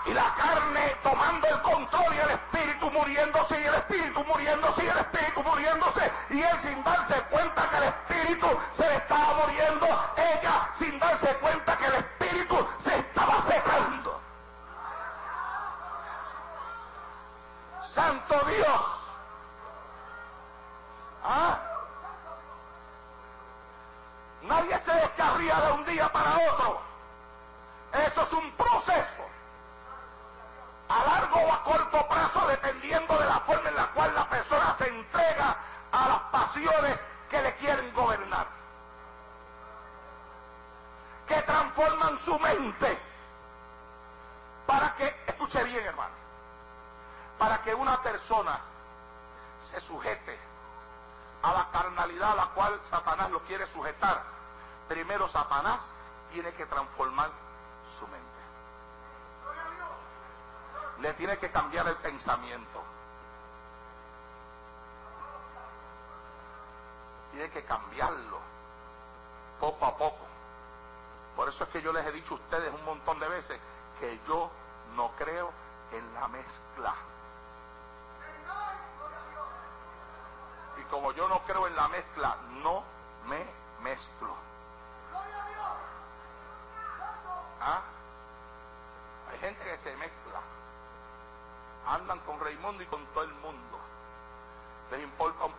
Y 0.05 0.13
la 0.13 0.33
carne 0.35 0.95
tomando 1.01 1.47
el 1.47 1.61
control 1.61 2.13
y 2.13 2.17
el 2.17 2.29
espíritu 2.31 2.91
muriéndose 2.91 3.59
y 3.59 3.63
el 3.63 3.73
espíritu 3.75 4.23
muriéndose 4.25 4.83
y 4.83 4.87
el 4.87 4.97
espíritu 4.97 5.43
muriéndose 5.43 6.11
y 6.29 6.41
él 6.41 6.59
sin 6.59 6.83
darse 6.83 7.21
cuenta 7.29 7.69
que 7.69 7.77
el 7.77 7.83
espíritu 7.83 8.47
se 8.73 8.87
le 8.87 8.95
estaba 8.95 9.33
muriendo, 9.45 9.87
ella 10.17 10.69
sin 10.73 10.99
darse 10.99 11.33
cuenta 11.35 11.77
que 11.77 11.85
el 11.85 11.93
espíritu 11.93 12.67
se 12.79 12.97
estaba 12.97 13.39
secando. 13.41 14.21
Santo 17.81 18.39
Dios. 18.47 18.99
¿Ah? 21.23 21.59
Nadie 24.41 24.77
se 24.79 24.93
descarría 24.93 25.55
de 25.61 25.71
un 25.71 25.85
día 25.85 26.11
para 26.11 26.37
otro. 26.51 26.81
Eso 27.93 28.21
es 28.23 28.33
un 28.33 28.51
proceso 28.53 29.32
a 30.93 31.03
largo 31.05 31.39
o 31.39 31.51
a 31.51 31.63
corto 31.63 32.07
plazo 32.07 32.47
dependiendo 32.47 33.17
de 33.17 33.25
la 33.25 33.39
forma 33.39 33.69
en 33.69 33.75
la 33.75 33.87
cual 33.93 34.13
la 34.13 34.29
persona 34.29 34.75
se 34.75 34.87
entrega 34.87 35.57
a 35.91 36.07
las 36.07 36.19
pasiones 36.31 37.03
que 37.29 37.41
le 37.41 37.55
quieren 37.55 37.91
gobernar. 37.93 38.47
Que 41.25 41.41
transforman 41.41 42.19
su 42.19 42.37
mente 42.39 42.99
para 44.67 44.95
que, 44.95 45.15
escuche 45.25 45.63
bien 45.63 45.83
hermano, 45.83 46.13
para 47.39 47.61
que 47.61 47.73
una 47.73 48.01
persona 48.03 48.59
se 49.59 49.79
sujete 49.81 50.37
a 51.41 51.53
la 51.53 51.69
carnalidad 51.71 52.33
a 52.33 52.35
la 52.35 52.45
cual 52.49 52.77
Satanás 52.83 53.31
lo 53.31 53.41
quiere 53.45 53.65
sujetar. 53.67 54.21
Primero 54.87 55.27
Satanás 55.27 55.89
tiene 56.31 56.53
que 56.53 56.65
transformar 56.67 57.31
su 57.97 58.07
mente 58.07 58.32
le 60.99 61.13
tiene 61.13 61.37
que 61.37 61.51
cambiar 61.51 61.87
el 61.87 61.97
pensamiento. 61.97 62.81
Tiene 67.31 67.49
que 67.49 67.63
cambiarlo 67.63 68.39
poco 69.59 69.85
a 69.85 69.97
poco. 69.97 70.25
Por 71.35 71.49
eso 71.49 71.63
es 71.63 71.69
que 71.71 71.81
yo 71.81 71.91
les 71.91 72.05
he 72.05 72.11
dicho 72.11 72.35
a 72.35 72.37
ustedes 72.37 72.73
un 72.73 72.85
montón 72.85 73.19
de 73.19 73.27
veces 73.27 73.59
que 73.99 74.19
yo 74.27 74.51
no 74.95 75.11
creo 75.17 75.51
en 75.91 76.13
la 76.13 76.27
mezcla. 76.27 76.93
Y 80.79 80.83
como 80.83 81.11
yo 81.13 81.27
no 81.27 81.41
creo 81.43 81.67
en 81.67 81.75
la 81.75 81.87
mezcla, 81.87 82.37
no 82.61 82.83
me 83.25 83.45
mezclo. 83.81 84.35
¿Ah? 87.61 87.81
Hay 89.31 89.39
gente 89.39 89.63
que 89.63 89.77
se 89.79 89.95
mezcla 89.95 90.41
andan 91.87 92.19
con 92.21 92.39
Raimundo 92.39 92.83
y 92.83 92.85
con 92.87 93.05
todo 93.07 93.23
el 93.23 93.33
mundo. 93.35 93.79
Les 94.91 95.01
importa 95.01 95.45
un, 95.45 95.53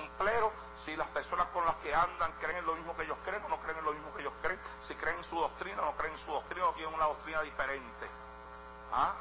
un, 0.00 0.08
plero 0.18 0.50
si 0.74 0.96
las 0.96 1.06
personas 1.08 1.46
con 1.48 1.64
las 1.64 1.76
que 1.76 1.94
andan 1.94 2.32
creen 2.40 2.58
en 2.58 2.66
lo 2.66 2.74
mismo 2.74 2.96
que 2.96 3.04
ellos 3.04 3.18
creen 3.24 3.44
o 3.44 3.48
no 3.48 3.58
creen 3.60 3.78
en 3.78 3.84
lo 3.84 3.92
mismo 3.92 4.12
que 4.14 4.22
ellos 4.22 4.32
creen, 4.42 4.58
si 4.80 4.94
creen 4.96 5.18
en 5.18 5.24
su 5.24 5.38
doctrina 5.38 5.82
o 5.82 5.84
no 5.84 5.96
creen 5.96 6.12
en 6.12 6.18
su 6.18 6.32
doctrina 6.32 6.66
o 6.66 6.72
tienen 6.72 6.94
una 6.94 7.04
doctrina 7.04 7.42
diferente. 7.42 8.08
¿Ah? 8.92 9.14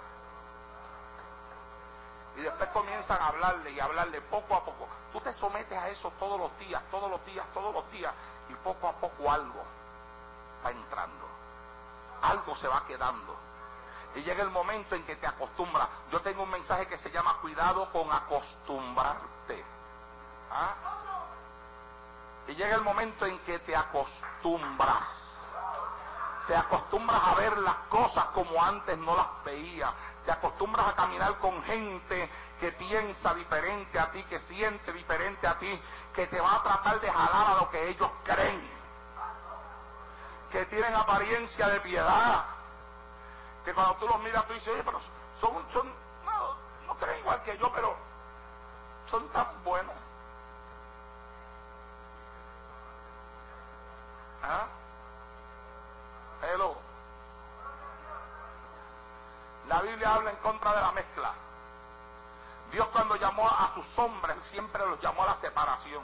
Y 2.38 2.42
después 2.42 2.70
comienzan 2.70 3.22
a 3.22 3.28
hablarle 3.28 3.72
y 3.72 3.80
hablarle 3.80 4.22
poco 4.22 4.56
a 4.56 4.64
poco. 4.64 4.88
Tú 5.12 5.20
te 5.22 5.34
sometes 5.34 5.78
a 5.78 5.90
eso 5.90 6.12
todos 6.20 6.40
los 6.40 6.58
días, 6.60 6.82
todos 6.90 7.10
los 7.10 7.24
días, 7.26 7.46
todos 7.54 7.74
los 7.74 7.92
días, 7.92 8.14
y 8.50 8.54
poco 8.56 8.88
a 8.88 8.94
poco 8.94 9.32
algo 9.32 9.64
va 10.66 10.72
entrando. 10.72 11.28
Algo 12.22 12.56
se 12.56 12.68
va 12.68 12.86
quedando 12.88 13.48
y 14.18 14.24
llega 14.24 14.42
el 14.42 14.50
momento 14.50 14.96
en 14.96 15.04
que 15.04 15.16
te 15.16 15.28
acostumbras. 15.28 15.88
Yo 16.12 16.20
tengo 16.22 16.44
un 16.44 16.50
mensaje 16.50 16.88
que 16.88 16.98
se 16.98 17.12
llama 17.12 17.38
cuidado 17.40 17.92
con 17.92 18.12
acostumbrarte. 18.12 19.64
¿Ah? 20.52 20.74
Y 22.48 22.56
llega 22.56 22.76
el 22.76 22.82
momento 22.82 23.28
en 23.28 23.38
que 23.40 23.60
te 23.60 23.76
acostumbras. 23.76 25.36
Te 26.48 26.56
acostumbras 26.56 27.22
a 27.22 27.36
ver 27.36 27.58
las 27.60 27.76
cosas 27.90 28.26
como 28.34 28.64
antes 28.64 28.98
no 28.98 29.16
las 29.16 29.28
veías. 29.44 29.92
Te 30.26 30.32
acostumbras 30.32 30.88
a 30.88 30.96
caminar 30.96 31.38
con 31.38 31.62
gente 31.64 32.32
que 32.60 32.72
piensa 32.72 33.36
diferente 33.36 34.00
a 34.00 34.12
ti, 34.12 34.24
que 34.24 34.40
siente 34.40 34.94
diferente 34.94 35.46
a 35.46 35.60
ti, 35.60 35.80
que 36.16 36.26
te 36.26 36.40
va 36.40 36.56
a 36.56 36.64
tratar 36.64 37.00
de 37.02 37.12
jalar 37.12 37.52
a 37.52 37.60
lo 37.60 37.70
que 37.70 37.90
ellos 37.90 38.10
creen. 38.24 38.78
Que 40.52 40.66
tienen 40.66 40.96
apariencia 40.96 41.68
de 41.68 41.82
piedad 41.82 42.57
que 43.68 43.74
cuando 43.74 43.96
tú 43.96 44.08
los 44.08 44.20
miras 44.22 44.48
tú 44.48 44.54
dices, 44.54 44.82
pero 44.86 44.98
son, 45.42 45.66
son 45.74 45.94
no, 46.24 46.56
no 46.88 46.96
creen 46.96 47.20
igual 47.20 47.44
que 47.44 47.58
yo, 47.58 47.70
pero 47.74 47.98
son 49.12 49.28
tan 49.34 49.46
buenos. 49.66 49.94
¿Ah? 54.42 54.68
Hello. 56.44 56.78
La 59.68 59.82
Biblia 59.82 60.14
habla 60.14 60.30
en 60.30 60.38
contra 60.38 60.74
de 60.74 60.82
la 60.82 60.92
mezcla. 60.94 61.34
Dios 62.72 62.88
cuando 62.94 63.18
llamó 63.18 63.50
a 63.50 63.70
sus 63.74 64.00
hombres 64.00 64.38
siempre 64.44 64.86
los 64.86 65.02
llamó 65.02 65.24
a 65.24 65.28
la 65.28 65.36
separación. 65.36 66.04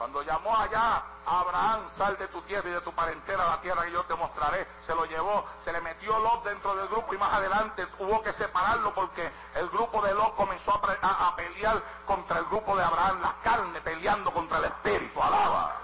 Cuando 0.00 0.22
llamó 0.22 0.56
allá 0.56 1.02
a 1.26 1.40
Abraham, 1.40 1.86
sal 1.86 2.16
de 2.16 2.26
tu 2.28 2.40
tierra 2.40 2.70
y 2.70 2.72
de 2.72 2.80
tu 2.80 2.90
parentela 2.94 3.44
a 3.44 3.50
la 3.56 3.60
tierra 3.60 3.84
que 3.84 3.92
yo 3.92 4.02
te 4.04 4.14
mostraré, 4.14 4.66
se 4.80 4.94
lo 4.94 5.04
llevó, 5.04 5.44
se 5.58 5.74
le 5.74 5.80
metió 5.82 6.18
Lot 6.20 6.42
dentro 6.42 6.74
del 6.74 6.88
grupo 6.88 7.12
y 7.12 7.18
más 7.18 7.30
adelante 7.34 7.86
hubo 7.98 8.22
que 8.22 8.32
separarlo 8.32 8.94
porque 8.94 9.30
el 9.56 9.68
grupo 9.68 10.00
de 10.00 10.14
Lot 10.14 10.36
comenzó 10.36 10.72
a, 10.72 11.36
pelear 11.36 11.82
contra 12.06 12.38
el 12.38 12.46
grupo 12.46 12.74
de 12.78 12.82
Abraham, 12.82 13.20
la 13.20 13.36
carne 13.42 13.78
peleando 13.82 14.32
contra 14.32 14.56
el 14.56 14.64
espíritu, 14.64 15.22
alaba. 15.22 15.76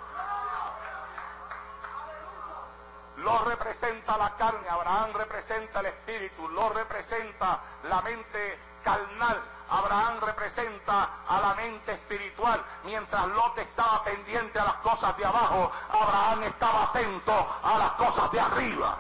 Lo 3.18 3.44
representa 3.44 4.16
la 4.16 4.34
carne, 4.36 4.66
Abraham 4.66 5.10
representa 5.12 5.80
el 5.80 5.86
espíritu, 5.86 6.48
lo 6.48 6.70
representa 6.70 7.60
la 7.82 8.00
mente 8.00 8.58
a 11.28 11.40
la 11.40 11.54
mente 11.56 11.92
espiritual. 11.92 12.64
Mientras 12.84 13.26
Lot 13.28 13.58
estaba 13.58 14.04
pendiente 14.04 14.58
a 14.58 14.64
las 14.64 14.74
cosas 14.76 15.16
de 15.16 15.24
abajo, 15.24 15.70
Abraham 15.90 16.44
estaba 16.44 16.84
atento 16.84 17.32
a 17.62 17.78
las 17.78 17.90
cosas 17.92 18.30
de 18.30 18.40
arriba. 18.40 18.98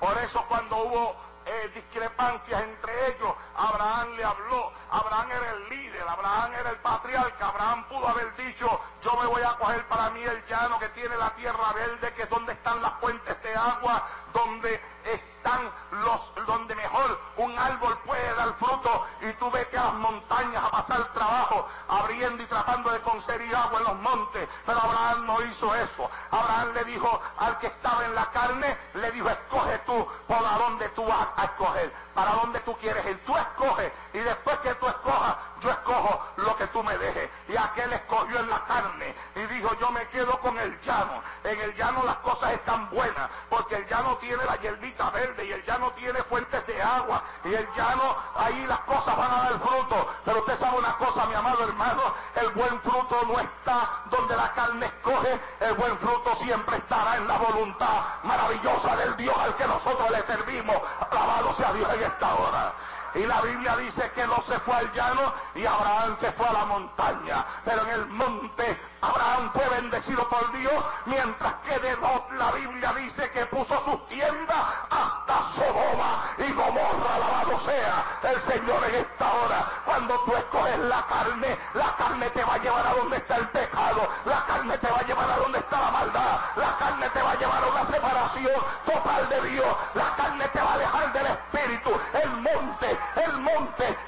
Por 0.00 0.16
eso 0.18 0.44
cuando 0.48 0.76
hubo 0.76 1.16
eh, 1.46 1.70
discrepancias 1.74 2.62
entre 2.62 3.08
ellos, 3.08 3.32
Abraham 3.54 4.16
le 4.16 4.24
habló. 4.24 4.72
Abraham 4.90 5.30
era 5.30 5.50
el 5.50 5.68
líder, 5.68 6.08
Abraham 6.08 6.52
era 6.54 6.70
el 6.70 6.78
patriarca. 6.78 7.48
Abraham 7.48 7.84
pudo 7.88 8.08
haber 8.08 8.34
dicho, 8.36 8.80
yo 9.02 9.16
me 9.16 9.26
voy 9.26 9.42
a 9.42 9.56
coger 9.56 9.86
para 9.88 10.10
mí 10.10 10.22
el 10.22 10.44
llano 10.46 10.78
que 10.78 10.88
tiene 10.90 11.16
la 11.16 11.30
tierra 11.34 11.72
verde, 11.72 12.12
que 12.14 12.22
es 12.22 12.30
donde 12.30 12.52
están 12.52 12.82
las 12.82 12.92
fuentes 13.00 13.42
de 13.42 13.54
agua, 13.54 14.06
donde 14.32 14.80
están 15.04 15.72
los, 16.04 16.32
donde 16.46 16.76
mejor 16.76 17.18
un 17.38 17.58
árbol 17.58 17.96
puede 18.04 18.34
dar 18.34 18.52
fruto 18.54 19.06
y 19.22 19.32
tú 19.34 19.50
vete 19.50 19.78
a 19.78 19.84
las 19.84 19.94
montañas 19.94 20.62
a 20.62 20.70
pasar 20.70 21.12
trabajo, 21.14 21.66
abriendo 21.88 22.42
y 22.42 22.46
tratando 22.46 22.90
de 22.90 23.00
conseguir 23.00 23.54
agua 23.56 23.78
en 23.78 23.84
los 23.84 23.96
montes. 23.96 24.48
Pero 24.66 24.78
Abraham 24.78 25.26
no 25.26 25.42
hizo 25.42 25.74
eso. 25.74 26.10
Abraham 26.30 26.74
le 26.74 26.84
dijo 26.84 27.20
al 27.38 27.58
que 27.58 27.68
estaba 27.68 28.04
en 28.04 28.14
la 28.14 28.30
carne, 28.30 28.76
le 28.94 29.10
dijo, 29.12 29.30
escoge 29.30 29.78
tú 29.86 30.06
por 30.26 30.46
a 30.46 30.58
dónde 30.58 30.88
tú 30.90 31.06
vas 31.06 31.28
a 31.36 31.44
escoger, 31.44 31.92
para 32.14 32.32
dónde 32.32 32.60
tú 32.60 32.76
quieres 32.76 33.04
ir. 33.06 33.24
Tú 33.24 33.34
escoges 33.36 33.92
y 34.12 34.18
después 34.18 34.58
que 34.58 34.74
tú 34.74 34.86
escojas, 34.86 35.36
yo 35.60 35.70
escojo 35.70 36.20
lo 36.36 36.56
que 36.56 36.66
tú 36.66 36.82
me 36.82 36.96
dejes. 36.98 37.30
Y 37.48 37.56
aquel 37.56 37.92
escogió 37.94 38.40
en 38.40 38.50
la 38.50 38.64
carne 38.66 38.89
y 39.34 39.40
dijo, 39.54 39.74
yo 39.80 39.90
me 39.90 40.06
quedo 40.08 40.38
con 40.40 40.58
el 40.58 40.80
llano. 40.82 41.22
En 41.44 41.60
el 41.60 41.74
llano 41.74 42.02
las 42.04 42.16
cosas 42.16 42.52
están 42.52 42.90
buenas, 42.90 43.30
porque 43.48 43.76
el 43.76 43.86
llano 43.86 44.16
tiene 44.18 44.44
la 44.44 44.56
hierbita 44.56 45.10
verde 45.10 45.44
y 45.44 45.52
el 45.52 45.64
llano 45.64 45.90
tiene 45.92 46.22
fuentes 46.24 46.66
de 46.66 46.82
agua 46.82 47.22
y 47.44 47.54
el 47.54 47.66
llano 47.72 48.16
ahí 48.36 48.66
las 48.66 48.80
cosas 48.80 49.16
van 49.16 49.30
a 49.30 49.42
dar 49.44 49.60
fruto. 49.60 50.08
Pero 50.24 50.38
usted 50.40 50.56
sabe 50.56 50.78
una 50.78 50.96
cosa, 50.96 51.26
mi 51.26 51.34
amado 51.34 51.64
hermano, 51.64 52.02
el 52.36 52.50
buen 52.50 52.80
fruto 52.80 53.22
no 53.26 53.38
está 53.38 54.02
donde 54.10 54.36
la 54.36 54.52
carne 54.54 54.86
escoge, 54.86 55.40
el 55.60 55.74
buen 55.74 55.98
fruto 55.98 56.34
siempre 56.34 56.76
estará 56.76 57.16
en 57.16 57.28
la 57.28 57.38
voluntad 57.38 58.04
maravillosa 58.24 58.96
del 58.96 59.16
Dios 59.16 59.36
al 59.38 59.54
que 59.56 59.66
nosotros 59.66 60.10
le 60.10 60.22
servimos. 60.22 60.76
Alabado 61.10 61.52
sea 61.54 61.72
Dios 61.72 61.88
en 61.94 62.02
esta 62.02 62.34
hora. 62.34 62.74
Y 63.14 63.26
la 63.26 63.40
Biblia 63.40 63.76
dice 63.76 64.10
que 64.14 64.26
no 64.26 64.40
se 64.42 64.58
fue 64.60 64.74
al 64.74 64.92
llano 64.92 65.32
y 65.54 65.66
Abraham 65.66 66.14
se 66.16 66.30
fue 66.32 66.46
a 66.46 66.52
la 66.52 66.66
montaña. 66.66 67.44
Pero 67.64 67.82
en 67.82 67.90
el 67.90 68.06
monte 68.08 68.80
Abraham 69.02 69.50
fue 69.52 69.66
bendecido 69.80 70.28
por 70.28 70.52
Dios, 70.52 70.84
mientras 71.06 71.54
que 71.66 71.78
de 71.78 71.96
Lot 71.96 72.30
la 72.32 72.52
Biblia 72.52 72.92
dice 72.94 73.30
que 73.30 73.46
puso 73.46 73.80
sus 73.80 74.06
tiendas 74.08 74.58
hasta 74.90 75.42
Sodoma 75.42 76.24
y 76.38 76.52
Gomorra. 76.52 77.14
Alabado 77.14 77.58
sea 77.60 78.04
el 78.22 78.40
Señor 78.40 78.78
en 78.88 78.96
esta 78.96 79.32
hora. 79.32 79.68
Cuando 79.86 80.18
tú 80.24 80.36
escoges 80.36 80.78
la 80.80 81.06
carne, 81.06 81.58
la 81.74 81.96
carne 81.96 82.28
te 82.30 82.44
va 82.44 82.54
a 82.54 82.58
llevar 82.58 82.86
a 82.86 82.94
donde 82.94 83.16
está 83.16 83.36
el 83.36 83.48
pecado. 83.48 84.08
La 84.26 84.44
carne 84.44 84.76
te 84.78 84.90
va 84.90 84.98
a 84.98 85.02
llevar 85.02 85.30
a 85.30 85.36
donde 85.36 85.58
está 85.58 85.80
la 85.80 85.90
maldad. 85.90 86.40
La 86.56 86.76
carne 86.76 87.08
te 87.10 87.22
va 87.22 87.30
a 87.32 87.38
llevar 87.38 87.64
a 87.64 87.66
una 87.66 87.86
separación 87.86 88.62
total 88.84 89.28
de 89.30 89.40
Dios. 89.48 89.76
La 89.94 90.14
carne 90.16 90.46
te 90.48 90.60
va 90.60 90.74
a 90.74 90.78
dejar 90.78 91.12
del 91.12 91.26
Espíritu. 91.26 91.79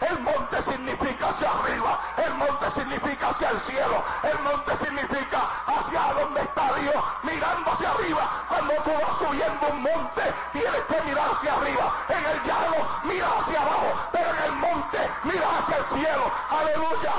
El 0.01 0.19
monte 0.21 0.63
significa 0.63 1.29
hacia 1.29 1.51
arriba, 1.51 2.01
el 2.25 2.35
monte 2.35 2.71
significa 2.71 3.29
hacia 3.29 3.51
el 3.51 3.61
cielo, 3.61 4.05
el 4.23 4.39
monte 4.41 4.77
significa 4.77 5.51
hacia 5.67 6.01
donde 6.15 6.41
está 6.41 6.75
Dios, 6.75 7.05
mirando 7.23 7.71
hacia 7.71 7.91
arriba. 7.91 8.45
Cuando 8.49 8.75
tú 8.83 8.91
vas 8.91 9.19
subiendo 9.19 9.67
un 9.71 9.83
monte, 9.83 10.23
tienes 10.53 10.83
que 10.89 11.03
mirar 11.03 11.31
hacia 11.37 11.55
arriba. 11.55 11.93
En 12.09 12.25
el 12.25 12.43
llano, 12.45 12.89
mira 13.05 13.29
hacia 13.39 13.61
abajo, 13.61 14.09
pero 14.13 14.31
en 14.31 14.43
el 14.45 14.53
monte, 14.53 14.99
mira 15.25 15.59
hacia 15.59 15.77
el 15.77 15.85
cielo. 15.85 16.31
Aleluya, 16.51 17.13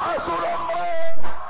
a 0.00 0.20
su 0.20 0.30
nombre. 0.30 1.45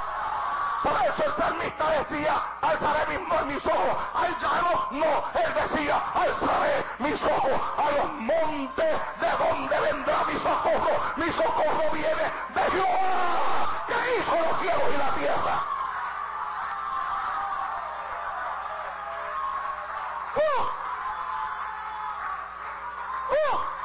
Por 0.86 1.02
eso 1.02 1.24
el 1.24 1.34
salmista 1.34 1.90
decía, 1.98 2.40
alzaré 2.62 3.18
mis, 3.18 3.54
mis 3.54 3.66
ojos 3.66 3.96
al 4.14 4.38
llano. 4.38 4.86
No, 4.92 5.24
él 5.34 5.54
decía, 5.60 6.00
alzaré 6.14 6.84
mis 7.00 7.24
ojos 7.24 7.60
a 7.76 7.90
los 7.90 8.12
montes 8.12 8.94
de 9.20 9.30
donde 9.36 9.80
vendrá 9.80 10.24
mi 10.26 10.38
socorro. 10.38 10.96
Mi 11.16 11.32
socorro 11.32 11.90
viene 11.92 12.30
de 12.54 12.70
Jehová, 12.70 13.84
que 13.88 14.20
hizo 14.20 14.36
los 14.36 14.60
cielos 14.60 14.94
y 14.94 14.98
la 14.98 15.10
tierra. 15.16 15.64
¡Oh! 20.36 20.70
¡Oh! 23.32 23.75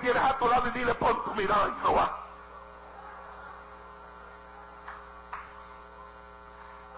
Tienes 0.00 0.22
a 0.22 0.36
tu 0.38 0.48
lado 0.48 0.68
y 0.68 0.70
dile, 0.72 0.94
pon 0.94 1.24
tu 1.24 1.34
mirada 1.34 1.66
en 1.66 1.80
Jehová. 1.80 2.16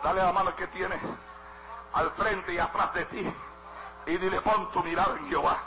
Dale 0.02 0.22
la 0.22 0.32
mano 0.32 0.56
que 0.56 0.66
tienes 0.68 1.00
al 1.92 2.10
frente 2.12 2.54
y 2.54 2.58
atrás 2.58 2.94
de 2.94 3.04
ti 3.06 3.34
y 4.06 4.16
dile, 4.16 4.40
pon 4.40 4.70
tu 4.72 4.82
mirada 4.82 5.16
en 5.18 5.28
Jehová. 5.28 5.58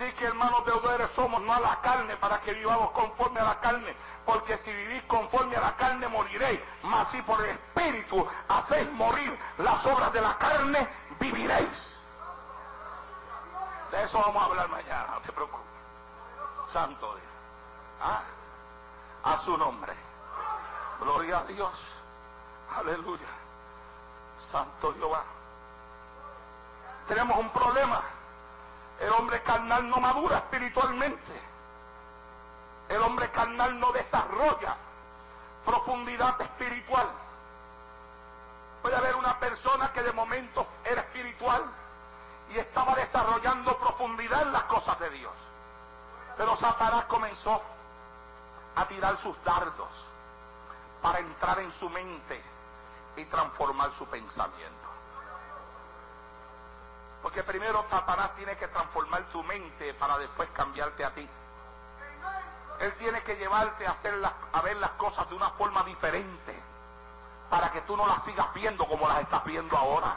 Así 0.00 0.10
que 0.12 0.24
hermanos 0.24 0.64
deudores 0.64 1.10
somos 1.10 1.42
no 1.42 1.52
a 1.52 1.60
la 1.60 1.78
carne 1.82 2.16
para 2.16 2.40
que 2.40 2.54
vivamos 2.54 2.90
conforme 2.92 3.38
a 3.38 3.44
la 3.44 3.60
carne, 3.60 3.94
porque 4.24 4.56
si 4.56 4.72
vivís 4.72 5.02
conforme 5.02 5.54
a 5.56 5.60
la 5.60 5.76
carne 5.76 6.08
moriréis, 6.08 6.58
mas 6.84 7.10
si 7.10 7.20
por 7.20 7.38
el 7.44 7.50
Espíritu 7.50 8.26
hacéis 8.48 8.90
morir 8.92 9.38
las 9.58 9.84
obras 9.84 10.10
de 10.14 10.22
la 10.22 10.38
carne, 10.38 10.88
viviréis. 11.18 11.98
De 13.90 14.02
eso 14.02 14.18
vamos 14.20 14.42
a 14.42 14.46
hablar 14.46 14.70
mañana, 14.70 15.06
no 15.12 15.20
te 15.20 15.32
preocupes. 15.32 15.66
Santo 16.72 17.14
Dios. 17.16 17.32
¿Ah? 18.00 18.22
A 19.24 19.36
su 19.36 19.54
nombre. 19.58 19.92
Gloria 20.98 21.40
a 21.40 21.44
Dios. 21.44 21.78
Aleluya. 22.74 23.28
Santo 24.38 24.94
Jehová. 24.94 25.24
Tenemos 27.06 27.36
un 27.36 27.50
problema. 27.50 28.00
El 29.00 29.10
hombre 29.12 29.42
carnal 29.42 29.88
no 29.88 29.98
madura 29.98 30.36
espiritualmente. 30.36 31.32
El 32.88 33.02
hombre 33.02 33.30
carnal 33.30 33.80
no 33.80 33.92
desarrolla 33.92 34.76
profundidad 35.64 36.40
espiritual. 36.40 37.08
Puede 38.82 38.96
haber 38.96 39.16
una 39.16 39.38
persona 39.38 39.92
que 39.92 40.02
de 40.02 40.12
momento 40.12 40.66
era 40.84 41.00
espiritual 41.00 41.64
y 42.54 42.58
estaba 42.58 42.94
desarrollando 42.94 43.76
profundidad 43.78 44.42
en 44.42 44.52
las 44.52 44.64
cosas 44.64 44.98
de 45.00 45.10
Dios. 45.10 45.32
Pero 46.36 46.56
Satanás 46.56 47.04
comenzó 47.04 47.62
a 48.76 48.86
tirar 48.86 49.16
sus 49.16 49.42
dardos 49.44 50.06
para 51.02 51.18
entrar 51.18 51.58
en 51.60 51.70
su 51.70 51.88
mente 51.90 52.42
y 53.16 53.24
transformar 53.26 53.92
su 53.92 54.06
pensamiento. 54.06 54.79
Porque 57.22 57.42
primero 57.42 57.84
Satanás 57.88 58.34
tiene 58.36 58.56
que 58.56 58.68
transformar 58.68 59.24
tu 59.30 59.42
mente 59.44 59.94
para 59.94 60.18
después 60.18 60.48
cambiarte 60.50 61.04
a 61.04 61.14
ti. 61.14 61.28
Él 62.80 62.94
tiene 62.94 63.22
que 63.22 63.36
llevarte 63.36 63.86
a, 63.86 63.90
hacer 63.90 64.14
a 64.52 64.62
ver 64.62 64.76
las 64.78 64.92
cosas 64.92 65.28
de 65.28 65.34
una 65.34 65.50
forma 65.50 65.82
diferente 65.84 66.62
para 67.50 67.70
que 67.72 67.82
tú 67.82 67.96
no 67.96 68.06
las 68.06 68.24
sigas 68.24 68.46
viendo 68.54 68.86
como 68.86 69.06
las 69.06 69.20
estás 69.20 69.44
viendo 69.44 69.76
ahora. 69.76 70.16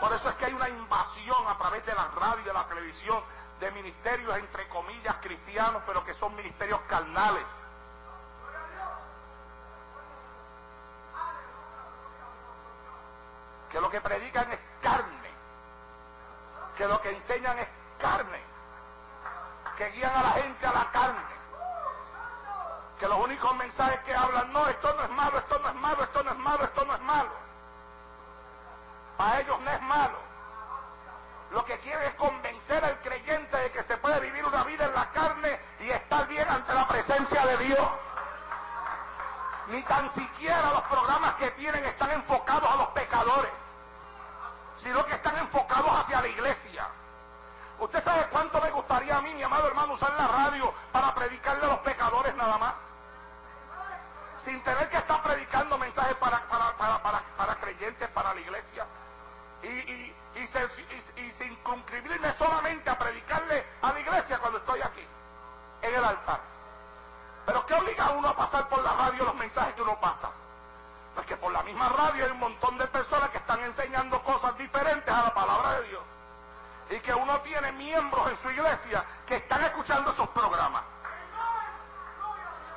Por 0.00 0.12
eso 0.12 0.28
es 0.28 0.34
que 0.36 0.46
hay 0.46 0.52
una 0.52 0.68
invasión 0.68 1.48
a 1.48 1.56
través 1.56 1.84
de 1.86 1.94
la 1.94 2.08
radio 2.08 2.40
y 2.40 2.44
de 2.44 2.52
la 2.52 2.66
televisión 2.66 3.22
de 3.60 3.70
ministerios 3.70 4.36
entre 4.36 4.68
comillas 4.68 5.16
cristianos, 5.20 5.82
pero 5.86 6.04
que 6.04 6.12
son 6.12 6.34
ministerios 6.34 6.80
carnales. 6.88 7.46
Que 13.72 13.80
lo 13.80 13.88
que 13.88 14.00
predican 14.02 14.52
es 14.52 14.60
carne. 14.82 15.30
Que 16.76 16.86
lo 16.86 17.00
que 17.00 17.10
enseñan 17.10 17.58
es 17.58 17.68
carne. 17.98 18.40
Que 19.76 19.90
guían 19.90 20.14
a 20.14 20.22
la 20.22 20.30
gente 20.32 20.66
a 20.66 20.72
la 20.72 20.90
carne. 20.90 21.32
que 22.98 23.08
los 23.08 23.18
únicos 23.18 23.56
mensajes 23.56 23.98
que 24.00 24.14
hablan, 24.14 24.52
no, 24.52 24.68
esto 24.68 24.94
no 24.94 25.02
es 25.02 25.10
malo, 25.10 25.38
esto 25.38 25.58
no 25.58 25.68
es 25.70 25.74
malo, 25.74 26.04
esto 26.04 26.22
no 26.22 26.30
es 26.30 26.38
malo, 26.38 26.64
esto 26.64 26.84
no 26.84 26.94
es 26.94 27.00
malo. 27.00 27.30
Para 29.16 29.40
ellos 29.40 29.58
no 29.60 29.70
es 29.70 29.82
malo. 29.82 30.18
Lo 31.50 31.64
que 31.64 31.78
quieren 31.80 32.06
es 32.06 32.14
convencer 32.14 32.84
al 32.84 33.00
creyente 33.00 33.56
de 33.56 33.70
que 33.72 33.82
se 33.82 33.96
puede 33.96 34.20
vivir 34.20 34.44
una 34.44 34.62
vida 34.64 34.84
en 34.84 34.94
la 34.94 35.10
carne 35.10 35.60
y 35.80 35.90
estar 35.90 36.28
bien 36.28 36.48
ante 36.48 36.72
la 36.74 36.86
presencia 36.86 37.44
de 37.44 37.56
Dios. 37.56 37.88
Ni 39.68 39.82
tan 39.82 40.08
siquiera 40.08 40.70
los 40.72 40.82
programas 40.82 41.34
que 41.34 41.50
tienen 41.52 41.84
están 41.84 42.10
enfocados 42.12 42.70
a 42.70 42.76
los 42.76 42.88
pecadores, 42.88 43.50
sino 44.82 45.06
que 45.06 45.14
están 45.14 45.36
enfocados 45.38 45.90
hacia 45.94 46.20
la 46.20 46.26
iglesia. 46.26 46.88
¿Usted 47.78 48.02
sabe 48.02 48.26
cuánto 48.32 48.60
me 48.60 48.70
gustaría 48.70 49.16
a 49.16 49.22
mí, 49.22 49.32
mi 49.32 49.42
amado 49.44 49.68
hermano, 49.68 49.92
usar 49.92 50.12
la 50.18 50.26
radio 50.26 50.74
para 50.90 51.14
predicarle 51.14 51.64
a 51.66 51.68
los 51.68 51.78
pecadores 51.78 52.34
nada 52.34 52.58
más? 52.58 52.74
Sin 54.36 54.60
tener 54.62 54.88
que 54.88 54.96
estar 54.96 55.22
predicando 55.22 55.78
mensajes 55.78 56.16
para, 56.16 56.40
para, 56.48 57.54
creyentes, 57.60 58.08
para 58.08 58.34
la 58.34 58.40
iglesia. 58.40 58.84
Y, 59.62 59.68
y, 59.68 60.16
y, 60.34 60.46
sin 60.48 61.30
circunscribirme 61.30 62.32
solamente 62.32 62.90
a 62.90 62.98
predicarle 62.98 63.64
a 63.82 63.92
la 63.92 64.00
iglesia 64.00 64.38
cuando 64.40 64.58
estoy 64.58 64.82
aquí, 64.82 65.06
en 65.82 65.94
el 65.94 66.04
altar. 66.04 66.40
Pero 67.46 67.66
¿qué 67.66 67.74
obliga 67.74 68.06
a 68.06 68.10
uno 68.10 68.28
a 68.28 68.36
pasar 68.36 68.68
por 68.68 68.82
la 68.82 68.94
radio 68.94 69.24
los 69.24 69.34
mensajes 69.36 69.76
que 69.76 69.82
uno 69.82 70.00
pasa? 70.00 70.30
Pues 71.14 71.26
que 71.26 71.36
por 71.36 71.52
la 71.52 71.62
misma 71.62 71.88
radio 71.90 72.24
hay 72.24 72.30
un 72.30 72.38
montón 72.38 72.78
de 72.78 72.86
personas 72.86 73.28
que 73.30 73.38
están 73.38 73.62
enseñando 73.62 74.22
cosas 74.22 74.56
diferentes 74.56 75.12
a 75.12 75.22
la 75.22 75.34
palabra 75.34 75.80
de 75.80 75.88
Dios. 75.88 76.02
Y 76.90 77.00
que 77.00 77.14
uno 77.14 77.40
tiene 77.40 77.72
miembros 77.72 78.30
en 78.30 78.38
su 78.38 78.50
iglesia 78.50 79.04
que 79.26 79.36
están 79.36 79.62
escuchando 79.62 80.10
esos 80.10 80.28
programas. 80.28 80.82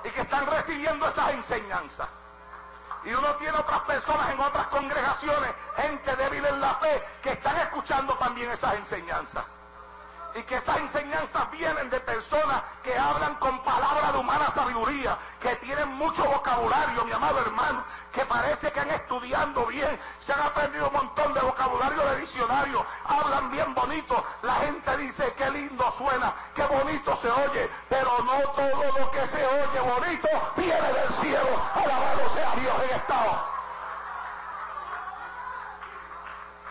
Y 0.04 0.10
que 0.10 0.22
están 0.22 0.46
recibiendo 0.48 1.08
esas 1.08 1.34
enseñanzas. 1.34 2.08
Y 3.04 3.14
uno 3.14 3.36
tiene 3.36 3.58
otras 3.58 3.82
personas 3.82 4.34
en 4.34 4.40
otras 4.40 4.68
congregaciones, 4.68 5.52
gente 5.78 6.16
débil 6.16 6.46
en 6.46 6.60
la 6.60 6.76
fe, 6.76 7.08
que 7.22 7.32
están 7.34 7.56
escuchando 7.58 8.18
también 8.18 8.52
esas 8.52 8.74
enseñanzas 8.76 9.46
y 10.36 10.44
que 10.44 10.56
esas 10.56 10.78
enseñanzas 10.82 11.50
vienen 11.50 11.90
de 11.90 12.00
personas 12.02 12.62
que 12.84 12.96
hablan 12.98 13.36
con 13.36 13.58
palabras 13.64 14.12
de 14.12 14.20
humana 14.20 14.52
sabiduría, 14.52 15.18
que 15.40 15.56
tienen 15.58 15.94
mucho 15.94 16.26
vocabulario, 16.26 17.06
mi 17.06 17.14
amado 17.14 17.40
hermano, 17.40 17.86
que 18.12 18.26
parece 18.26 18.70
que 18.74 18.82
han 18.82 18.92
estudiado 18.92 19.66
bien, 19.68 19.98
se 20.20 20.34
han 20.34 20.42
aprendido 20.42 20.90
un 20.90 20.94
montón 20.94 21.34
de 21.34 21.40
vocabulario 21.40 22.06
de 22.08 22.18
diccionario, 22.18 22.86
hablan 23.06 23.50
bien 23.50 23.74
bonito, 23.74 24.26
la 24.42 24.56
gente 24.56 24.98
dice 24.98 25.34
qué 25.38 25.50
lindo 25.52 25.90
suena, 25.92 26.36
qué 26.54 26.66
bonito 26.66 27.16
se 27.16 27.30
oye, 27.30 27.70
pero 27.88 28.22
no 28.24 28.38
todo 28.52 29.00
lo 29.00 29.12
que 29.12 29.26
se 29.28 29.46
oye 29.46 29.80
bonito 29.80 30.28
viene 30.58 30.94
del 30.94 31.14
cielo, 31.14 31.62
alabado 31.76 32.30
sea 32.30 32.52
Dios 32.56 32.76
en 32.84 32.96
estado. 32.98 33.56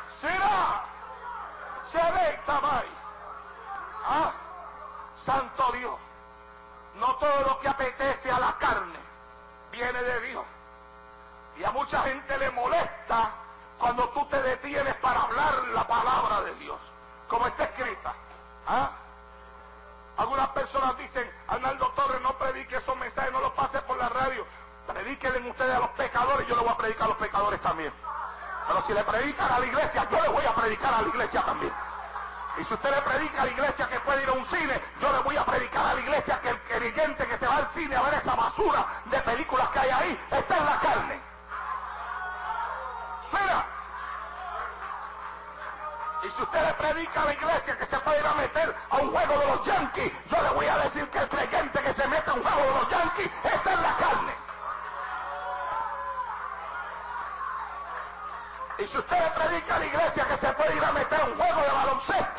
Será, 0.09 0.85
se 1.87 1.99
ve, 1.99 2.41
Ah, 4.05 4.33
santo 5.15 5.73
Dios. 5.73 5.95
No 6.97 7.17
todo 7.17 7.43
lo 7.49 7.59
que 7.61 7.69
apetece 7.69 8.31
a 8.31 8.39
la 8.39 8.57
carne 8.59 8.99
viene 9.73 10.03
de 10.03 10.21
Dios. 10.29 10.45
Y 11.57 11.65
a 11.65 11.71
mucha 11.73 12.03
gente 12.03 12.39
le 12.39 12.51
molesta 12.51 13.31
cuando 13.79 14.09
tú 14.11 14.25
te 14.27 14.41
detienes 14.43 14.95
para 14.97 15.23
hablar 15.23 15.69
la 15.75 15.87
palabra 15.87 16.43
de 16.43 16.55
Dios, 16.57 16.79
como 17.29 17.47
está 17.47 17.65
escrita. 17.65 18.15
¿Ah? 18.67 18.91
Algunas 20.17 20.49
personas 20.49 20.97
dicen, 20.97 21.29
Arnaldo 21.49 21.89
Torres, 21.97 22.21
no 22.21 22.37
predique 22.39 22.77
esos 22.77 22.97
mensajes, 22.97 23.33
no 23.33 23.41
los 23.41 23.53
pase 23.53 23.81
por 23.83 23.99
la 23.99 24.09
radio. 24.09 24.47
Predíquenle 24.87 25.51
ustedes 25.51 25.75
a 25.75 25.81
los 25.81 25.89
pecadores, 25.91 26.47
yo 26.47 26.55
le 26.57 26.63
voy 26.63 26.71
a 26.71 26.77
predicar 26.77 27.05
a 27.05 27.09
los 27.09 27.17
pecadores 27.17 27.61
también. 27.61 27.93
Pero 28.69 28.83
si 28.83 28.93
le 28.93 29.03
predican 29.03 29.51
a 29.51 29.59
la 29.59 29.67
iglesia, 29.67 30.07
yo 30.11 30.21
le 30.21 30.29
voy 30.29 30.45
a 30.45 30.55
predicar 30.55 30.95
a 30.95 31.03
la 31.03 31.09
iglesia 31.09 31.43
también. 31.43 31.73
Y 32.57 32.65
si 32.65 32.73
usted 32.73 32.91
le 32.95 33.03
predica 33.03 33.43
a 33.43 33.47
la 33.47 33.51
iglesia 33.51 33.89
que 33.89 33.99
puede 34.01 34.23
ir 34.23 34.29
a 34.29 34.33
un 34.33 34.45
cine, 34.45 34.81
yo 35.01 35.13
le 35.13 35.19
voy 35.23 35.37
a 35.37 35.45
predicar 35.45 35.87
a 35.87 35.95
la 35.95 36.01
iglesia 36.01 36.39
que 36.41 36.51
el 36.51 36.61
creyente 36.63 37.27
que 37.27 37.37
se 37.37 37.49
va 37.49 37.57
al 37.57 37.69
cine 37.69 37.97
a 37.97 38.03
ver 38.03 38.15
esa 38.15 38.35
basura 38.35 38.87
de 39.07 39.19
películas 39.21 39.69
que 39.71 39.79
hay 39.81 39.91
ahí 39.91 40.21
está 40.31 40.57
en 40.59 40.65
la 40.65 40.79
carne. 40.79 41.21
Suena. 43.25 43.67
Y 46.23 46.31
si 46.31 46.43
usted 46.43 46.67
le 46.67 46.75
predica 46.75 47.23
a 47.23 47.25
la 47.25 47.33
iglesia 47.35 47.77
que 47.77 47.87
se 47.87 47.99
puede 47.99 48.21
ir 48.21 48.27
a 48.27 48.35
meter 48.35 48.75
a 48.91 48.97
un 48.99 49.11
juego 49.11 49.41
de 49.41 49.47
los 49.47 49.65
yankees, 49.65 50.13
yo 50.31 50.43
le 50.43 50.49
voy 50.51 50.67
a 50.67 50.79
decir 50.79 51.09
que 51.09 51.19
el 51.19 51.29
creyente 51.29 51.83
que 51.83 51.93
se 51.93 52.07
mete 52.07 52.31
a 52.31 52.35
un 52.35 52.43
juego 52.43 52.61
de 52.61 52.81
los 52.81 52.89
yankees 52.89 53.31
está 53.43 53.73
en 53.73 53.83
la 53.83 53.97
carne. 53.97 54.45
Y 58.79 58.87
si 58.89 58.99
usted 58.99 59.17
le 59.17 59.31
predica 59.31 59.77
a 59.77 59.79
la 59.79 59.87
iglesia 59.87 60.27
que 60.27 60.37
se 60.37 60.53
puede 60.53 60.77
ir 60.77 60.85
a 60.85 60.93
meter 60.93 61.21
un 61.25 61.37
juego 61.37 61.61
de 61.61 61.69
baloncesto, 61.69 62.34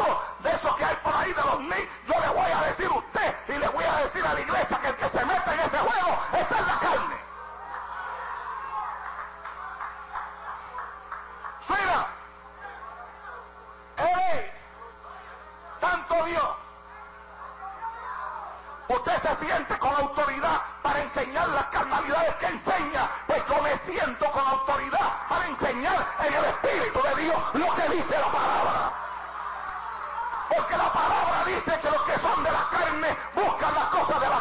palabra 30.95 31.43
dice 31.45 31.71
que 31.81 31.89
los 31.89 32.01
que 32.03 32.17
son 32.19 32.43
de 32.43 32.51
la 32.51 32.67
carne 32.71 33.09
buscan 33.35 33.73
las 33.75 33.85
cosas 33.85 34.21
de 34.21 34.29
la 34.29 34.34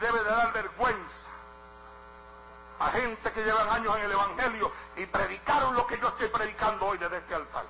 Debe 0.00 0.18
de 0.18 0.30
dar 0.30 0.52
vergüenza 0.52 1.26
a 2.80 2.90
gente 2.90 3.32
que 3.32 3.44
llevan 3.44 3.68
años 3.68 3.96
en 3.96 4.02
el 4.04 4.12
Evangelio 4.12 4.72
y 4.96 5.06
predicaron 5.06 5.74
lo 5.74 5.86
que 5.86 5.98
yo 5.98 6.08
estoy 6.08 6.28
predicando 6.28 6.86
hoy 6.86 6.98
desde 6.98 7.18
este 7.18 7.34
altar. 7.34 7.64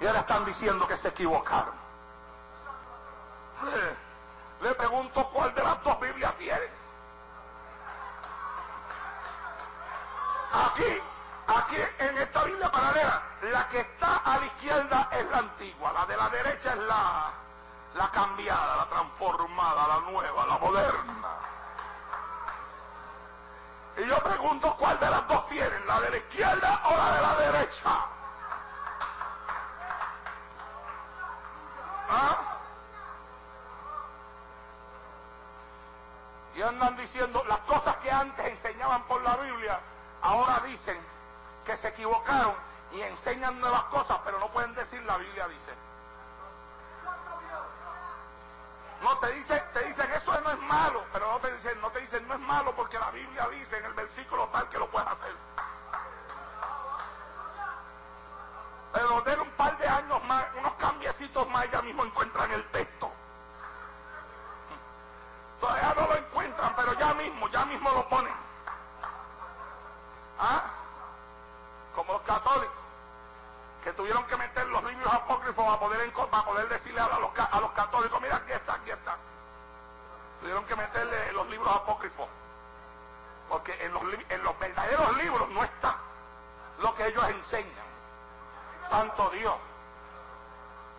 Y 0.00 0.06
ahora 0.06 0.20
están 0.20 0.44
diciendo 0.44 0.86
que 0.86 0.96
se 0.96 1.08
equivocaron. 1.08 1.74
Le, 3.64 4.68
le 4.68 4.74
pregunto 4.74 5.28
cuál 5.30 5.52
de 5.54 5.62
las 5.62 5.82
dos 5.82 5.98
Biblias 6.00 6.32
tienen. 6.38 6.70
Aquí, 10.52 11.02
aquí 11.48 11.76
en 11.98 12.18
esta 12.18 12.44
Biblia 12.44 12.70
paralela, 12.70 13.22
la 13.52 13.68
que 13.68 13.80
está 13.80 14.18
a 14.18 14.38
la 14.38 14.46
izquierda 14.46 15.08
es 15.12 15.30
la 15.30 15.38
antigua, 15.38 15.92
la 15.92 16.06
de 16.06 16.16
la 16.16 16.28
derecha 16.30 16.70
es 16.70 16.78
la, 16.78 17.32
la 17.94 18.10
cambiada, 18.10 18.76
la 18.76 18.88
transformada, 18.88 19.88
la 19.88 20.10
nueva, 20.10 20.46
la 20.46 20.58
moderna. 20.58 21.28
Y 23.96 24.06
yo 24.06 24.16
pregunto 24.22 24.76
cuál 24.78 24.98
de 25.00 25.10
las 25.10 25.26
dos 25.26 25.46
tienen, 25.48 25.86
la 25.86 26.00
de 26.00 26.10
la 26.10 26.16
izquierda 26.18 26.82
o 26.84 26.96
la 26.96 27.12
de 27.12 27.22
la 27.22 27.34
derecha. 27.52 28.06
¿Ah? 32.10 32.38
Y 36.54 36.62
andan 36.62 36.96
diciendo 36.96 37.42
las 37.48 37.58
cosas 37.60 37.96
que 37.96 38.10
antes 38.10 38.46
enseñaban 38.46 39.02
por 39.04 39.20
la 39.22 39.36
Biblia, 39.36 39.80
ahora 40.22 40.60
dicen 40.64 40.98
que 41.64 41.76
se 41.76 41.88
equivocaron 41.88 42.54
y 42.92 43.00
enseñan 43.02 43.60
nuevas 43.60 43.84
cosas, 43.84 44.18
pero 44.24 44.38
no 44.38 44.48
pueden 44.48 44.74
decir 44.74 45.02
la 45.02 45.16
Biblia 45.18 45.48
dice. 45.48 45.87
No 49.02 49.16
te 49.18 49.32
dicen, 49.32 49.62
te 49.72 49.84
dicen 49.84 50.10
eso 50.12 50.40
no 50.40 50.50
es 50.50 50.58
malo, 50.60 51.04
pero 51.12 51.30
no 51.30 51.38
te 51.38 51.52
dicen, 51.52 51.80
no 51.80 51.90
te 51.90 52.00
dicen 52.00 52.26
no 52.26 52.34
es 52.34 52.40
malo 52.40 52.74
porque 52.74 52.98
la 52.98 53.10
Biblia 53.10 53.48
dice 53.48 53.78
en 53.78 53.84
el 53.84 53.92
versículo 53.94 54.48
tal 54.48 54.68
que 54.68 54.78
lo 54.78 54.90
puedes 54.90 55.08
hacer. 55.08 55.34
Pero 58.92 59.20
den 59.20 59.40
un 59.40 59.50
par 59.50 59.78
de 59.78 59.86
años 59.86 60.24
más, 60.24 60.44
unos 60.58 60.72
cambiecitos 60.74 61.48
más, 61.50 61.70
ya 61.70 61.82
mismo 61.82 62.04
encuentran 62.04 62.50
el 62.50 62.64
texto. 62.70 63.12
Todavía 65.60 65.94
no 65.94 66.06
lo 66.06 66.16
encuentran, 66.16 66.74
pero 66.74 66.92
ya 66.94 67.14
mismo, 67.14 67.48
ya 67.48 67.64
mismo 67.66 67.90
lo 67.90 68.08
ponen. 68.08 68.34
¿Ah? 70.38 70.70
Como 71.94 72.12
los 72.14 72.22
católicos, 72.22 72.87
que 73.84 73.92
tuvieron 73.92 74.24
que 74.24 74.36
meter 74.36 74.66
los 74.66 74.82
libros 74.84 75.12
apócrifos 75.12 75.64
para 75.64 75.78
poder, 75.78 76.12
para 76.12 76.44
poder 76.44 76.68
decirle 76.68 77.00
a 77.00 77.18
los, 77.18 77.30
a 77.38 77.60
los 77.60 77.70
católicos, 77.72 78.20
mira, 78.20 78.36
aquí 78.36 78.52
está, 78.52 78.74
aquí 78.74 78.90
está. 78.90 79.16
Tuvieron 80.40 80.64
que 80.64 80.76
meterle 80.76 81.32
los 81.32 81.48
libros 81.48 81.74
apócrifos. 81.74 82.28
Porque 83.48 83.72
en 83.84 83.92
los, 83.92 84.02
en 84.28 84.42
los 84.42 84.58
verdaderos 84.58 85.16
libros 85.16 85.48
no 85.50 85.64
está 85.64 85.96
lo 86.80 86.94
que 86.94 87.06
ellos 87.06 87.24
enseñan. 87.28 87.88
Santo 88.88 89.30
Dios. 89.30 89.54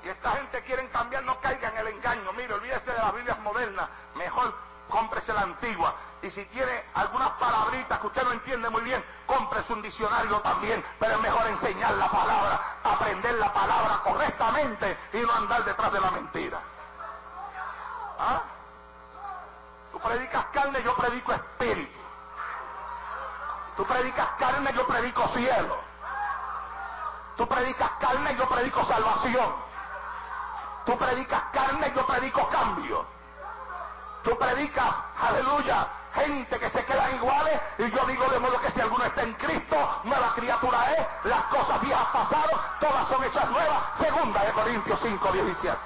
Y 0.03 0.09
esta 0.09 0.31
gente 0.31 0.61
quieren 0.63 0.87
cambiar, 0.87 1.23
no 1.23 1.39
caiga 1.41 1.69
en 1.69 1.77
el 1.77 1.87
engaño. 1.87 2.33
Mire, 2.33 2.53
olvídese 2.53 2.91
de 2.91 2.97
las 2.97 3.13
Biblias 3.13 3.39
modernas. 3.39 3.89
Mejor 4.15 4.53
cómprese 4.89 5.33
la 5.33 5.41
antigua. 5.41 5.95
Y 6.21 6.29
si 6.29 6.43
tiene 6.45 6.85
algunas 6.95 7.29
palabritas 7.31 7.99
que 7.99 8.07
usted 8.07 8.23
no 8.23 8.33
entiende 8.33 8.69
muy 8.69 8.81
bien, 8.81 9.03
cómprese 9.25 9.73
un 9.73 9.81
diccionario 9.81 10.41
también. 10.41 10.83
Pero 10.99 11.13
es 11.13 11.21
mejor 11.21 11.47
enseñar 11.47 11.93
la 11.93 12.09
palabra, 12.09 12.61
aprender 12.83 13.35
la 13.35 13.53
palabra 13.53 14.01
correctamente 14.03 14.97
y 15.13 15.17
no 15.17 15.33
andar 15.33 15.63
detrás 15.63 15.91
de 15.93 15.99
la 16.01 16.11
mentira. 16.11 16.59
¿Ah? 18.19 18.41
Tú 19.91 19.99
predicas 19.99 20.45
carne, 20.51 20.83
yo 20.83 20.95
predico 20.95 21.31
espíritu. 21.31 21.99
Tú 23.77 23.85
predicas 23.85 24.27
carne, 24.37 24.71
yo 24.75 24.85
predico 24.85 25.27
cielo. 25.27 25.77
Tú 27.37 27.47
predicas 27.47 27.91
carne, 27.99 28.35
yo 28.35 28.49
predico 28.49 28.83
salvación. 28.83 29.55
Tú 30.85 30.97
predicas 30.97 31.43
carne, 31.53 31.93
yo 31.95 32.05
predico 32.05 32.49
cambio. 32.49 33.18
Tú 34.23 34.37
predicas, 34.37 34.95
aleluya, 35.19 35.87
gente 36.13 36.59
que 36.59 36.69
se 36.69 36.83
quedan 36.85 37.15
iguales 37.15 37.59
y 37.77 37.89
yo 37.89 38.05
digo 38.05 38.25
de 38.29 38.39
modo 38.39 38.59
que 38.61 38.71
si 38.71 38.81
alguno 38.81 39.03
está 39.05 39.23
en 39.23 39.33
Cristo, 39.33 40.01
nueva 40.03 40.33
criatura 40.35 40.93
es, 40.93 41.07
las 41.23 41.43
cosas 41.45 41.79
viejas 41.81 42.07
pasaron, 42.11 42.59
todas 42.79 43.07
son 43.07 43.23
hechas 43.23 43.49
nuevas. 43.49 43.83
Segunda 43.95 44.43
de 44.43 44.51
Corintios 44.51 44.99
5, 44.99 45.31
17. 45.31 45.77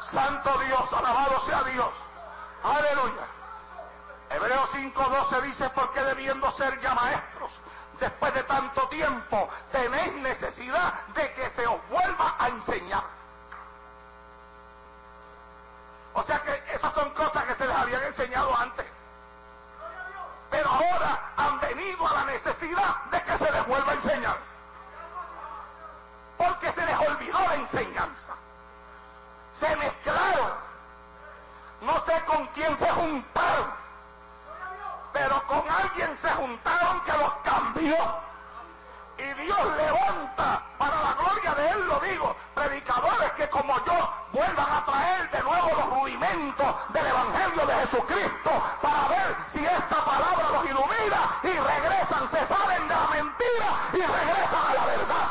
Santo 0.00 0.58
Dios, 0.58 0.92
alabado 0.92 1.40
sea 1.40 1.62
Dios. 1.64 1.90
Aleluya. 2.62 3.26
Hebreos 4.30 4.70
5.12 4.70 5.40
dice, 5.42 5.70
porque 5.70 6.02
debiendo 6.02 6.50
ser 6.52 6.80
ya 6.80 6.94
maestros, 6.94 7.60
después 8.00 8.34
de 8.34 8.42
tanto 8.44 8.88
tiempo, 8.88 9.48
tenéis 9.72 10.12
necesidad 10.14 10.94
de 11.14 11.32
que 11.34 11.50
se 11.50 11.66
os 11.66 11.88
vuelva 11.88 12.36
a 12.38 12.48
enseñar. 12.48 13.04
O 16.14 16.22
sea 16.22 16.40
que 16.42 16.62
esas 16.72 16.94
son 16.94 17.10
cosas 17.10 17.44
que 17.44 17.54
se 17.54 17.66
les 17.66 17.76
habían 17.76 18.02
enseñado 18.02 18.56
antes. 18.56 18.86
Pero 20.50 20.68
ahora 20.70 21.32
han 21.36 21.60
venido 21.60 22.06
a 22.06 22.14
la 22.14 22.24
necesidad 22.24 23.04
de 23.10 23.22
que 23.22 23.36
se 23.36 23.50
les 23.50 23.66
vuelva 23.66 23.92
a 23.92 23.94
enseñar. 23.94 24.38
Porque 26.38 26.72
se 26.72 26.86
les 26.86 26.98
olvidó 26.98 27.38
la 27.38 27.54
enseñanza. 27.56 28.34
Se 29.52 29.76
mezclaron. 29.76 30.52
No 31.82 32.00
sé 32.00 32.22
con 32.24 32.46
quién 32.48 32.76
se 32.76 32.90
juntaron. 32.90 33.85
Pero 35.16 35.46
con 35.46 35.64
alguien 35.70 36.14
se 36.14 36.28
juntaron 36.28 37.00
que 37.00 37.12
los 37.12 37.32
cambió. 37.42 37.96
Y 39.16 39.32
Dios 39.42 39.76
levanta 39.78 40.62
para 40.76 40.96
la 41.00 41.14
gloria 41.14 41.54
de 41.54 41.68
Él, 41.70 41.86
lo 41.88 42.00
digo, 42.00 42.36
predicadores 42.54 43.32
que 43.32 43.48
como 43.48 43.74
yo 43.86 44.12
vuelvan 44.32 44.70
a 44.70 44.84
traer 44.84 45.30
de 45.30 45.42
nuevo 45.42 45.70
los 45.70 46.00
rudimentos 46.00 46.76
del 46.90 47.06
Evangelio 47.06 47.66
de 47.66 47.74
Jesucristo 47.76 48.62
para 48.82 49.08
ver 49.08 49.36
si 49.46 49.64
esta 49.64 50.04
palabra 50.04 50.50
los 50.52 50.64
ilumina 50.66 51.40
y 51.44 51.58
regresan, 51.58 52.28
se 52.28 52.46
salen 52.46 52.86
de 52.86 52.94
la 52.94 53.06
mentira 53.06 53.68
y 53.94 54.00
regresan 54.00 54.66
a 54.68 54.74
la 54.74 54.84
verdad. 54.84 55.28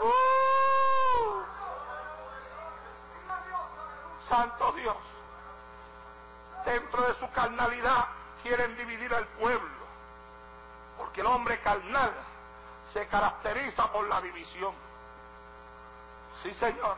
Uh. 0.00 0.38
Santo 4.20 4.72
Dios, 4.72 4.96
dentro 6.64 7.02
de 7.02 7.14
su 7.14 7.30
carnalidad 7.30 8.06
quieren 8.42 8.76
dividir 8.76 9.12
al 9.14 9.26
pueblo, 9.26 9.86
porque 10.96 11.20
el 11.20 11.26
hombre 11.26 11.60
carnal 11.60 12.12
se 12.84 13.06
caracteriza 13.06 13.90
por 13.92 14.06
la 14.08 14.20
división. 14.20 14.74
Sí, 16.42 16.54
Señor. 16.54 16.96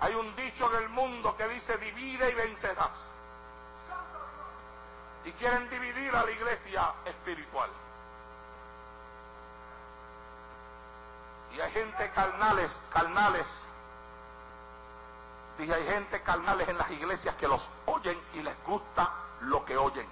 Hay 0.00 0.14
un 0.14 0.34
dicho 0.36 0.70
en 0.72 0.84
el 0.84 0.88
mundo 0.90 1.36
que 1.36 1.48
dice 1.48 1.76
divide 1.78 2.30
y 2.30 2.34
vencerás. 2.34 3.10
Y 5.24 5.32
quieren 5.32 5.68
dividir 5.68 6.14
a 6.14 6.24
la 6.24 6.30
iglesia 6.30 6.92
espiritual. 7.04 7.70
Y 11.52 11.60
hay 11.60 11.70
gente 11.72 12.10
carnales, 12.10 12.80
carnales. 12.92 13.67
Y 15.58 15.72
hay 15.72 15.84
gente 15.88 16.22
carnales 16.22 16.68
en 16.68 16.78
las 16.78 16.88
iglesias 16.92 17.34
que 17.34 17.48
los 17.48 17.68
oyen 17.86 18.16
y 18.32 18.42
les 18.42 18.54
gusta 18.64 19.12
lo 19.40 19.64
que 19.64 19.76
oyen. 19.76 20.06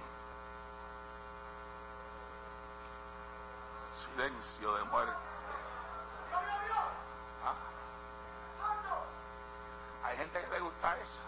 Silencio 3.95 4.73
de 4.75 4.83
muerte. 4.83 5.13
¿Ah? 7.45 7.53
Hay 10.03 10.17
gente 10.17 10.41
que 10.41 10.47
le 10.49 10.59
gusta 10.59 10.97
eso. 10.97 11.21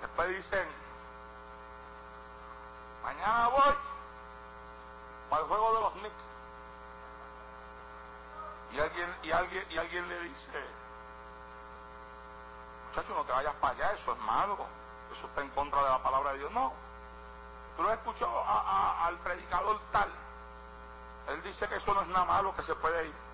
Después 0.00 0.28
dicen, 0.28 0.68
mañana 3.02 3.48
voy 3.48 3.74
para 5.28 5.42
el 5.42 5.48
juego 5.48 5.74
de 5.74 5.80
los 5.80 5.92
Knicks. 5.94 6.27
Y 8.72 8.78
alguien, 8.78 9.16
y 9.22 9.30
alguien, 9.30 9.66
y 9.70 9.78
alguien 9.78 10.08
le 10.08 10.20
dice, 10.24 10.60
muchacho, 12.88 13.14
no 13.14 13.24
te 13.24 13.32
vayas 13.32 13.54
para 13.54 13.74
allá, 13.74 13.92
eso 13.92 14.12
es 14.12 14.18
malo, 14.20 14.58
eso 15.16 15.26
está 15.26 15.40
en 15.42 15.48
contra 15.50 15.82
de 15.82 15.88
la 15.88 16.02
palabra 16.02 16.32
de 16.32 16.38
Dios. 16.38 16.52
No, 16.52 16.72
tú 17.76 17.82
lo 17.82 17.88
has 17.88 17.96
escuchado 17.96 18.38
a, 18.44 18.60
a, 18.60 19.06
al 19.06 19.16
predicador 19.18 19.80
tal. 19.92 20.10
Él 21.28 21.42
dice 21.42 21.68
que 21.68 21.76
eso 21.76 21.94
no 21.94 22.02
es 22.02 22.08
nada 22.08 22.24
malo, 22.24 22.54
que 22.54 22.62
se 22.62 22.74
puede 22.74 23.06
ir. 23.06 23.27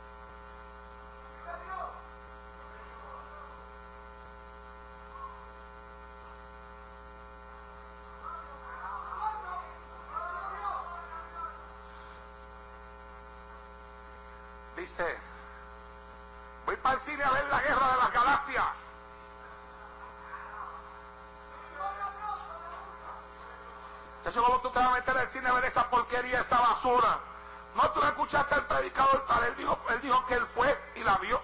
Dice, 14.77 15.19
voy 16.67 16.77
para 16.77 16.97
el 16.97 17.01
cine 17.01 17.23
a 17.23 17.31
ver 17.31 17.45
la 17.47 17.61
guerra 17.61 17.93
de 17.93 17.97
las 17.97 18.13
galaxias. 18.13 18.65
Eso 24.25 24.43
como 24.43 24.61
tú 24.61 24.71
te 24.71 24.79
vas 24.79 24.89
a 24.89 24.93
meter 24.93 25.17
al 25.19 25.29
cine 25.29 25.49
a 25.49 25.53
ver 25.53 25.65
esa 25.65 25.89
porquería, 25.91 26.41
esa 26.41 26.59
basura. 26.59 27.19
No, 27.75 27.91
tú 27.91 28.01
no 28.01 28.07
escuchaste 28.07 28.55
al 28.55 28.67
predicador 28.67 29.25
tal, 29.27 29.45
él 29.45 29.57
dijo, 29.57 29.79
él 29.91 30.01
dijo 30.01 30.25
que 30.27 30.35
él 30.35 30.47
fue 30.47 30.93
y 30.95 31.05
la 31.05 31.19
vio. 31.19 31.41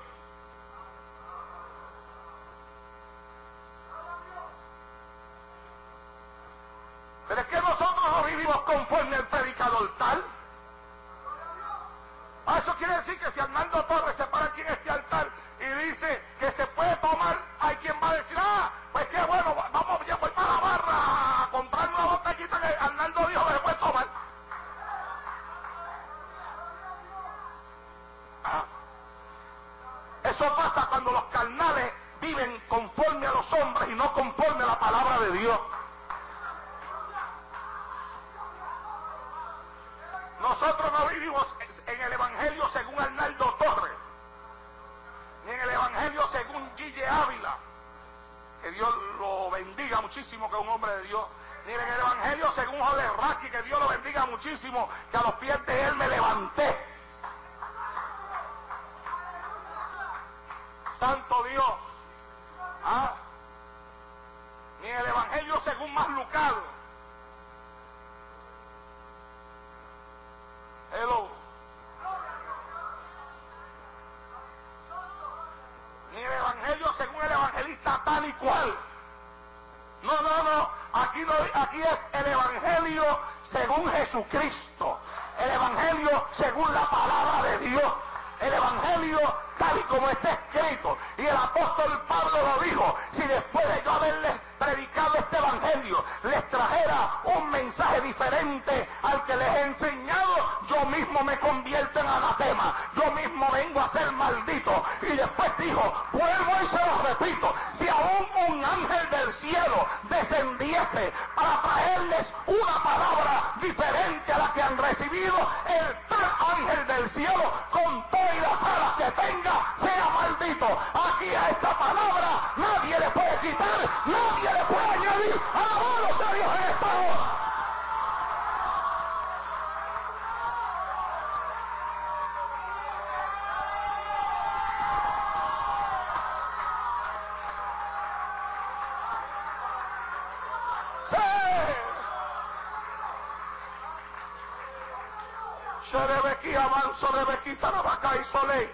Sherebequí, 145.90 146.54
avanzo, 146.54 147.08
Rebequí, 147.08 147.56
Tarabacá 147.56 148.16
y 148.20 148.24
Soleil. 148.24 148.70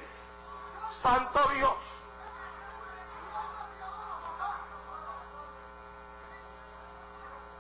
Santo 0.91 1.41
Dios. 1.55 1.75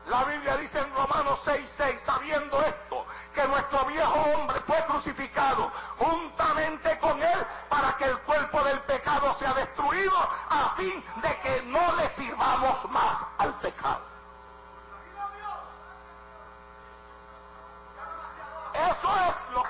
La 0.07 0.24
Biblia 0.24 0.57
dice 0.59 0.79
en 0.79 0.95
Romanos 0.95 1.41
6, 1.43 1.68
6, 1.68 2.01
sabiendo 2.01 2.62
esto, 2.62 3.07
que 3.35 3.47
nuestro 3.49 3.85
viejo 3.87 4.14
hombre 4.14 4.61
fue 4.61 4.77
crucificado 4.87 5.72
juntamente 5.99 6.99
con 7.01 7.20
él 7.20 7.47
para 7.68 7.97
que 7.97 8.05
el 8.05 8.18
cuerpo 8.20 8.62
del 8.62 8.81
pecado 8.83 9.35
sea 9.35 9.53
destruido 9.55 10.16
a 10.49 10.74
fin 10.77 11.05
de 11.22 11.41
que 11.41 11.62
no 11.62 11.97
le 11.97 12.09
sirvamos 12.11 12.89
más 12.91 13.27
al 13.39 13.53
pecado. 13.61 14.16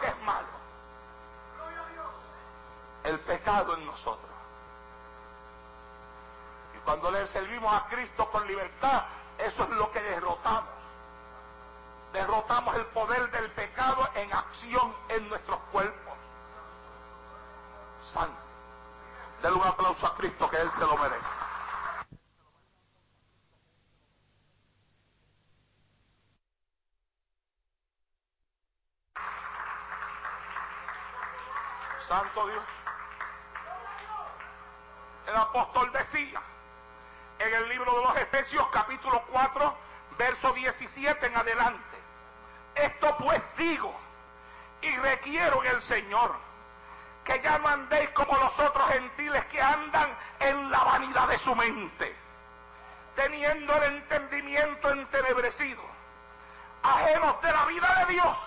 Es 0.07 0.23
malo. 0.23 0.47
El 3.05 3.21
pecado 3.21 3.75
en 3.75 3.87
nosotros. 3.87 4.31
Y 6.75 6.79
cuando 6.81 7.11
le 7.11 7.27
servimos 7.29 7.73
a 7.73 7.87
Cristo 7.87 8.31
con 8.31 8.47
libertad, 8.47 9.05
eso 9.39 9.65
es 9.65 9.71
lo 9.71 9.91
que 9.93 10.01
derrotamos. 10.01 10.71
Derrotamos 12.13 12.75
el 12.77 12.87
poder 12.87 13.31
del 13.31 13.51
pecado 13.53 14.09
en 14.15 14.33
acción 14.33 14.95
en 15.09 15.29
nuestros 15.29 15.59
cuerpos. 15.71 16.15
Santo. 18.03 18.37
Denle 19.43 19.59
un 19.59 19.67
aplauso 19.67 20.07
a 20.07 20.15
Cristo 20.17 20.49
que 20.49 20.57
Él 20.57 20.71
se 20.71 20.81
lo 20.81 20.97
merece. 20.97 21.46
Santo 32.07 32.47
Dios. 32.47 32.63
El 35.27 35.37
apóstol 35.37 35.91
decía 35.93 36.41
en 37.41 37.53
el 37.53 37.69
libro 37.69 37.93
de 37.97 38.03
los 38.03 38.17
Efesios 38.17 38.69
capítulo 38.69 39.25
4, 39.33 39.77
verso 40.17 40.53
17 40.53 41.27
en 41.27 41.37
adelante. 41.37 41.99
Esto 42.77 43.17
pues 43.19 43.43
digo 43.57 43.93
y 44.83 44.97
requiero 44.99 45.65
en 45.65 45.71
el 45.73 45.83
Señor 45.83 46.37
que 47.25 47.41
ya 47.43 47.59
no 47.59 47.69
andéis 47.69 48.09
como 48.11 48.39
los 48.39 48.57
otros 48.61 48.89
gentiles 48.91 49.45
que 49.47 49.61
andan 49.61 50.17
en 50.39 50.71
la 50.71 50.85
vanidad 50.85 51.27
de 51.27 51.39
su 51.39 51.57
mente, 51.57 52.15
teniendo 53.17 53.75
el 53.83 53.95
entendimiento 53.95 54.91
entenebrecido, 54.91 55.83
ajenos 56.85 57.43
de 57.43 57.53
la 57.53 57.65
vida 57.65 58.05
de 58.07 58.13
Dios, 58.13 58.39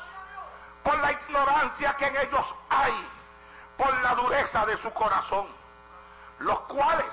por 0.81 0.97
la 0.99 1.11
ignorancia 1.11 1.93
que 1.97 2.05
en 2.07 2.15
ellos 2.15 2.55
hay, 2.69 3.18
por 3.79 3.97
la 4.01 4.13
dureza 4.13 4.65
de 4.65 4.77
su 4.77 4.91
corazón, 4.91 5.47
los 6.39 6.59
cuales, 6.63 7.07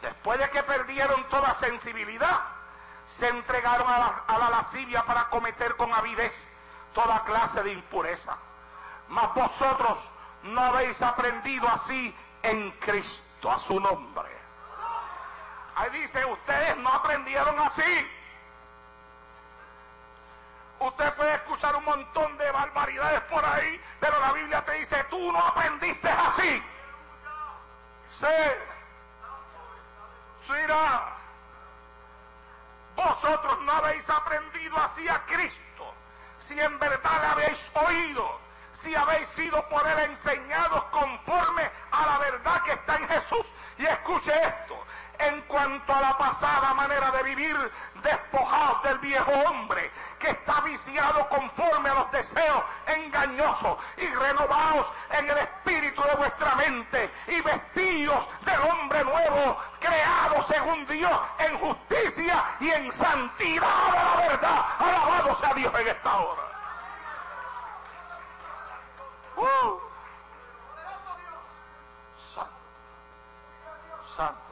después 0.00 0.38
de 0.38 0.48
que 0.50 0.62
perdieron 0.62 1.28
toda 1.28 1.52
sensibilidad, 1.54 2.42
se 3.06 3.28
entregaron 3.28 3.88
a 3.88 3.98
la, 3.98 4.24
a 4.28 4.38
la 4.38 4.50
lascivia 4.50 5.04
para 5.04 5.28
cometer 5.30 5.76
con 5.76 5.92
avidez 5.92 6.32
toda 6.94 7.24
clase 7.24 7.60
de 7.64 7.72
impureza. 7.72 8.36
Mas 9.08 9.34
vosotros 9.34 9.98
no 10.44 10.60
habéis 10.60 11.02
aprendido 11.02 11.68
así 11.68 12.14
en 12.44 12.70
Cristo, 12.78 13.50
a 13.50 13.58
su 13.58 13.80
nombre. 13.80 14.30
Ahí 15.74 15.90
dice, 15.90 16.24
ustedes 16.24 16.76
no 16.76 16.88
aprendieron 16.88 17.58
así. 17.58 18.10
Usted 20.78 21.14
puede 21.14 21.34
escuchar 21.34 21.74
un 21.76 21.84
montón 21.84 22.36
de 22.36 22.50
barbaridades 22.50 23.20
por 23.22 23.44
ahí, 23.44 23.80
pero 23.98 24.20
la 24.20 24.32
Biblia 24.32 24.64
te 24.64 24.72
dice, 24.72 25.02
tú 25.04 25.32
no 25.32 25.38
aprendiste 25.38 26.08
así. 26.08 26.62
Sí. 28.10 28.26
Mira, 30.48 31.16
vosotros 32.94 33.58
no 33.62 33.72
habéis 33.72 34.08
aprendido 34.08 34.76
así 34.78 35.08
a 35.08 35.24
Cristo, 35.26 35.94
si 36.38 36.58
en 36.60 36.78
verdad 36.78 37.32
habéis 37.32 37.70
oído, 37.74 38.38
si 38.72 38.94
habéis 38.94 39.28
sido 39.28 39.66
por 39.68 39.86
él 39.86 39.98
enseñados 40.10 40.84
conforme 40.84 41.70
a 41.90 42.06
la 42.06 42.18
verdad 42.18 42.62
que 42.62 42.72
está 42.72 42.96
en 42.96 43.08
Jesús. 43.08 43.46
Y 43.78 43.86
escuche 43.86 44.32
esto, 44.42 44.82
en 45.18 45.40
cuanto 45.42 45.94
a 45.94 46.00
la 46.00 46.18
pasada 46.18 46.74
manera 46.74 47.10
de 47.10 47.22
vivir, 47.22 47.72
despojados 48.02 48.82
del 48.82 48.98
viejo 48.98 49.32
hombre 49.48 49.90
que 50.18 50.30
está 50.30 50.60
viciado 50.60 51.28
conforme 51.28 51.88
a 51.88 51.94
los 51.94 52.10
deseos 52.12 52.64
engañosos 52.86 53.78
y 53.96 54.06
renovados 54.06 54.90
en 55.10 55.30
el 55.30 55.38
espíritu 55.38 56.02
de 56.02 56.14
vuestra 56.16 56.54
mente 56.56 57.10
y 57.28 57.40
vestidos 57.40 58.28
del 58.44 58.60
hombre 58.60 59.04
nuevo, 59.04 59.58
creado 59.80 60.42
según 60.44 60.86
Dios 60.86 61.20
en 61.38 61.58
justicia 61.58 62.44
y 62.60 62.70
en 62.70 62.92
santidad 62.92 63.86
de 63.92 63.98
la 63.98 64.28
verdad. 64.28 64.66
Alabado 64.78 65.38
sea 65.38 65.54
Dios 65.54 65.72
en 65.80 65.88
esta 65.88 66.16
hora. 66.16 66.42
Uh. 69.36 69.80
Santo. 72.34 72.50
Santo. 74.16 74.45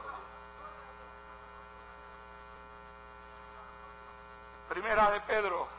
Primera 4.75 5.09
de 5.09 5.21
Pedro, 5.21 5.69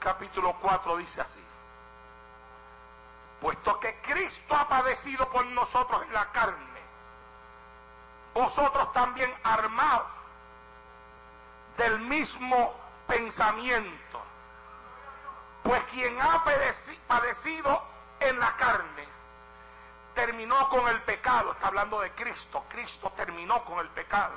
capítulo 0.00 0.56
4 0.62 0.96
dice 0.96 1.20
así. 1.20 1.44
Puesto 3.42 3.78
que 3.78 4.00
Cristo 4.00 4.56
ha 4.56 4.66
padecido 4.66 5.28
por 5.28 5.44
nosotros 5.44 6.00
en 6.04 6.14
la 6.14 6.32
carne, 6.32 6.80
vosotros 8.32 8.90
también 8.94 9.30
armados 9.44 10.06
del 11.76 11.98
mismo 11.98 12.74
pensamiento. 13.06 14.22
Pues 15.62 15.84
quien 15.90 16.18
ha 16.22 16.44
padecido 17.06 17.82
en 18.20 18.40
la 18.40 18.56
carne, 18.56 19.06
terminó 20.14 20.70
con 20.70 20.88
el 20.88 21.02
pecado. 21.02 21.52
Está 21.52 21.66
hablando 21.66 22.00
de 22.00 22.12
Cristo. 22.12 22.64
Cristo 22.70 23.12
terminó 23.14 23.62
con 23.66 23.78
el 23.80 23.90
pecado. 23.90 24.36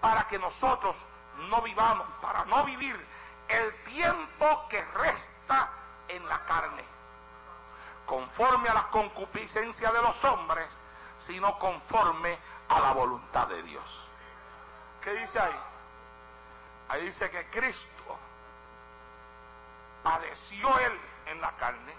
Para 0.00 0.28
que 0.28 0.38
nosotros 0.38 0.96
no 1.50 1.62
vivamos, 1.62 2.06
para 2.20 2.44
no 2.46 2.64
vivir 2.64 2.96
el 3.48 3.74
tiempo 3.84 4.68
que 4.68 4.82
resta 4.84 5.70
en 6.08 6.26
la 6.28 6.44
carne, 6.44 6.84
conforme 8.06 8.68
a 8.68 8.74
la 8.74 8.88
concupiscencia 8.88 9.92
de 9.92 10.02
los 10.02 10.24
hombres, 10.24 10.68
sino 11.18 11.58
conforme 11.58 12.38
a 12.68 12.80
la 12.80 12.92
voluntad 12.92 13.46
de 13.48 13.62
Dios. 13.62 14.08
¿Qué 15.02 15.12
dice 15.14 15.38
ahí? 15.38 15.60
Ahí 16.88 17.04
dice 17.04 17.30
que 17.30 17.48
Cristo 17.50 18.18
padeció 20.02 20.78
él 20.78 21.00
en 21.26 21.40
la 21.40 21.52
carne, 21.56 21.94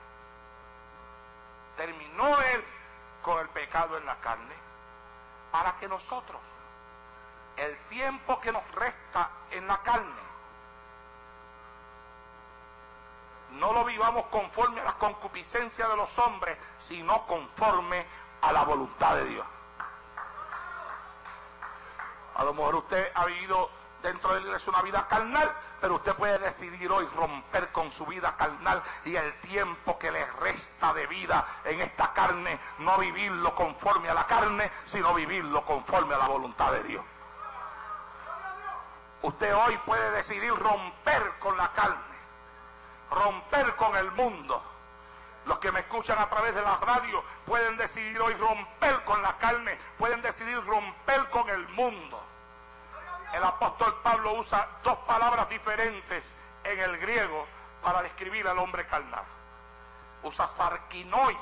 terminó 1.76 2.40
él 2.42 2.64
con 3.24 3.40
el 3.40 3.50
pecado 3.50 3.98
en 3.98 4.06
la 4.06 4.20
carne, 4.22 4.56
para 5.52 5.76
que 5.78 5.88
nosotros 5.88 6.40
el 7.58 7.78
tiempo 7.88 8.40
que 8.40 8.52
nos 8.52 8.64
resta 8.72 9.30
en 9.52 9.68
la 9.68 9.78
carne, 9.82 10.26
no 13.52 13.72
lo 13.72 13.86
vivamos 13.86 14.26
conforme 14.28 14.82
a 14.82 14.86
la 14.86 14.94
concupiscencia 14.94 15.88
de 15.88 15.96
los 15.96 16.18
hombres, 16.20 16.58
sino 16.78 17.26
conforme 17.26 18.06
a 18.42 18.52
la 18.52 18.64
voluntad 18.64 19.16
de 19.16 19.26
Dios. 19.26 19.46
A 22.36 22.44
lo 22.44 22.54
mejor 22.54 22.76
usted 22.76 23.12
ha 23.16 23.26
vivido 23.26 23.70
dentro 24.02 24.34
de 24.34 24.42
la 24.42 24.48
iglesia 24.48 24.70
una 24.72 24.82
vida 24.82 25.08
carnal, 25.08 25.52
pero 25.80 25.96
usted 25.96 26.14
puede 26.16 26.38
decidir 26.40 26.92
hoy 26.92 27.08
romper 27.16 27.72
con 27.72 27.92
su 27.92 28.06
vida 28.06 28.36
carnal 28.36 28.84
y 29.06 29.16
el 29.16 29.40
tiempo 29.40 29.98
que 29.98 30.12
le 30.12 30.26
resta 30.26 30.94
de 30.94 31.08
vida 31.08 31.48
en 31.64 31.82
esta 31.82 32.14
carne, 32.14 32.60
no 32.80 32.98
vivirlo 32.98 33.56
conforme 33.56 34.10
a 34.10 34.14
la 34.14 34.28
carne, 34.28 34.70
sino 34.86 35.14
vivirlo 35.14 35.66
conforme 35.66 36.14
a 36.14 36.18
la 36.18 36.28
voluntad 36.28 36.74
de 36.74 36.84
Dios. 36.84 37.06
Usted 39.22 39.56
hoy 39.56 39.78
puede 39.80 40.12
decidir 40.12 40.54
romper 40.54 41.34
con 41.40 41.58
la 41.58 41.72
carne, 41.74 42.16
romper 43.12 43.76
con 43.76 43.96
el 43.96 44.12
mundo. 44.12 44.62
Los 45.46 45.60
que 45.60 45.72
me 45.72 45.82
escuchan 45.82 46.18
a 46.18 46.30
través 46.30 46.56
de 46.56 46.62
la 46.62 46.78
radio 46.78 47.24
pueden 47.46 47.78
decidir 47.78 48.20
hoy 48.20 48.34
romper 48.34 49.04
con 49.04 49.22
la 49.22 49.38
carne, 49.38 49.78
pueden 49.98 50.22
decidir 50.22 50.64
romper 50.66 51.30
con 51.30 51.50
el 51.50 51.68
mundo. 51.70 52.24
El 53.34 53.44
apóstol 53.44 54.00
Pablo 54.02 54.34
usa 54.34 54.68
dos 54.84 54.98
palabras 55.00 55.50
diferentes 55.50 56.34
en 56.64 56.80
el 56.80 56.98
griego 56.98 57.46
para 57.84 58.02
describir 58.02 58.48
al 58.48 58.58
hombre 58.58 58.88
carnal. 58.88 59.24
Usa 60.24 60.48
sarquinoi, 60.48 61.38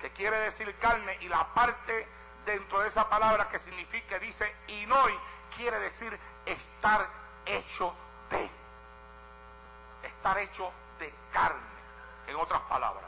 que 0.00 0.10
quiere 0.12 0.38
decir 0.38 0.74
carne, 0.78 1.18
y 1.20 1.28
la 1.28 1.46
parte 1.52 2.08
dentro 2.46 2.80
de 2.80 2.88
esa 2.88 3.08
palabra 3.08 3.48
que 3.48 3.58
significa, 3.58 4.18
dice 4.18 4.54
inoi, 4.68 5.18
quiere 5.56 5.78
decir 5.80 6.18
estar 6.46 7.08
hecho 7.46 7.94
de. 8.30 8.50
Estar 10.02 10.38
hecho 10.38 10.72
de 10.98 11.12
carne, 11.32 11.60
en 12.26 12.36
otras 12.36 12.60
palabras. 12.62 13.04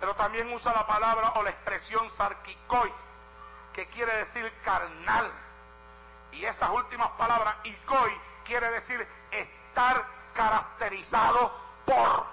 Pero 0.00 0.14
también 0.14 0.52
usa 0.52 0.72
la 0.72 0.86
palabra 0.86 1.32
o 1.36 1.42
la 1.42 1.50
expresión 1.50 2.10
sarquicoi, 2.10 2.92
que 3.72 3.86
quiere 3.88 4.14
decir 4.16 4.52
carnal. 4.64 5.30
Y 6.32 6.44
esas 6.44 6.70
últimas 6.70 7.08
palabras, 7.10 7.54
ikoi, 7.64 8.20
quiere 8.44 8.70
decir 8.70 9.06
estar 9.30 10.04
caracterizado 10.34 11.52
por. 11.84 12.26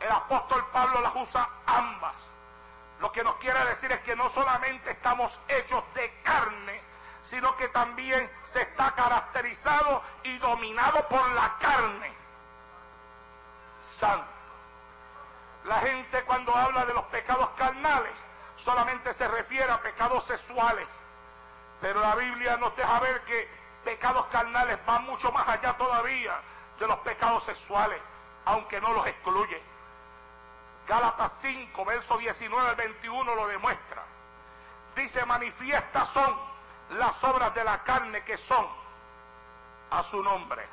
El 0.00 0.10
apóstol 0.10 0.64
Pablo 0.72 1.00
las 1.02 1.14
usa 1.14 1.48
ambas. 1.66 2.16
Lo 3.00 3.12
que 3.12 3.24
nos 3.24 3.36
quiere 3.36 3.64
decir 3.64 3.90
es 3.92 4.00
que 4.00 4.16
no 4.16 4.28
solamente 4.30 4.90
estamos 4.90 5.38
hechos 5.48 5.82
de 5.94 6.12
carne, 6.22 6.82
sino 7.22 7.56
que 7.56 7.68
también 7.68 8.30
se 8.42 8.62
está 8.62 8.92
caracterizado 8.94 10.02
y 10.22 10.38
dominado 10.38 11.06
por 11.08 11.28
la 11.32 11.56
carne. 11.58 12.12
Santo. 13.98 14.26
La 15.64 15.78
gente 15.80 16.22
cuando 16.24 16.54
habla 16.54 16.86
de 16.86 16.94
los 16.94 17.04
pecados 17.06 17.50
carnales 17.50 18.12
solamente 18.56 19.12
se 19.12 19.28
refiere 19.28 19.70
a 19.70 19.80
pecados 19.80 20.24
sexuales, 20.24 20.88
pero 21.80 22.00
la 22.00 22.14
Biblia 22.14 22.56
nos 22.56 22.74
deja 22.76 22.98
ver 23.00 23.22
que 23.24 23.48
pecados 23.84 24.26
carnales 24.26 24.78
van 24.86 25.04
mucho 25.04 25.30
más 25.32 25.46
allá 25.48 25.76
todavía 25.76 26.40
de 26.78 26.86
los 26.86 26.96
pecados 26.98 27.44
sexuales, 27.44 28.00
aunque 28.46 28.80
no 28.80 28.92
los 28.94 29.06
excluye. 29.06 29.62
Gálatas 30.86 31.32
5, 31.40 31.84
verso 31.84 32.18
19 32.18 32.70
al 32.70 32.76
21 32.76 33.34
lo 33.34 33.46
demuestra. 33.46 34.02
Dice, 34.96 35.24
manifiestas 35.24 36.08
son 36.08 36.49
las 36.90 37.22
obras 37.24 37.54
de 37.54 37.64
la 37.64 37.82
carne 37.84 38.22
que 38.24 38.36
son 38.36 38.66
a 39.90 40.02
su 40.02 40.22
nombre. 40.22 40.66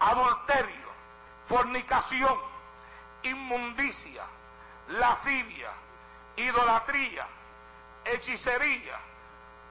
Adulterio, 0.00 0.88
fornicación, 1.46 2.38
inmundicia, 3.22 4.24
lascivia, 4.88 5.70
idolatría, 6.36 7.26
hechicería. 8.04 8.98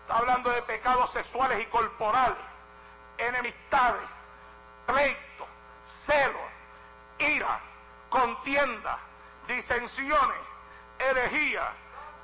Está 0.02 0.18
hablando 0.18 0.52
de 0.52 0.62
pecados 0.64 1.12
sexuales 1.12 1.62
y 1.62 1.66
corporales, 1.66 2.38
enemistades, 3.18 4.08
pleito, 4.86 5.48
celo, 5.86 6.40
ira, 7.18 7.60
contienda, 8.10 9.00
disensiones, 9.50 10.38
herejía, 11.00 11.72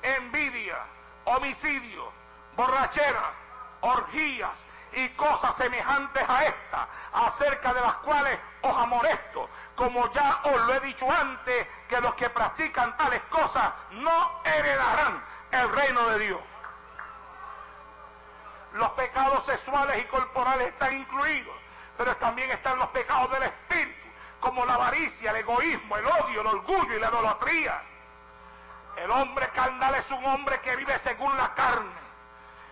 envidia, 0.02 0.78
homicidio, 1.24 2.12
borrachera, 2.56 3.32
orgías 3.80 4.64
y 4.92 5.08
cosas 5.10 5.54
semejantes 5.56 6.22
a 6.28 6.44
esta, 6.44 6.88
acerca 7.12 7.74
de 7.74 7.80
las 7.80 7.94
cuales 7.96 8.38
os 8.62 8.76
amonesto, 8.76 9.50
como 9.74 10.10
ya 10.12 10.40
os 10.44 10.66
lo 10.66 10.74
he 10.74 10.80
dicho 10.80 11.10
antes, 11.10 11.66
que 11.88 12.00
los 12.00 12.14
que 12.14 12.30
practican 12.30 12.96
tales 12.96 13.20
cosas 13.28 13.72
no 13.90 14.40
heredarán 14.44 15.22
el 15.50 15.72
reino 15.74 16.08
de 16.08 16.18
Dios. 16.26 16.40
Los 18.74 18.90
pecados 18.90 19.44
sexuales 19.44 20.00
y 20.00 20.04
corporales 20.04 20.68
están 20.68 20.96
incluidos, 20.96 21.54
pero 21.98 22.14
también 22.16 22.50
están 22.50 22.78
los 22.78 22.88
pecados 22.88 23.30
del 23.32 23.42
espíritu 23.44 24.05
como 24.40 24.64
la 24.66 24.74
avaricia, 24.74 25.30
el 25.30 25.36
egoísmo, 25.36 25.96
el 25.96 26.06
odio, 26.06 26.40
el 26.40 26.46
orgullo 26.46 26.96
y 26.96 27.00
la 27.00 27.08
idolatría. 27.08 27.82
El 28.96 29.10
hombre 29.10 29.48
carnal 29.50 29.94
es 29.94 30.10
un 30.10 30.24
hombre 30.24 30.60
que 30.60 30.76
vive 30.76 30.98
según 30.98 31.36
la 31.36 31.52
carne. 31.54 32.06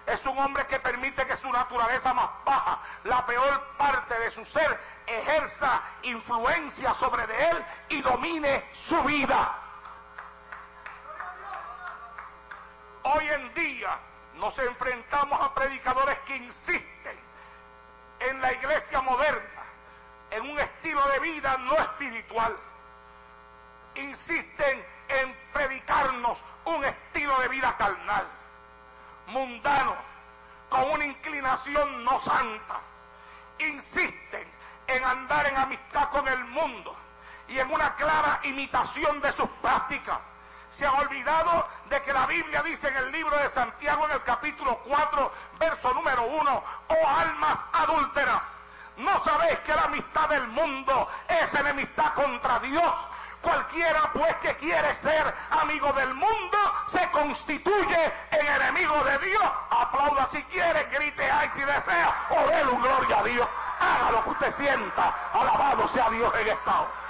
Es 0.07 0.25
un 0.27 0.39
hombre 0.39 0.67
que 0.67 0.79
permite 0.81 1.27
que 1.27 1.37
su 1.37 1.51
naturaleza 1.51 2.13
más 2.13 2.29
baja, 2.45 2.79
la 3.05 3.25
peor 3.25 3.63
parte 3.79 4.19
de 4.19 4.31
su 4.31 4.45
ser, 4.45 4.79
ejerza 5.07 5.83
influencia 6.03 6.93
sobre 6.95 7.25
él 7.51 7.65
y 7.89 8.03
domine 8.03 8.69
su 8.73 9.03
vida. 9.03 9.59
Hoy 13.03 13.29
en 13.29 13.55
día 13.55 13.99
nos 14.35 14.59
enfrentamos 14.59 15.41
a 15.41 15.55
predicadores 15.55 16.19
que 16.21 16.37
insisten 16.37 17.19
en 18.21 18.41
la 18.41 18.53
iglesia 18.53 19.01
moderna, 19.01 19.54
en 20.31 20.51
un 20.51 20.59
estilo 20.59 21.07
de 21.09 21.19
vida 21.21 21.57
no 21.59 21.75
espiritual. 21.75 22.57
Insisten 23.95 24.85
en 25.09 25.37
predicarnos 25.53 26.43
un 26.65 26.85
estilo 26.85 27.39
de 27.41 27.49
vida 27.49 27.77
carnal, 27.77 28.27
mundano, 29.27 29.97
con 30.69 30.91
una 30.91 31.05
inclinación 31.05 32.05
no 32.05 32.19
santa. 32.21 32.81
Insisten 33.59 34.49
en 34.87 35.05
andar 35.05 35.47
en 35.47 35.57
amistad 35.57 36.11
con 36.11 36.27
el 36.27 36.45
mundo 36.45 36.97
y 37.49 37.59
en 37.59 37.71
una 37.71 37.95
clara 37.95 38.41
imitación 38.43 39.21
de 39.21 39.33
sus 39.33 39.49
prácticas 39.63 40.19
se 40.75 40.85
ha 40.85 40.93
olvidado 40.93 41.69
de 41.89 42.03
que 42.03 42.13
la 42.13 42.27
Biblia 42.27 42.61
dice 42.63 42.89
en 42.89 42.97
el 42.97 43.13
libro 43.13 43.37
de 43.37 43.49
Santiago 43.49 44.07
en 44.07 44.13
el 44.13 44.23
capítulo 44.25 44.81
4, 44.85 45.33
verso 45.61 45.95
número 45.95 46.25
1, 46.25 46.65
oh 46.89 47.09
almas 47.09 47.65
adúlteras, 47.73 48.43
¿no 48.97 49.23
sabéis 49.25 49.59
que 49.61 49.75
la 49.75 49.83
amistad 49.83 50.29
del 50.29 50.47
mundo 50.49 51.09
es 51.29 51.55
enemistad 51.55 52.15
contra 52.15 52.59
Dios? 52.61 52.93
Cualquiera 53.43 54.11
pues 54.15 54.35
que 54.37 54.57
quiere 54.57 54.95
ser 54.95 55.35
amigo 55.51 55.93
del 55.93 56.15
mundo 56.15 56.59
se 56.87 57.11
constituye 57.11 58.13
en 58.31 58.47
enemigo 58.47 59.05
de 59.05 59.19
Dios. 59.19 59.45
Aplauda 59.71 60.27
si 60.27 60.43
quiere, 60.45 60.85
grite 60.85 61.31
ay 61.31 61.51
si 61.51 61.61
desea, 61.61 62.15
o 62.31 62.75
un 62.75 62.81
gloria 62.81 63.19
a 63.19 63.23
Dios. 63.23 63.49
Haga 63.81 64.11
lo 64.13 64.25
que 64.25 64.31
usted 64.31 64.55
sienta. 64.55 65.15
Alabado 65.35 65.87
sea 65.89 66.09
Dios 66.09 66.33
en 66.41 66.49
esta. 66.49 67.04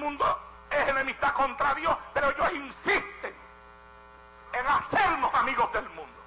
Mundo 0.00 0.40
es 0.70 0.88
enemistad 0.88 1.32
contra 1.34 1.74
Dios, 1.74 1.96
pero 2.12 2.30
ellos 2.30 2.52
insisten 2.54 3.34
en 4.52 4.66
hacernos 4.66 5.32
amigos 5.34 5.72
del 5.72 5.88
mundo. 5.90 6.20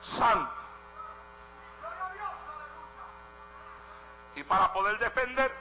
Santo. 0.00 0.52
Y 4.36 4.42
para 4.42 4.72
poder 4.72 4.98
defender 4.98 5.52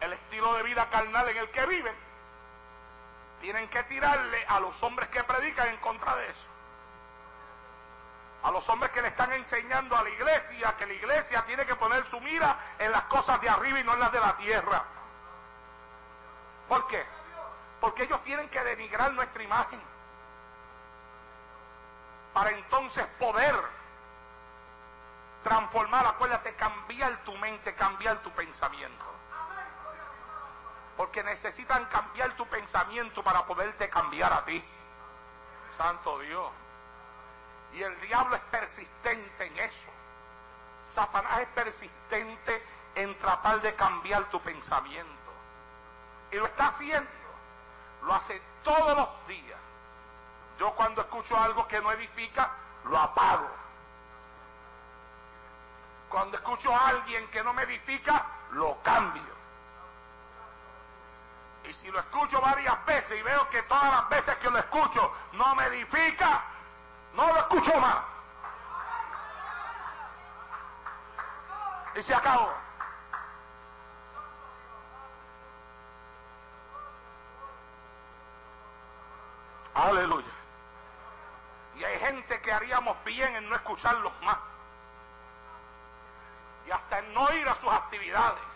el 0.00 0.12
estilo 0.12 0.54
de 0.54 0.62
vida 0.62 0.88
carnal 0.88 1.28
en 1.28 1.36
el 1.36 1.50
que 1.50 1.66
viven, 1.66 1.94
tienen 3.40 3.68
que 3.68 3.82
tirarle 3.84 4.44
a 4.46 4.60
los 4.60 4.82
hombres 4.82 5.08
que 5.08 5.22
predican 5.24 5.68
en 5.68 5.76
contra 5.78 6.16
de 6.16 6.30
eso. 6.30 6.46
A 8.42 8.50
los 8.50 8.68
hombres 8.68 8.90
que 8.90 9.02
le 9.02 9.08
están 9.08 9.32
enseñando 9.32 9.96
a 9.96 10.02
la 10.02 10.10
iglesia 10.10 10.76
que 10.76 10.86
la 10.86 10.94
iglesia 10.94 11.44
tiene 11.44 11.66
que 11.66 11.76
poner 11.76 12.06
su 12.06 12.20
mira 12.20 12.58
en 12.78 12.90
las 12.90 13.02
cosas 13.04 13.40
de 13.40 13.48
arriba 13.48 13.80
y 13.80 13.84
no 13.84 13.94
en 13.94 14.00
las 14.00 14.12
de 14.12 14.20
la 14.20 14.36
tierra. 14.36 14.84
¿Por 16.68 16.86
qué? 16.86 17.04
Porque 17.80 18.04
ellos 18.04 18.22
tienen 18.22 18.48
que 18.48 18.62
denigrar 18.62 19.12
nuestra 19.12 19.42
imagen 19.42 19.80
para 22.32 22.50
entonces 22.50 23.06
poder 23.18 23.54
transformar, 25.42 26.06
acuérdate, 26.06 26.54
cambiar 26.54 27.24
tu 27.24 27.36
mente, 27.36 27.74
cambiar 27.74 28.22
tu 28.22 28.30
pensamiento 28.32 29.10
porque 31.00 31.24
necesitan 31.24 31.86
cambiar 31.86 32.36
tu 32.36 32.46
pensamiento 32.46 33.24
para 33.24 33.46
poderte 33.46 33.88
cambiar 33.88 34.34
a 34.34 34.44
ti. 34.44 34.62
Santo 35.74 36.18
Dios. 36.18 36.50
Y 37.72 37.82
el 37.82 38.00
diablo 38.00 38.36
es 38.36 38.42
persistente 38.50 39.46
en 39.46 39.58
eso. 39.58 39.88
Satanás 40.92 41.40
es 41.40 41.48
persistente 41.48 42.64
en 42.94 43.16
tratar 43.18 43.60
de 43.60 43.74
cambiar 43.74 44.24
tu 44.30 44.40
pensamiento. 44.40 45.10
Y 46.32 46.36
lo 46.36 46.46
está 46.46 46.68
haciendo. 46.68 47.10
Lo 48.02 48.14
hace 48.14 48.40
todos 48.64 48.96
los 48.96 49.26
días. 49.28 49.58
Yo 50.58 50.74
cuando 50.74 51.02
escucho 51.02 51.36
algo 51.38 51.66
que 51.68 51.80
no 51.80 51.92
edifica, 51.92 52.50
lo 52.84 52.98
apago. 52.98 53.50
Cuando 56.08 56.36
escucho 56.36 56.74
a 56.74 56.88
alguien 56.88 57.28
que 57.30 57.42
no 57.44 57.54
me 57.54 57.62
edifica, 57.62 58.26
lo 58.52 58.82
cambio. 58.82 59.40
Y 61.64 61.72
si 61.72 61.90
lo 61.90 62.00
escucho 62.00 62.40
varias 62.40 62.84
veces 62.84 63.18
y 63.18 63.22
veo 63.22 63.48
que 63.48 63.62
todas 63.62 63.92
las 63.92 64.08
veces 64.08 64.36
que 64.38 64.50
lo 64.50 64.58
escucho 64.58 65.14
no 65.32 65.54
me 65.54 65.66
edifica, 65.66 66.44
no 67.14 67.26
lo 67.26 67.38
escucho 67.38 67.80
más. 67.80 67.96
Y 71.94 72.02
se 72.02 72.14
acabó. 72.14 72.52
Aleluya. 79.74 80.26
Y 81.76 81.84
hay 81.84 81.98
gente 81.98 82.40
que 82.42 82.52
haríamos 82.52 83.02
bien 83.04 83.34
en 83.36 83.48
no 83.48 83.56
escucharlos 83.56 84.12
más. 84.22 84.38
Y 86.66 86.70
hasta 86.70 86.98
en 86.98 87.14
no 87.14 87.32
ir 87.32 87.48
a 87.48 87.54
sus 87.56 87.72
actividades 87.72 88.50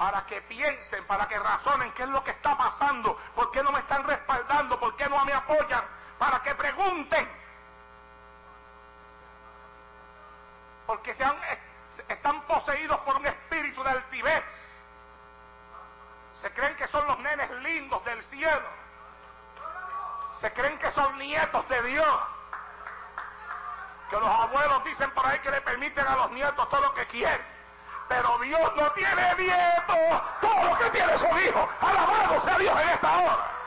para 0.00 0.24
que 0.24 0.40
piensen, 0.40 1.06
para 1.06 1.28
que 1.28 1.38
razonen 1.38 1.92
qué 1.92 2.04
es 2.04 2.08
lo 2.08 2.24
que 2.24 2.30
está 2.30 2.56
pasando, 2.56 3.18
por 3.34 3.50
qué 3.50 3.62
no 3.62 3.70
me 3.70 3.80
están 3.80 4.02
respaldando, 4.04 4.80
por 4.80 4.96
qué 4.96 5.06
no 5.10 5.22
me 5.26 5.32
apoyan, 5.34 5.84
para 6.20 6.42
que 6.42 6.54
pregunten. 6.54 7.26
Porque 10.86 11.14
se 11.14 11.24
están 12.08 12.42
poseídos 12.42 12.98
por 12.98 13.16
un 13.16 13.26
espíritu 13.26 13.82
de 13.82 13.90
altivez. 13.90 14.44
Se 16.36 16.52
creen 16.52 16.76
que 16.76 16.86
son 16.88 17.06
los 17.06 17.18
nenes 17.20 17.50
lindos 17.62 18.04
del 18.04 18.22
cielo. 18.22 18.68
Se 20.36 20.52
creen 20.52 20.78
que 20.78 20.90
son 20.90 21.18
nietos 21.18 21.66
de 21.68 21.82
Dios. 21.84 22.18
Que 24.10 24.16
los 24.16 24.28
abuelos 24.28 24.84
dicen 24.84 25.10
por 25.12 25.26
ahí 25.26 25.38
que 25.38 25.50
le 25.50 25.62
permiten 25.62 26.06
a 26.06 26.16
los 26.16 26.30
nietos 26.32 26.68
todo 26.68 26.82
lo 26.82 26.94
que 26.94 27.06
quieren. 27.06 27.40
Pero 28.08 28.38
Dios 28.40 28.76
no 28.76 28.92
tiene 28.92 29.34
nietos. 29.36 30.22
Todo 30.42 30.64
lo 30.64 30.76
que 30.76 30.90
tiene 30.90 31.18
son 31.18 31.40
hijos. 31.40 31.68
Alabado 31.80 32.40
sea 32.42 32.58
Dios 32.58 32.78
en 32.78 32.88
esta 32.90 33.16
hora. 33.16 33.59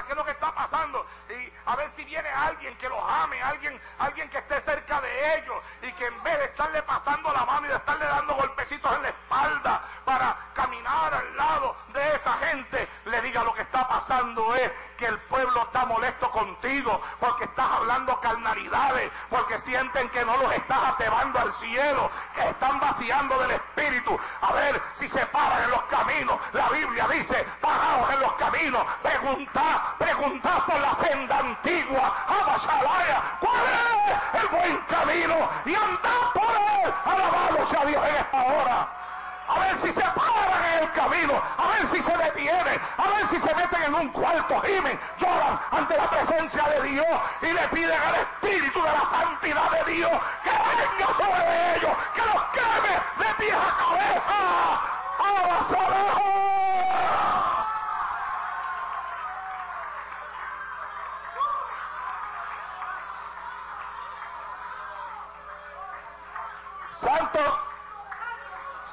Qué 0.00 0.12
es 0.12 0.16
lo 0.16 0.24
que 0.24 0.30
está 0.30 0.54
pasando, 0.54 1.06
y 1.28 1.52
a 1.66 1.76
ver 1.76 1.92
si 1.92 2.04
viene 2.04 2.28
alguien 2.28 2.76
que 2.78 2.88
los 2.88 3.02
ame, 3.06 3.42
alguien, 3.42 3.78
alguien 3.98 4.30
que 4.30 4.38
esté 4.38 4.60
cerca 4.62 5.00
de 5.00 5.36
ellos, 5.36 5.56
y 5.82 5.92
que 5.92 6.06
en 6.06 6.22
vez 6.22 6.38
de 6.38 6.44
estarle 6.46 6.82
pasando 6.84 7.32
la 7.32 7.44
mano 7.44 7.66
y 7.66 7.70
de 7.70 7.76
estarle 7.76 8.06
dando 8.06 8.34
golpecitos 8.34 8.92
en 8.96 9.02
la 9.02 9.08
espalda 9.08 9.84
para 10.04 10.36
caminar 10.54 11.12
al 11.12 11.36
lado 11.36 11.76
de 11.92 12.14
esa 12.14 12.32
gente, 12.34 12.88
le 13.04 13.20
diga 13.20 13.44
lo 13.44 13.52
que 13.52 13.62
está 13.62 13.86
pasando 13.86 14.54
es 14.54 14.70
que 15.02 15.08
el 15.08 15.18
pueblo 15.22 15.62
está 15.62 15.84
molesto 15.84 16.30
contigo, 16.30 17.02
porque 17.18 17.42
estás 17.42 17.66
hablando 17.72 18.20
carnalidades, 18.20 19.10
porque 19.30 19.58
sienten 19.58 20.08
que 20.10 20.24
no 20.24 20.36
los 20.36 20.52
estás 20.52 20.78
atebando 20.90 21.40
al 21.40 21.52
cielo, 21.54 22.08
que 22.32 22.48
están 22.48 22.78
vaciando 22.78 23.36
del 23.40 23.50
espíritu. 23.50 24.16
A 24.42 24.52
ver 24.52 24.80
si 24.92 25.08
se 25.08 25.26
paran 25.26 25.64
en 25.64 25.70
los 25.72 25.82
caminos. 25.86 26.38
La 26.52 26.68
Biblia 26.68 27.08
dice, 27.08 27.44
paraos 27.60 28.12
en 28.12 28.20
los 28.20 28.32
caminos, 28.34 28.86
preguntad, 29.02 29.80
preguntad 29.98 30.66
por 30.66 30.80
la 30.80 30.94
senda 30.94 31.36
antigua, 31.36 32.24
Abashalaya, 32.28 33.22
¿cuál 33.40 33.66
es 33.66 34.40
el 34.40 34.48
buen 34.50 34.76
camino? 34.82 35.50
Y 35.64 35.74
andad 35.74 36.32
por 36.32 36.44
él, 36.44 36.94
alabado 37.06 37.66
sea 37.66 37.84
Dios 37.86 38.04
en 38.08 38.14
esta 38.14 38.40
hora 38.40 39.01
a 39.48 39.58
ver 39.58 39.76
si 39.78 39.92
se 39.92 40.00
paran 40.00 40.64
en 40.72 40.82
el 40.84 40.92
camino, 40.92 41.42
a 41.58 41.66
ver 41.68 41.86
si 41.86 42.02
se 42.02 42.16
detienen, 42.16 42.80
a 42.96 43.08
ver 43.08 43.26
si 43.28 43.38
se 43.38 43.54
meten 43.54 43.82
en 43.82 43.94
un 43.94 44.08
cuarto, 44.08 44.60
gimen, 44.62 44.98
lloran 45.18 45.60
ante 45.70 45.96
la 45.96 46.10
presencia 46.10 46.62
de 46.64 46.88
Dios 46.88 47.06
y 47.42 47.46
le 47.46 47.68
piden 47.68 48.00
al 48.00 48.14
Espíritu 48.14 48.82
de 48.82 48.92
la 48.92 49.10
santidad 49.10 49.70
de 49.70 49.92
Dios 49.92 50.12
que 50.44 50.50
venga 50.50 51.14
sobre 51.16 51.76
ellos, 51.76 51.96
que 52.14 52.22
los 52.22 52.42
queme 52.52 52.94
de 53.18 53.34
pies 53.38 53.56
a 53.56 53.76
cabeza. 53.78 54.92
¡A 55.18 55.42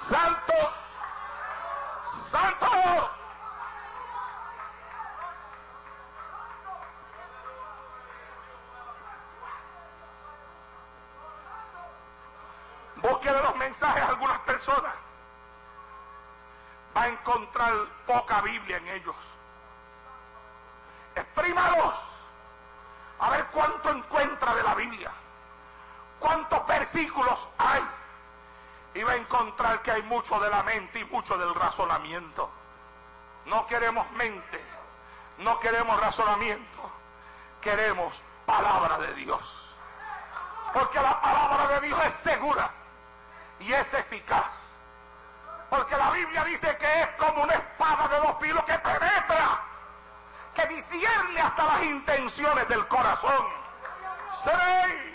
santo, 0.09 0.53
santo. 2.31 3.11
Búsqueda 12.95 13.41
los 13.43 13.55
mensajes 13.55 14.01
a 14.01 14.07
algunas 14.07 14.39
personas. 14.39 14.93
Va 16.97 17.03
a 17.03 17.07
encontrar 17.07 17.73
poca 18.07 18.41
Biblia 18.41 18.77
en 18.77 18.87
ellos. 18.87 19.15
Exprímalos. 21.15 22.03
A 23.19 23.29
ver 23.29 23.45
cuánto 23.47 23.89
encuentra 23.89 24.55
de 24.55 24.63
la 24.63 24.75
Biblia. 24.75 25.11
¿Cuántos 26.19 26.65
versículos 26.67 27.47
hay? 27.57 27.83
Y 28.93 29.03
va 29.03 29.11
a 29.11 29.15
encontrar 29.15 29.81
que 29.81 29.91
hay 29.91 30.01
mucho 30.03 30.39
de 30.39 30.49
la 30.49 30.63
mente 30.63 30.99
y 30.99 31.05
mucho 31.05 31.37
del 31.37 31.53
razonamiento. 31.53 32.49
No 33.45 33.67
queremos 33.67 34.09
mente. 34.11 34.61
No 35.37 35.59
queremos 35.59 35.99
razonamiento. 35.99 36.91
Queremos 37.61 38.21
palabra 38.45 38.97
de 38.97 39.13
Dios. 39.13 39.75
Porque 40.73 40.99
la 40.99 41.21
palabra 41.21 41.67
de 41.79 41.87
Dios 41.87 41.99
es 42.05 42.13
segura 42.15 42.69
y 43.59 43.73
es 43.73 43.93
eficaz. 43.93 44.69
Porque 45.69 45.95
la 45.95 46.11
Biblia 46.11 46.43
dice 46.45 46.75
que 46.77 47.01
es 47.01 47.09
como 47.11 47.43
una 47.43 47.53
espada 47.53 48.07
de 48.07 48.17
dos 48.17 48.37
filos 48.39 48.63
que 48.63 48.77
penetra, 48.79 49.61
que 50.55 50.65
discierne 50.67 51.41
hasta 51.41 51.63
las 51.65 51.83
intenciones 51.83 52.67
del 52.67 52.87
corazón. 52.87 53.45
Seréis 54.43 55.08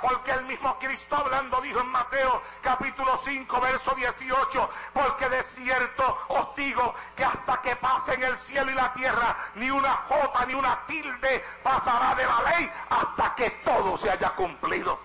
porque 0.00 0.30
el 0.32 0.44
mismo 0.44 0.78
Cristo 0.78 1.16
hablando 1.16 1.60
dijo 1.60 1.80
en 1.80 1.88
Mateo 1.88 2.42
capítulo 2.62 3.16
5 3.18 3.60
verso 3.60 3.94
18, 3.94 4.70
porque 4.92 5.28
de 5.28 5.42
cierto 5.44 6.18
os 6.28 6.54
digo 6.56 6.94
que 7.16 7.24
hasta 7.24 7.60
que 7.60 7.76
pasen 7.76 8.22
el 8.22 8.36
cielo 8.38 8.70
y 8.70 8.74
la 8.74 8.92
tierra, 8.92 9.36
ni 9.54 9.70
una 9.70 9.94
jota 10.08 10.46
ni 10.46 10.54
una 10.54 10.86
tilde 10.86 11.44
pasará 11.62 12.14
de 12.14 12.24
la 12.24 12.42
ley 12.50 12.72
hasta 12.88 13.34
que 13.34 13.50
todo 13.64 13.96
se 13.96 14.10
haya 14.10 14.30
cumplido. 14.30 14.98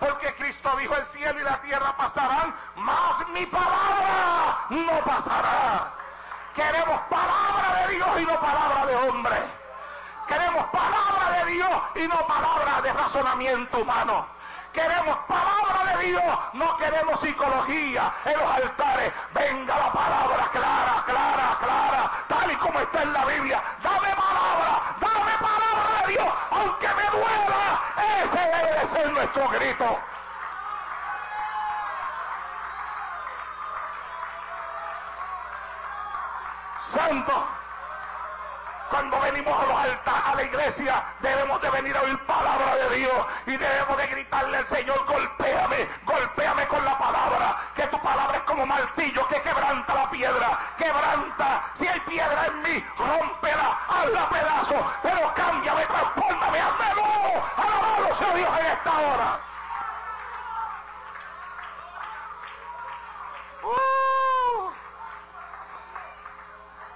Porque 0.00 0.34
Cristo 0.34 0.74
dijo 0.76 0.94
el 0.96 1.06
cielo 1.06 1.40
y 1.40 1.44
la 1.44 1.60
tierra 1.60 1.96
pasarán, 1.96 2.54
mas 2.76 3.28
mi 3.28 3.46
palabra 3.46 4.66
no 4.70 4.98
pasará. 5.04 5.94
Queremos 6.54 7.00
palabra 7.08 7.86
de 7.86 7.94
Dios 7.94 8.20
y 8.20 8.26
no 8.26 8.40
palabra 8.40 8.86
de 8.86 8.96
hombre. 8.96 9.63
Queremos 10.26 10.64
palabra 10.66 11.44
de 11.44 11.52
Dios 11.52 11.82
y 11.96 12.08
no 12.08 12.26
palabra 12.26 12.80
de 12.82 12.92
razonamiento 12.92 13.78
humano. 13.78 14.26
Queremos 14.72 15.16
palabra 15.28 15.96
de 15.96 16.06
Dios, 16.06 16.38
no 16.54 16.76
queremos 16.78 17.20
psicología 17.20 18.12
en 18.24 18.38
los 18.38 18.50
altares. 18.50 19.12
Venga 19.32 19.78
la 19.78 19.92
palabra 19.92 20.48
clara, 20.50 21.04
clara, 21.06 21.58
clara, 21.60 22.10
tal 22.28 22.50
y 22.50 22.56
como 22.56 22.80
está 22.80 23.02
en 23.02 23.12
la 23.12 23.24
Biblia. 23.24 23.62
Dame 23.82 24.08
palabra, 24.16 24.96
dame 25.00 25.32
palabra 25.38 26.06
de 26.06 26.12
Dios, 26.12 26.28
aunque 26.50 26.88
me 26.88 27.18
duela. 27.18 27.80
Ese 28.24 28.38
debe 28.38 28.86
ser 28.88 29.12
nuestro 29.12 29.48
grito. 29.50 30.00
Santo. 36.92 37.63
Cuando 38.94 39.20
venimos 39.22 39.60
a 39.60 39.66
los 39.66 39.76
altares, 39.76 40.22
a 40.24 40.34
la 40.36 40.42
iglesia, 40.44 41.04
debemos 41.20 41.60
de 41.60 41.68
venir 41.68 41.96
a 41.96 42.02
oír 42.02 42.16
palabra 42.26 42.76
de 42.76 42.96
Dios 42.98 43.26
y 43.44 43.56
debemos 43.56 43.96
de 43.96 44.06
gritarle 44.06 44.56
al 44.58 44.66
Señor, 44.68 45.04
golpéame, 45.04 45.88
golpéame 46.04 46.64
con 46.68 46.84
la 46.84 46.96
palabra, 46.96 47.56
que 47.74 47.88
tu 47.88 48.00
palabra 48.00 48.36
es 48.36 48.42
como 48.44 48.64
martillo 48.64 49.26
que 49.26 49.42
quebranta 49.42 49.94
la 49.96 50.08
piedra, 50.10 50.60
quebranta, 50.78 51.64
si 51.74 51.88
hay 51.88 51.98
piedra 52.02 52.46
en 52.46 52.62
mí, 52.62 52.84
rómpela, 52.96 53.80
hazla 53.88 54.28
pedazo, 54.28 54.86
pero 55.02 55.34
cámbiame, 55.34 55.86
transfórmame, 55.86 56.60
hazme 56.60 56.94
nuevo, 56.94 57.44
alabado 57.56 58.14
sea 58.14 58.34
Dios 58.36 58.60
en 58.60 58.66
esta 58.66 58.92
hora. 58.92 59.40
Uh, 63.64 64.70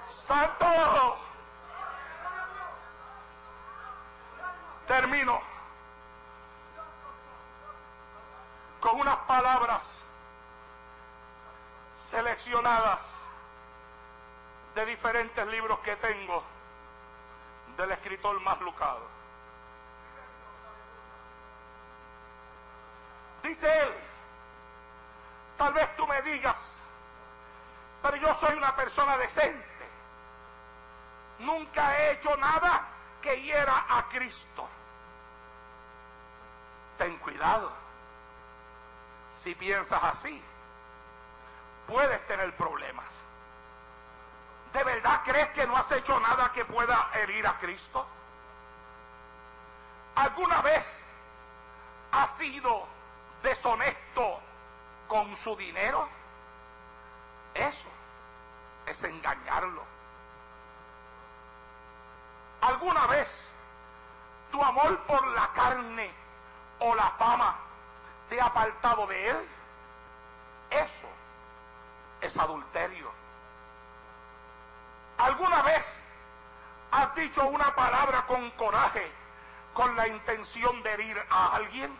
santo. 0.06 1.27
Termino 4.88 5.38
con 8.80 9.00
unas 9.00 9.16
palabras 9.26 9.82
seleccionadas 12.10 13.00
de 14.74 14.86
diferentes 14.86 15.46
libros 15.48 15.78
que 15.80 15.94
tengo 15.96 16.42
del 17.76 17.90
escritor 17.90 18.40
más 18.40 18.58
lucado. 18.62 19.06
Dice 23.42 23.82
él, 23.82 23.94
tal 25.58 25.74
vez 25.74 25.96
tú 25.98 26.06
me 26.06 26.22
digas, 26.22 26.74
pero 28.02 28.16
yo 28.16 28.34
soy 28.36 28.56
una 28.56 28.74
persona 28.74 29.18
decente. 29.18 29.66
Nunca 31.40 31.94
he 31.98 32.12
hecho 32.12 32.34
nada 32.38 32.88
que 33.20 33.42
hiera 33.42 33.84
a 33.86 34.08
Cristo 34.08 34.66
ten 36.98 37.16
cuidado. 37.18 37.72
Si 39.30 39.54
piensas 39.54 40.02
así, 40.02 40.42
puedes 41.86 42.26
tener 42.26 42.54
problemas. 42.56 43.06
¿De 44.72 44.84
verdad 44.84 45.22
crees 45.24 45.48
que 45.50 45.66
no 45.66 45.76
has 45.76 45.90
hecho 45.92 46.20
nada 46.20 46.52
que 46.52 46.64
pueda 46.64 47.10
herir 47.14 47.46
a 47.46 47.56
Cristo? 47.58 48.06
¿Alguna 50.16 50.60
vez 50.62 50.84
has 52.12 52.30
sido 52.36 52.86
deshonesto 53.42 54.40
con 55.06 55.34
su 55.36 55.56
dinero? 55.56 56.08
Eso 57.54 57.88
es 58.86 59.02
engañarlo. 59.04 59.82
¿Alguna 62.60 63.06
vez 63.06 63.30
tu 64.50 64.62
amor 64.62 64.98
por 65.06 65.26
la 65.28 65.52
carne 65.52 66.27
o 66.80 66.94
la 66.94 67.10
fama 67.18 67.56
te 68.28 68.40
ha 68.40 68.46
apartado 68.46 69.06
de 69.06 69.30
Él, 69.30 69.48
eso 70.70 71.08
es 72.20 72.36
adulterio. 72.36 73.10
¿Alguna 75.18 75.62
vez 75.62 75.92
has 76.90 77.14
dicho 77.14 77.44
una 77.46 77.74
palabra 77.74 78.26
con 78.26 78.50
coraje, 78.52 79.10
con 79.74 79.96
la 79.96 80.06
intención 80.06 80.82
de 80.82 80.92
herir 80.92 81.22
a 81.30 81.56
alguien? 81.56 81.96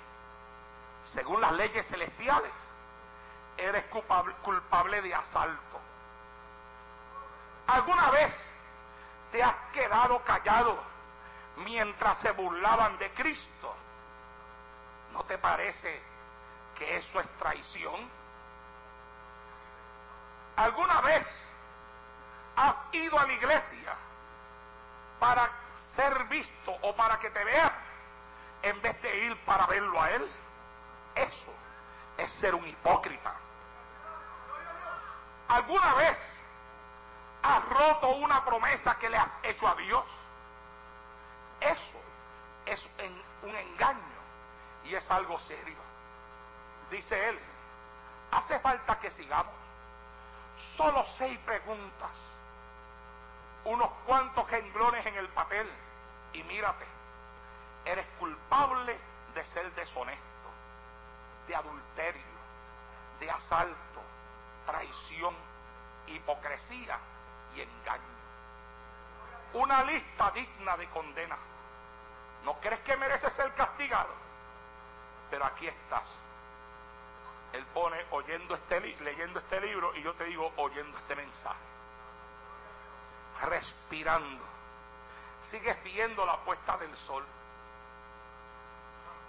Según 1.02 1.40
las 1.40 1.52
leyes 1.52 1.86
celestiales, 1.88 2.52
eres 3.56 3.84
culpable, 3.86 4.34
culpable 4.42 5.02
de 5.02 5.14
asalto. 5.14 5.80
¿Alguna 7.66 8.10
vez 8.10 8.34
te 9.32 9.42
has 9.42 9.54
quedado 9.72 10.22
callado 10.24 10.78
mientras 11.56 12.18
se 12.18 12.30
burlaban 12.32 12.98
de 12.98 13.10
Cristo? 13.12 13.74
¿No 15.12 15.24
te 15.24 15.38
parece 15.38 16.00
que 16.76 16.96
eso 16.96 17.20
es 17.20 17.28
traición? 17.38 18.08
¿Alguna 20.56 21.00
vez 21.02 21.26
has 22.56 22.84
ido 22.92 23.18
a 23.18 23.26
la 23.26 23.32
iglesia 23.32 23.94
para 25.20 25.48
ser 25.74 26.24
visto 26.24 26.72
o 26.82 26.94
para 26.96 27.18
que 27.18 27.30
te 27.30 27.44
vean 27.44 27.72
en 28.62 28.80
vez 28.82 29.00
de 29.02 29.26
ir 29.26 29.44
para 29.44 29.66
verlo 29.66 30.00
a 30.00 30.10
él? 30.10 30.30
Eso 31.14 31.52
es 32.16 32.30
ser 32.30 32.54
un 32.54 32.66
hipócrita. 32.66 33.34
¿Alguna 35.48 35.94
vez 35.94 36.18
has 37.42 37.64
roto 37.68 38.08
una 38.16 38.44
promesa 38.44 38.98
que 38.98 39.08
le 39.08 39.16
has 39.16 39.36
hecho 39.42 39.66
a 39.66 39.74
Dios? 39.76 40.04
Eso 41.60 42.00
es 42.66 42.88
un 43.42 43.56
engaño 43.56 44.17
y 44.84 44.94
es 44.94 45.10
algo 45.10 45.38
serio. 45.38 45.76
Dice 46.90 47.28
él, 47.28 47.38
hace 48.30 48.58
falta 48.60 48.98
que 48.98 49.10
sigamos. 49.10 49.54
Solo 50.76 51.04
seis 51.04 51.38
preguntas, 51.40 52.10
unos 53.64 53.90
cuantos 54.06 54.50
renglones 54.50 55.06
en 55.06 55.14
el 55.16 55.28
papel 55.28 55.68
y 56.32 56.42
mírate, 56.42 56.84
eres 57.84 58.06
culpable 58.18 58.98
de 59.34 59.44
ser 59.44 59.72
deshonesto, 59.74 60.24
de 61.46 61.54
adulterio, 61.54 62.22
de 63.20 63.30
asalto, 63.30 64.00
traición, 64.66 65.34
hipocresía 66.06 66.98
y 67.54 67.60
engaño. 67.60 68.18
Una 69.54 69.84
lista 69.84 70.30
digna 70.32 70.76
de 70.76 70.88
condena. 70.90 71.36
¿No 72.44 72.58
crees 72.60 72.80
que 72.80 72.96
mereces 72.96 73.32
ser 73.32 73.54
castigado? 73.54 74.27
Pero 75.30 75.44
aquí 75.44 75.66
estás. 75.66 76.04
Él 77.52 77.64
pone 77.72 78.04
oyendo 78.10 78.54
este 78.54 78.80
leyendo 78.80 79.40
este 79.40 79.60
libro 79.60 79.94
y 79.96 80.02
yo 80.02 80.14
te 80.14 80.24
digo 80.24 80.52
oyendo 80.56 80.98
este 80.98 81.16
mensaje. 81.16 81.58
Respirando. 83.42 84.44
Sigues 85.40 85.82
viendo 85.82 86.26
la 86.26 86.36
puesta 86.38 86.76
del 86.76 86.94
sol. 86.96 87.24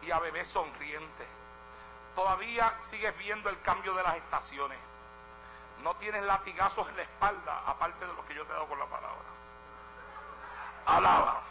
Y 0.01 0.11
a 0.11 0.19
bebé 0.19 0.43
sonriente. 0.45 1.27
Todavía 2.15 2.75
sigues 2.81 3.17
viendo 3.17 3.49
el 3.49 3.61
cambio 3.61 3.93
de 3.93 4.03
las 4.03 4.15
estaciones. 4.15 4.79
No 5.83 5.95
tienes 5.95 6.23
latigazos 6.23 6.89
en 6.89 6.97
la 6.97 7.03
espalda, 7.03 7.63
aparte 7.65 8.05
de 8.05 8.13
lo 8.13 8.25
que 8.25 8.35
yo 8.35 8.43
te 8.45 8.51
he 8.51 8.53
dado 8.53 8.67
con 8.67 8.79
la 8.79 8.85
palabra. 8.85 9.29
Alaba. 10.85 11.41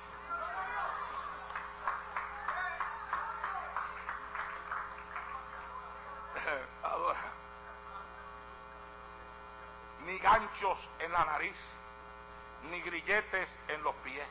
En 10.99 11.12
la 11.12 11.24
nariz, 11.24 11.57
ni 12.70 12.81
grilletes 12.83 13.59
en 13.68 13.83
los 13.83 13.95
pies. 13.97 14.29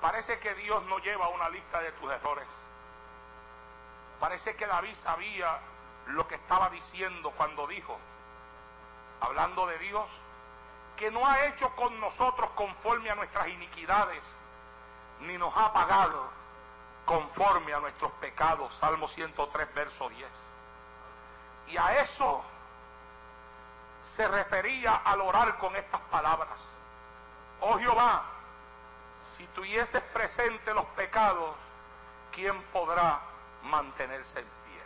Parece 0.00 0.38
que 0.40 0.54
Dios 0.54 0.84
no 0.86 0.98
lleva 0.98 1.28
una 1.28 1.48
lista 1.48 1.80
de 1.80 1.92
tus 1.92 2.10
errores. 2.10 2.46
Parece 4.18 4.56
que 4.56 4.66
David 4.66 4.94
sabía 4.94 5.60
lo 6.06 6.26
que 6.26 6.34
estaba 6.34 6.70
diciendo 6.70 7.30
cuando 7.36 7.68
dijo, 7.68 7.98
hablando 9.20 9.66
de 9.66 9.78
Dios, 9.78 10.06
que 10.96 11.10
no 11.12 11.24
ha 11.24 11.44
hecho 11.46 11.74
con 11.76 12.00
nosotros 12.00 12.50
conforme 12.56 13.10
a 13.10 13.14
nuestras 13.14 13.48
iniquidades, 13.48 14.24
ni 15.20 15.38
nos 15.38 15.56
ha 15.56 15.72
pagado 15.72 16.30
conforme 17.04 17.72
a 17.74 17.80
nuestros 17.80 18.10
pecados. 18.12 18.74
Salmo 18.74 19.06
103, 19.06 19.74
verso 19.74 20.08
10. 20.08 20.28
Y 21.68 21.76
a 21.76 22.00
eso 22.00 22.42
se 24.18 24.26
refería 24.26 24.96
al 25.04 25.20
orar 25.20 25.58
con 25.58 25.76
estas 25.76 26.00
palabras. 26.10 26.58
Oh 27.60 27.78
Jehová, 27.78 28.24
si 29.36 29.46
tuvieses 29.54 30.02
presente 30.12 30.74
los 30.74 30.86
pecados, 30.86 31.54
¿quién 32.32 32.60
podrá 32.72 33.20
mantenerse 33.62 34.40
en 34.40 34.44
pie? 34.44 34.82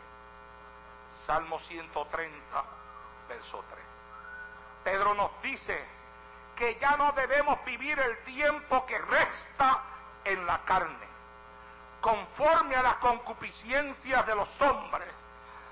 Salmo 1.24 1.58
130, 1.58 2.64
verso 3.26 3.64
3. 3.70 3.84
Pedro 4.84 5.14
nos 5.14 5.30
dice 5.40 5.82
que 6.54 6.74
ya 6.78 6.98
no 6.98 7.12
debemos 7.12 7.64
vivir 7.64 7.98
el 8.00 8.18
tiempo 8.24 8.84
que 8.84 8.98
resta 8.98 9.80
en 10.24 10.46
la 10.46 10.62
carne, 10.64 11.08
conforme 12.02 12.76
a 12.76 12.82
las 12.82 12.96
concupiscencias 12.96 14.26
de 14.26 14.34
los 14.34 14.60
hombres, 14.60 15.14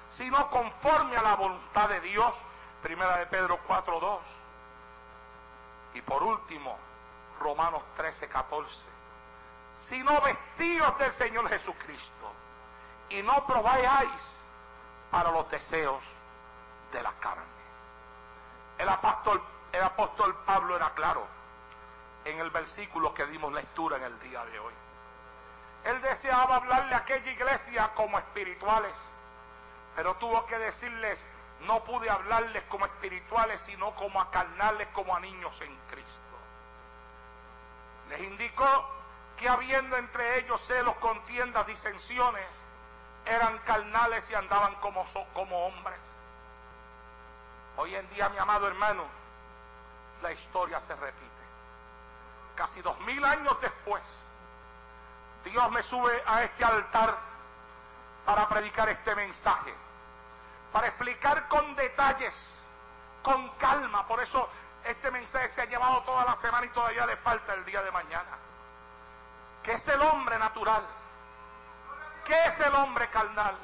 sino 0.08 0.48
conforme 0.48 1.18
a 1.18 1.22
la 1.22 1.34
voluntad 1.34 1.90
de 1.90 2.00
Dios. 2.00 2.34
Primera 2.82 3.18
de 3.18 3.26
Pedro 3.26 3.58
4.2. 3.66 4.18
Y 5.94 6.02
por 6.02 6.22
último, 6.22 6.78
Romanos 7.40 7.82
13, 7.96 8.28
14. 8.28 8.76
Sino 9.74 10.20
vestidos 10.20 10.98
del 10.98 11.12
Señor 11.12 11.48
Jesucristo 11.48 12.32
y 13.08 13.22
no 13.22 13.44
probáis 13.46 14.36
para 15.10 15.30
los 15.30 15.50
deseos 15.50 16.02
de 16.92 17.02
la 17.02 17.12
carne. 17.14 17.42
El 18.78 18.88
apóstol, 18.88 19.42
el 19.72 19.82
apóstol 19.82 20.34
Pablo 20.46 20.76
era 20.76 20.90
claro 20.94 21.26
en 22.24 22.38
el 22.38 22.50
versículo 22.50 23.12
que 23.14 23.26
dimos 23.26 23.52
lectura 23.52 23.96
en 23.96 24.04
el 24.04 24.20
día 24.20 24.44
de 24.44 24.58
hoy. 24.58 24.72
Él 25.84 26.00
deseaba 26.02 26.56
hablarle 26.56 26.94
a 26.94 26.98
aquella 26.98 27.30
iglesia 27.30 27.90
como 27.94 28.18
espirituales, 28.18 28.94
pero 29.96 30.14
tuvo 30.16 30.46
que 30.46 30.58
decirles, 30.58 31.18
no 31.66 31.84
pude 31.84 32.08
hablarles 32.08 32.62
como 32.64 32.86
espirituales, 32.86 33.60
sino 33.60 33.94
como 33.94 34.20
a 34.20 34.30
carnales, 34.30 34.88
como 34.92 35.14
a 35.14 35.20
niños 35.20 35.60
en 35.60 35.76
Cristo. 35.90 36.10
Les 38.08 38.20
indicó 38.20 38.88
que 39.36 39.48
habiendo 39.48 39.96
entre 39.96 40.38
ellos 40.38 40.60
celos, 40.62 40.94
contiendas, 40.96 41.66
disensiones, 41.66 42.46
eran 43.26 43.58
carnales 43.58 44.28
y 44.30 44.34
andaban 44.34 44.74
como, 44.76 45.04
como 45.34 45.66
hombres. 45.66 46.00
Hoy 47.76 47.94
en 47.94 48.08
día, 48.10 48.28
mi 48.28 48.38
amado 48.38 48.66
hermano, 48.66 49.04
la 50.22 50.32
historia 50.32 50.80
se 50.80 50.94
repite. 50.96 51.30
Casi 52.56 52.82
dos 52.82 52.98
mil 53.00 53.24
años 53.24 53.56
después, 53.60 54.02
Dios 55.44 55.70
me 55.70 55.82
sube 55.82 56.22
a 56.26 56.42
este 56.42 56.64
altar 56.64 57.16
para 58.26 58.48
predicar 58.48 58.88
este 58.88 59.14
mensaje, 59.14 59.74
para 60.72 60.88
explicar 60.88 61.48
con 61.48 61.74
detalles, 61.76 62.34
con 63.22 63.48
calma. 63.56 64.06
Por 64.06 64.22
eso 64.22 64.48
este 64.84 65.10
mensaje 65.10 65.48
se 65.48 65.62
ha 65.62 65.66
llevado 65.66 66.02
toda 66.02 66.24
la 66.24 66.36
semana 66.36 66.66
y 66.66 66.70
todavía 66.70 67.06
le 67.06 67.16
falta 67.18 67.54
el 67.54 67.64
día 67.64 67.82
de 67.82 67.90
mañana. 67.90 68.38
¿Qué 69.62 69.72
es 69.72 69.88
el 69.88 70.00
hombre 70.00 70.38
natural? 70.38 70.82
¿Qué 72.24 72.46
es 72.46 72.60
el 72.60 72.74
hombre 72.74 73.08
carnal? 73.10 73.56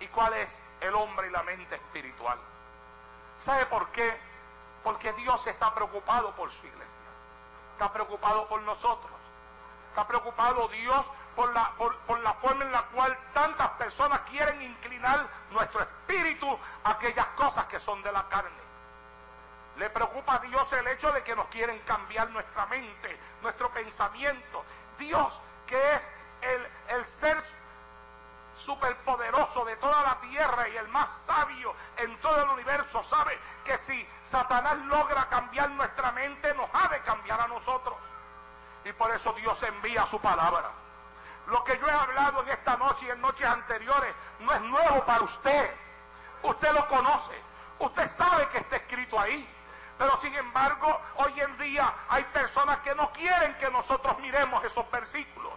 ¿Y 0.00 0.08
cuál 0.08 0.34
es 0.34 0.60
el 0.80 0.94
hombre 0.94 1.28
y 1.28 1.30
la 1.30 1.42
mente 1.42 1.76
espiritual? 1.76 2.38
¿Sabe 3.38 3.66
por 3.66 3.88
qué? 3.90 4.16
Porque 4.82 5.12
Dios 5.14 5.46
está 5.46 5.74
preocupado 5.74 6.34
por 6.34 6.52
su 6.52 6.66
iglesia. 6.66 7.02
Está 7.72 7.92
preocupado 7.92 8.46
por 8.48 8.60
nosotros. 8.62 9.12
Está 9.90 10.06
preocupado 10.06 10.68
Dios 10.68 11.06
por 11.34 11.52
la, 11.52 12.34
forma 12.40 12.64
en 12.64 12.72
la 12.72 12.82
cual 12.84 13.16
tantas 13.32 13.70
personas 13.70 14.20
quieren 14.30 14.60
inclinar 14.62 15.28
nuestro 15.50 15.82
espíritu 15.82 16.58
a 16.84 16.90
aquellas 16.90 17.26
cosas 17.28 17.66
que 17.66 17.78
son 17.80 18.02
de 18.02 18.12
la 18.12 18.28
carne. 18.28 18.64
Le 19.76 19.90
preocupa 19.90 20.36
a 20.36 20.38
Dios 20.38 20.72
el 20.72 20.86
hecho 20.88 21.10
de 21.12 21.22
que 21.22 21.34
nos 21.34 21.46
quieren 21.48 21.78
cambiar 21.80 22.30
nuestra 22.30 22.66
mente, 22.66 23.18
nuestro 23.42 23.70
pensamiento. 23.70 24.64
Dios, 24.98 25.40
que 25.66 25.94
es 25.94 26.10
el, 26.42 26.96
el 26.96 27.04
ser 27.04 27.42
superpoderoso 28.56 29.64
de 29.64 29.74
toda 29.76 30.00
la 30.02 30.20
tierra 30.20 30.68
y 30.68 30.76
el 30.76 30.86
más 30.88 31.10
sabio 31.10 31.74
en 31.96 32.16
todo 32.20 32.44
el 32.44 32.50
universo, 32.50 33.02
sabe 33.02 33.36
que 33.64 33.76
si 33.78 34.08
Satanás 34.22 34.76
logra 34.86 35.28
cambiar 35.28 35.70
nuestra 35.70 36.12
mente, 36.12 36.54
nos 36.54 36.70
ha 36.72 36.88
de 36.88 37.00
cambiar 37.00 37.40
a 37.40 37.48
nosotros. 37.48 37.96
Y 38.84 38.92
por 38.92 39.10
eso 39.10 39.32
Dios 39.32 39.60
envía 39.64 40.06
su 40.06 40.20
palabra. 40.20 40.83
Lo 41.46 41.62
que 41.64 41.78
yo 41.78 41.86
he 41.86 41.92
hablado 41.92 42.42
en 42.42 42.48
esta 42.48 42.76
noche 42.76 43.06
y 43.06 43.10
en 43.10 43.20
noches 43.20 43.46
anteriores 43.46 44.14
no 44.40 44.52
es 44.52 44.60
nuevo 44.62 45.04
para 45.04 45.22
usted. 45.22 45.70
Usted 46.42 46.72
lo 46.72 46.86
conoce. 46.88 47.34
Usted 47.78 48.06
sabe 48.08 48.48
que 48.48 48.58
está 48.58 48.76
escrito 48.76 49.18
ahí. 49.18 49.48
Pero 49.98 50.16
sin 50.18 50.34
embargo, 50.34 51.00
hoy 51.16 51.40
en 51.40 51.56
día 51.58 51.92
hay 52.08 52.24
personas 52.24 52.78
que 52.80 52.94
no 52.94 53.12
quieren 53.12 53.56
que 53.58 53.70
nosotros 53.70 54.18
miremos 54.18 54.64
esos 54.64 54.90
versículos. 54.90 55.52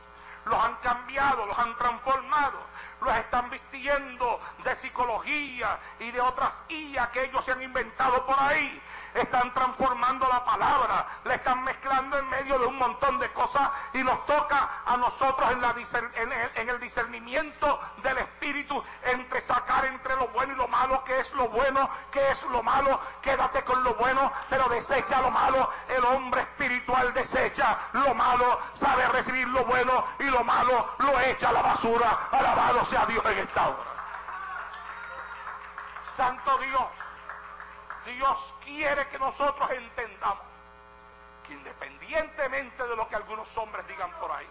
Los 0.45 0.63
han 0.63 0.75
cambiado, 0.75 1.45
los 1.45 1.57
han 1.57 1.75
transformado, 1.77 2.59
los 3.01 3.15
están 3.15 3.49
vistiendo 3.49 4.39
de 4.63 4.75
psicología 4.75 5.79
y 5.99 6.11
de 6.11 6.21
otras 6.21 6.61
IA 6.69 7.11
que 7.11 7.25
ellos 7.25 7.45
se 7.45 7.51
han 7.51 7.61
inventado 7.61 8.25
por 8.25 8.35
ahí. 8.39 8.81
Están 9.13 9.53
transformando 9.53 10.27
la 10.27 10.43
palabra, 10.45 11.07
la 11.23 11.35
están 11.35 11.63
mezclando 11.63 12.17
en 12.19 12.29
medio 12.29 12.59
de 12.59 12.67
un 12.67 12.77
montón 12.77 13.19
de 13.19 13.31
cosas 13.33 13.69
y 13.93 14.03
nos 14.03 14.25
toca 14.25 14.69
a 14.85 14.97
nosotros 14.97 15.51
en, 15.51 15.61
la, 15.61 15.75
en, 16.55 16.69
el, 16.69 16.79
discernimiento 16.79 17.79
del 18.03 18.17
Espíritu 18.19 18.83
entre 19.03 19.41
sacar 19.41 19.85
entre 19.85 20.15
lo 20.15 20.27
bueno 20.29 20.53
y 20.53 20.55
lo 20.55 20.67
malo, 20.67 21.03
qué 21.03 21.19
es 21.19 21.33
lo 21.33 21.49
bueno, 21.49 21.89
qué 22.11 22.31
es 22.31 22.43
lo 22.43 22.61
malo, 22.61 22.99
quédate 23.21 23.63
con 23.63 23.83
lo 23.83 23.95
bueno, 23.95 24.31
pero 24.49 24.69
desecha 24.69 25.21
lo 25.21 25.31
malo, 25.31 25.69
el 25.89 26.03
hombre 26.05 26.41
espiritual 26.41 27.13
desecha 27.13 27.79
lo 27.93 28.13
malo, 28.13 28.59
sabe 28.73 29.07
recibir 29.07 29.47
lo 29.47 29.65
bueno 29.65 30.05
y 30.19 30.25
lo 30.25 30.43
malo 30.43 30.89
lo 30.99 31.19
echa 31.21 31.49
a 31.49 31.53
la 31.53 31.61
basura, 31.61 32.29
alabado 32.31 32.85
sea 32.89 33.05
Dios 33.05 33.25
en 33.25 33.37
esta 33.39 33.69
hora. 33.69 33.97
Santo 36.15 36.57
Dios. 36.57 36.87
Dios 38.05 38.53
quiere 38.63 39.07
que 39.09 39.19
nosotros 39.19 39.69
entendamos 39.71 40.45
que 41.45 41.53
independientemente 41.53 42.87
de 42.87 42.95
lo 42.95 43.07
que 43.09 43.15
algunos 43.15 43.55
hombres 43.57 43.85
digan 43.87 44.11
por 44.19 44.31
ahí, 44.31 44.47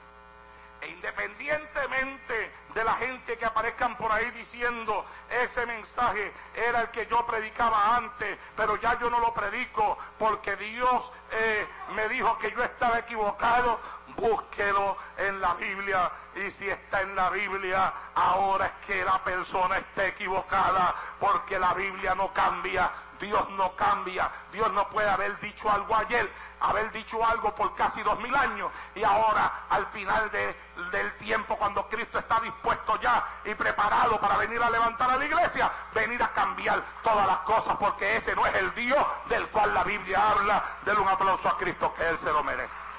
e 0.81 0.89
independientemente 0.89 2.53
de 2.75 2.85
la 2.85 2.95
gente 2.97 3.39
que 3.39 3.45
aparezcan 3.47 3.97
por 3.97 4.13
ahí 4.13 4.31
diciendo 4.33 5.05
ese 5.31 5.65
mensaje 5.67 6.33
era 6.55 6.83
el 6.83 6.91
que 6.91 7.07
yo 7.07 7.27
predicaba 7.27 7.97
antes, 7.97 8.39
pero 8.55 8.77
ya 8.77 8.99
yo 8.99 9.09
no 9.09 9.19
lo 9.21 9.33
predico 9.33 9.99
porque 10.19 10.57
Dios 10.57 11.13
eh, 11.31 11.67
me 11.95 12.09
dijo 12.09 12.37
que 12.39 12.51
yo 12.53 12.63
estaba 12.63 12.99
equivocado, 12.99 13.81
búsquelo 14.17 14.97
en 15.19 15.41
la 15.41 15.55
Biblia. 15.55 16.11
Y 16.35 16.51
si 16.51 16.69
está 16.69 17.01
en 17.01 17.17
la 17.17 17.31
Biblia, 17.31 17.93
ahora 18.15 18.67
es 18.67 18.87
que 18.87 19.05
la 19.05 19.25
persona 19.25 19.79
está 19.79 20.07
equivocada 20.07 20.95
porque 21.19 21.59
la 21.59 21.73
Biblia 21.73 22.15
no 22.15 22.33
cambia, 22.35 22.91
Dios 23.19 23.49
no 23.51 23.75
cambia. 23.77 24.31
Dios 24.53 24.73
no 24.73 24.89
puede 24.89 25.09
haber 25.09 25.39
dicho 25.41 25.71
algo 25.71 25.95
ayer, 25.97 26.31
haber 26.61 26.91
dicho 26.93 27.25
algo 27.25 27.55
por 27.55 27.75
casi 27.75 28.03
dos 28.03 28.19
mil 28.21 28.35
años 28.35 28.71
y 28.95 29.05
ahora 29.05 29.67
al 29.69 29.87
final 29.87 30.31
del 30.31 31.17
tiempo 31.19 31.57
cuando 31.57 31.89
Cristo 31.89 32.19
está 32.19 32.41
dispuesto 32.41 32.99
ya 33.01 33.25
y 33.45 33.55
preparado 33.55 34.21
para 34.21 34.37
venir 34.39 34.63
a 34.63 34.71
levantar 34.71 35.11
a 35.11 35.17
la 35.17 35.25
iglesia, 35.25 35.71
venir 35.95 36.23
a 36.23 36.33
cambiar 36.33 36.83
todas 37.03 37.27
las 37.27 37.39
cosas 37.39 37.77
porque 37.77 38.17
ese 38.17 38.35
no 38.35 38.47
es 38.47 38.55
el 38.55 38.75
Dios 38.75 39.05
del 39.29 39.47
cual 39.49 39.75
la 39.75 39.85
Biblia 39.85 40.31
habla. 40.31 40.65
Denle 40.85 41.01
un 41.01 41.09
aplauso 41.09 41.49
a 41.49 41.57
Cristo 41.59 41.93
que 41.95 42.09
Él 42.09 42.19
se 42.19 42.33
lo 42.33 42.43
merece. 42.43 42.96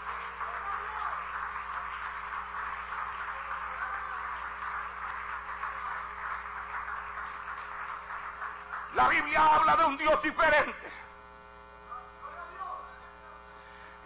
La 8.98 9.10
Biblia 9.10 9.46
habla 9.46 9.76
de 9.76 9.86
un 9.86 9.98
Dios 9.98 10.24
diferente. 10.24 10.92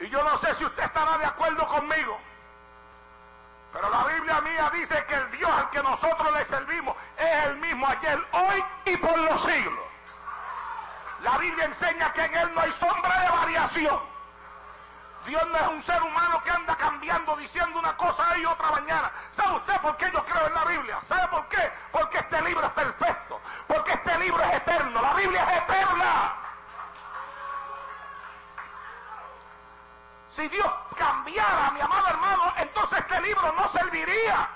Y 0.01 0.09
yo 0.09 0.21
no 0.21 0.37
sé 0.39 0.53
si 0.55 0.65
usted 0.65 0.83
estará 0.83 1.17
de 1.17 1.25
acuerdo 1.27 1.65
conmigo. 1.65 2.19
Pero 3.71 3.89
la 3.89 4.03
Biblia 4.03 4.41
mía 4.41 4.69
dice 4.73 5.01
que 5.05 5.15
el 5.15 5.31
Dios 5.31 5.49
al 5.49 5.69
que 5.69 5.81
nosotros 5.81 6.33
le 6.33 6.43
servimos 6.43 6.93
es 7.17 7.45
el 7.45 7.55
mismo 7.59 7.87
ayer, 7.87 8.19
hoy 8.33 8.65
y 8.83 8.97
por 8.97 9.17
los 9.17 9.41
siglos. 9.41 9.85
La 11.23 11.37
Biblia 11.37 11.65
enseña 11.65 12.11
que 12.11 12.25
en 12.25 12.35
Él 12.35 12.53
no 12.53 12.59
hay 12.59 12.71
sombra 12.73 13.21
de 13.21 13.29
variación. 13.29 14.10
Dios 15.25 15.47
no 15.47 15.57
es 15.57 15.67
un 15.67 15.81
ser 15.81 16.01
humano 16.01 16.41
que 16.43 16.49
anda 16.49 16.75
cambiando, 16.75 17.35
diciendo 17.35 17.77
una 17.77 17.95
cosa 17.95 18.37
y 18.37 18.45
otra 18.45 18.71
mañana. 18.71 19.11
¿Sabe 19.31 19.57
usted 19.57 19.79
por 19.81 19.95
qué 19.97 20.09
yo 20.11 20.25
creo 20.25 20.47
en 20.47 20.53
la 20.53 20.65
Biblia? 20.65 20.99
¿Sabe 21.03 21.27
por 21.27 21.47
qué? 21.47 21.71
Porque 21.91 22.17
este 22.17 22.41
libro 22.41 22.65
es 22.65 22.71
perfecto. 22.71 23.39
Porque 23.67 23.91
este 23.93 24.17
libro 24.19 24.43
es 24.43 24.53
eterno. 24.55 25.01
La 25.01 25.13
Biblia 25.13 25.43
es 25.43 25.63
eterna. 25.63 26.33
Si 30.29 30.47
Dios 30.47 30.71
cambiara, 30.97 31.71
mi 31.71 31.81
amado 31.81 32.07
hermano, 32.07 32.53
entonces 32.57 32.99
este 32.99 33.21
libro 33.21 33.53
no 33.53 33.69
serviría. 33.69 34.49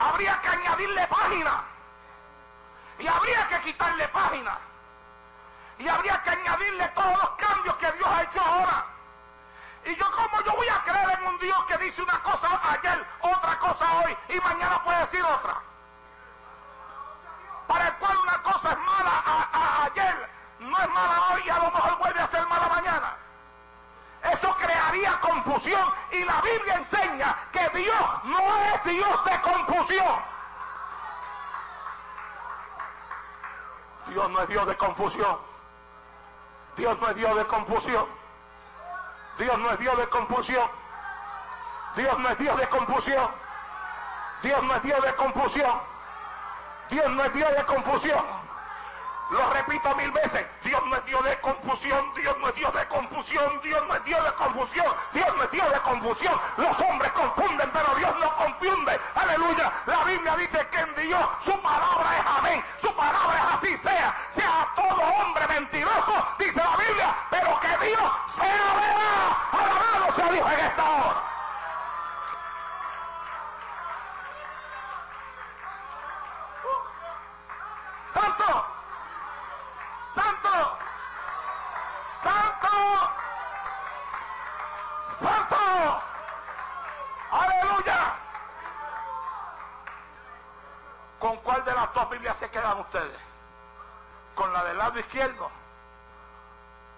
Habría 0.00 0.40
que 0.40 0.48
añadirle 0.48 1.06
páginas. 1.06 1.62
Y 2.98 3.06
habría 3.06 3.48
que 3.48 3.60
quitarle 3.62 4.08
páginas. 4.08 4.58
Y 5.82 5.88
habría 5.88 6.22
que 6.22 6.30
añadirle 6.30 6.86
todos 6.88 7.12
los 7.18 7.30
cambios 7.30 7.74
que 7.76 7.90
Dios 7.92 8.08
ha 8.08 8.22
hecho 8.22 8.40
ahora. 8.40 8.86
Y 9.84 9.96
yo 9.96 10.10
como 10.12 10.40
yo 10.44 10.52
voy 10.54 10.68
a 10.68 10.80
creer 10.84 11.18
en 11.18 11.26
un 11.26 11.38
Dios 11.38 11.64
que 11.64 11.76
dice 11.78 12.02
una 12.02 12.22
cosa 12.22 12.48
ayer, 12.70 13.04
otra 13.20 13.58
cosa 13.58 13.84
hoy 13.98 14.16
y 14.28 14.38
mañana 14.38 14.80
puede 14.84 15.00
decir 15.00 15.24
otra. 15.24 15.60
Para 17.66 17.88
el 17.88 17.94
cual 17.94 18.16
una 18.16 18.42
cosa 18.44 18.70
es 18.70 18.78
mala 18.78 19.84
ayer, 19.86 20.30
no 20.60 20.78
es 20.78 20.88
mala 20.90 21.20
hoy 21.32 21.42
y 21.46 21.50
a 21.50 21.58
lo 21.58 21.70
mejor 21.72 21.98
vuelve 21.98 22.20
a 22.20 22.26
ser 22.28 22.46
mala 22.46 22.68
mañana. 22.68 23.16
Eso 24.22 24.56
crearía 24.58 25.18
confusión 25.18 25.94
y 26.12 26.24
la 26.24 26.40
Biblia 26.42 26.74
enseña 26.74 27.36
que 27.50 27.68
Dios 27.70 28.24
no 28.24 28.56
es 28.66 28.84
Dios 28.84 29.24
de 29.24 29.40
confusión. 29.40 30.22
Dios 34.06 34.30
no 34.30 34.42
es 34.42 34.48
Dios 34.48 34.66
de 34.68 34.76
confusión. 34.76 35.51
Dios 36.76 36.98
no 37.00 37.08
es 37.08 37.16
Dios 37.16 37.36
de 37.36 37.46
confusión. 37.46 38.06
Dios 39.38 39.58
no 39.58 39.70
es 39.70 39.78
Dios 39.78 39.96
de 39.98 40.08
confusión. 40.08 40.70
Dios 41.96 42.18
no 42.18 42.28
es 42.28 42.38
Dios 42.38 42.56
de 42.58 42.68
confusión. 42.68 43.30
Dios 44.42 44.62
no 44.62 44.74
es 44.74 44.82
Dios 44.82 45.02
de 45.02 45.14
confusión. 45.14 45.80
Dios 46.90 47.10
no 47.10 47.24
es 47.24 47.34
Dios 47.34 47.56
de 47.56 47.64
confusión. 47.64 48.24
Lo 49.32 49.48
repito 49.50 49.94
mil 49.96 50.10
veces, 50.10 50.46
Dios 50.62 50.82
no 50.84 50.94
es 50.94 51.04
Dios 51.06 51.24
de 51.24 51.40
confusión, 51.40 52.12
Dios 52.14 52.36
no 52.38 52.48
es 52.50 52.54
Dios 52.54 52.74
de 52.74 52.86
confusión, 52.88 53.60
Dios 53.62 53.82
no 53.88 53.94
es 53.94 54.04
Dios 54.04 54.22
de 54.22 54.32
confusión, 54.34 54.94
Dios 55.14 55.26
no 55.34 55.44
es 55.44 55.50
Dios 55.50 55.72
de 55.72 55.80
confusión. 55.80 56.34
Los 56.58 56.80
hombres 56.80 57.10
confunden, 57.12 57.70
pero 57.72 57.94
Dios 57.94 58.14
no 58.20 58.36
confunde. 58.36 59.00
Aleluya. 59.14 59.72
La 59.86 60.04
Biblia 60.04 60.36
dice 60.36 60.68
que 60.70 60.80
en 60.80 60.94
Dios 61.08 61.24
su 61.40 61.52
palabra 61.62 62.18
es 62.18 62.26
amén, 62.26 62.64
su 62.76 62.94
palabra 62.94 63.38
es 63.38 63.54
así 63.54 63.78
sea. 63.78 64.14
Sea 64.28 64.68
todo 64.76 65.00
hombre 65.00 65.48
mentiroso, 65.48 66.26
dice 66.38 66.60
la 66.60 66.76
Biblia, 66.76 67.16
pero 67.30 67.58
que 67.60 67.86
Dios 67.86 68.12
sea 68.36 68.74
verdad. 68.74 69.32
Alabado 69.52 70.14
sea 70.14 70.28
Dios 70.30 70.52
en 70.52 70.60
esta 70.60 70.90
hora. 70.90 71.32
Lado 94.92 95.00
izquierdo 95.00 95.50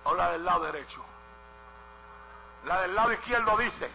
o 0.05 0.15
la 0.15 0.33
del 0.33 0.45
lado 0.45 0.65
derecho? 0.65 1.01
La 2.65 2.81
del 2.83 2.95
lado 2.95 3.13
izquierdo 3.13 3.57
dice, 3.57 3.89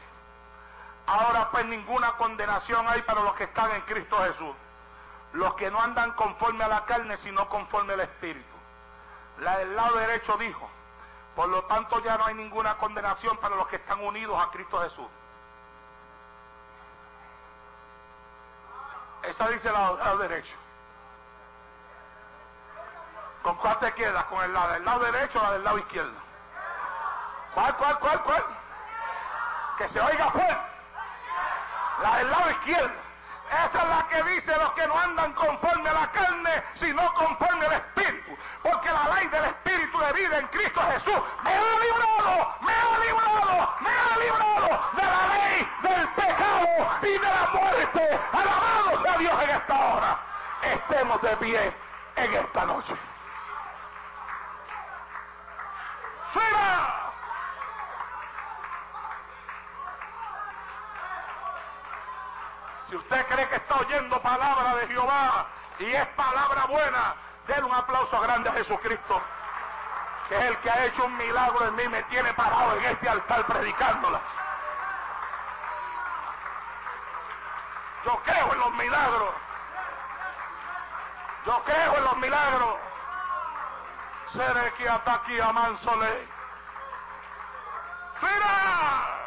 ahora 1.06 1.50
pues 1.52 1.66
ninguna 1.66 2.14
condenación 2.14 2.88
hay 2.88 3.02
para 3.02 3.22
los 3.22 3.34
que 3.34 3.44
están 3.44 3.72
en 3.72 3.82
Cristo 3.82 4.18
Jesús 4.24 4.56
los 5.34 5.54
que 5.54 5.70
no 5.70 5.80
andan 5.80 6.14
conforme 6.14 6.64
a 6.64 6.68
la 6.68 6.86
carne, 6.86 7.16
sino 7.16 7.48
conforme 7.50 7.94
al 7.94 8.00
Espíritu. 8.00 8.56
La 9.42 9.60
del 9.60 9.76
lado 9.76 9.98
derecho 9.98 10.36
dijo, 10.38 10.68
por 11.36 11.50
lo 11.50 11.66
tanto 11.66 12.04
ya 12.04 12.18
no 12.18 12.26
hay 12.26 12.34
ninguna 12.34 12.78
condenación 12.78 13.38
para 13.38 13.56
los 13.56 13.68
que 13.68 13.76
están 13.76 14.04
unidos 14.04 14.42
a 14.42 14.50
Cristo 14.50 14.82
Jesús. 14.82 15.06
Esa 19.22 19.50
dice 19.50 19.72
lado, 19.72 19.98
lado 19.98 20.18
derecho. 20.18 20.56
¿Con 23.50 23.58
cuál 23.58 23.80
te 23.80 23.92
quedas? 23.94 24.24
¿Con 24.26 24.44
el 24.44 24.54
lado 24.54 24.74
del 24.74 24.86
lado 24.86 25.00
derecho 25.00 25.40
o 25.40 25.44
la 25.44 25.52
del 25.54 25.64
lado 25.64 25.80
izquierdo? 25.80 26.14
¿Cuál, 27.56 27.76
cuál, 27.78 27.98
cuál, 27.98 28.22
cuál? 28.22 28.44
Que 29.76 29.90
se 29.90 30.00
oiga 30.00 30.30
fuerte. 30.30 30.68
La 32.04 32.18
del 32.18 32.30
lado 32.30 32.52
izquierdo. 32.52 32.94
Esa 33.66 33.82
es 33.82 33.90
la 33.90 34.08
que 34.08 34.24
dice 34.36 34.56
los 34.56 34.72
que 34.74 34.86
no 34.86 35.00
andan 35.00 35.34
conforme 35.34 35.90
a 35.90 35.94
la 35.94 36.12
carne, 36.12 36.64
sino 36.76 37.12
conforme 37.16 37.66
al 37.66 37.74
Espíritu. 37.74 38.38
Porque 38.62 38.92
la 38.92 39.16
ley 39.16 39.28
del 39.30 39.46
Espíritu 39.46 39.98
de 39.98 40.14
vida 40.14 40.38
en 40.38 40.48
Cristo 40.50 40.82
Jesús 40.92 41.20
me 41.44 41.52
ha 41.52 41.80
librado, 41.80 42.54
me 42.62 42.72
ha 42.72 43.00
librado, 43.00 43.74
me 43.80 43.90
ha 43.90 44.18
librado 44.26 44.82
de 44.94 45.04
la 45.04 45.28
ley 45.34 45.72
del 45.82 46.08
pecado 46.10 46.68
y 47.02 47.18
de 47.18 47.20
la 47.20 47.50
muerte. 47.52 48.20
Alabado 48.32 49.02
sea 49.02 49.18
Dios 49.18 49.42
en 49.42 49.50
esta 49.50 49.74
hora. 49.74 50.20
Estemos 50.62 51.22
de 51.24 51.38
pie 51.38 51.74
en 52.16 52.34
esta 52.36 52.66
noche. 52.66 53.09
¡Fuera! 56.34 57.12
Si 62.88 62.96
usted 62.96 63.28
cree 63.28 63.48
que 63.50 63.56
está 63.56 63.78
oyendo 63.78 64.22
palabra 64.22 64.76
de 64.76 64.88
Jehová 64.88 65.48
y 65.80 65.86
es 65.86 66.08
palabra 66.10 66.66
buena, 66.66 67.16
den 67.48 67.64
un 67.64 67.74
aplauso 67.74 68.20
grande 68.22 68.50
a 68.50 68.54
Jesucristo, 68.54 69.22
que 70.28 70.38
es 70.38 70.46
el 70.46 70.58
que 70.58 70.70
ha 70.70 70.86
hecho 70.86 71.06
un 71.06 71.18
milagro 71.18 71.68
en 71.68 71.76
mí, 71.76 71.88
me 71.88 72.04
tiene 72.04 72.34
parado 72.34 72.78
en 72.78 72.86
este 72.86 73.10
altar 73.10 73.46
predicándola. 73.46 74.22
Yo 78.06 78.22
creo 78.24 78.54
en 78.54 78.60
los 78.60 78.74
milagros. 78.74 79.34
Yo 81.46 81.64
creo 81.64 81.98
en 81.98 82.04
los 82.04 82.18
milagros. 82.18 82.89
Seré 84.32 84.74
que 84.78 84.88
ataque 84.88 85.42
a 85.42 85.52
Mansole. 85.52 86.28
¡Fira! 88.16 89.20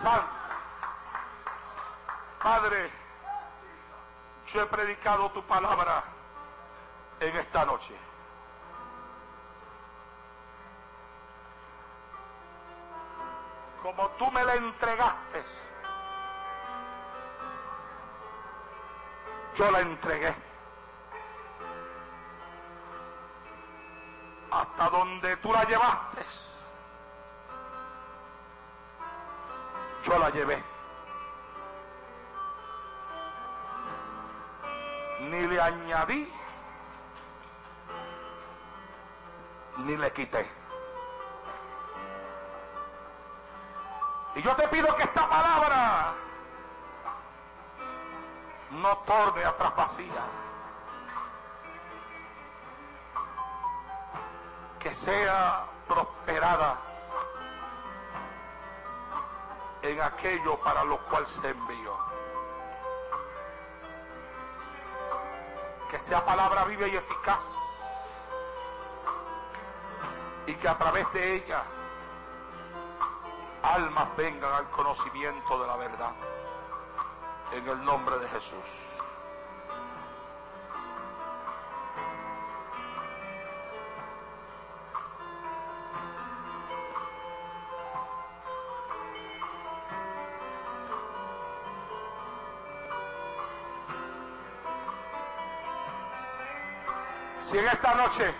Santo. 0.00 0.42
Padre, 2.42 2.90
yo 4.46 4.62
he 4.62 4.66
predicado 4.66 5.30
tu 5.30 5.42
palabra 5.44 6.02
en 7.20 7.36
esta 7.36 7.64
noche. 7.64 7.94
Como 13.82 14.08
tú 14.10 14.30
me 14.30 14.42
la 14.44 14.54
entregaste, 14.54 15.44
yo 19.56 19.70
la 19.70 19.80
entregué. 19.80 20.34
Hasta 24.50 24.90
donde 24.90 25.36
tú 25.38 25.52
la 25.52 25.64
llevaste, 25.64 26.22
yo 30.04 30.18
la 30.18 30.30
llevé. 30.30 30.62
Ni 35.20 35.46
le 35.46 35.60
añadí, 35.60 36.30
ni 39.78 39.96
le 39.96 40.12
quité. 40.12 40.50
Y 44.34 44.42
yo 44.42 44.54
te 44.56 44.68
pido 44.68 44.94
que 44.96 45.02
esta 45.02 45.28
palabra 45.28 46.14
no 48.72 48.96
torne 48.98 49.44
atrás 49.44 49.76
vacía. 49.76 50.22
Que 54.78 54.94
sea 54.94 55.66
prosperada 55.86 56.76
en 59.82 60.00
aquello 60.00 60.58
para 60.60 60.84
lo 60.84 60.98
cual 61.06 61.26
se 61.26 61.50
envió. 61.50 61.96
Que 65.90 65.98
sea 65.98 66.24
palabra 66.24 66.64
viva 66.64 66.88
y 66.88 66.96
eficaz. 66.96 67.44
Y 70.46 70.54
que 70.54 70.68
a 70.68 70.76
través 70.78 71.12
de 71.12 71.34
ella 71.34 71.62
almas 73.62 74.16
vengan 74.16 74.52
al 74.52 74.70
conocimiento 74.70 75.60
de 75.60 75.66
la 75.66 75.76
verdad. 75.76 76.31
En 77.52 77.68
el 77.68 77.84
nombre 77.84 78.18
de 78.18 78.28
Jesús. 78.28 78.56
Si 97.40 97.58
en 97.58 97.68
esta 97.68 97.94
noche 97.94 98.34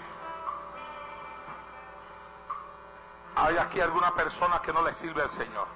hay 3.37 3.59
aquí 3.59 3.79
alguna 3.79 4.15
persona 4.15 4.63
que 4.63 4.73
no 4.73 4.83
le 4.83 4.95
sirve 4.95 5.21
al 5.21 5.31
Señor, 5.33 5.69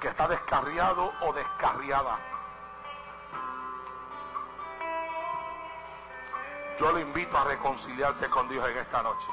que 0.00 0.08
está 0.08 0.26
descarriado 0.26 1.12
o 1.20 1.32
descarriada, 1.32 2.18
yo 6.78 6.92
le 6.92 7.02
invito 7.02 7.36
a 7.36 7.44
reconciliarse 7.44 8.28
con 8.30 8.48
Dios 8.48 8.68
en 8.70 8.78
esta 8.78 9.02
noche. 9.02 9.26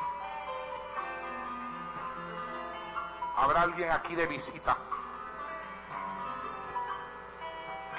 Habrá 3.37 3.61
alguien 3.61 3.91
aquí 3.91 4.15
de 4.15 4.27
visita 4.27 4.75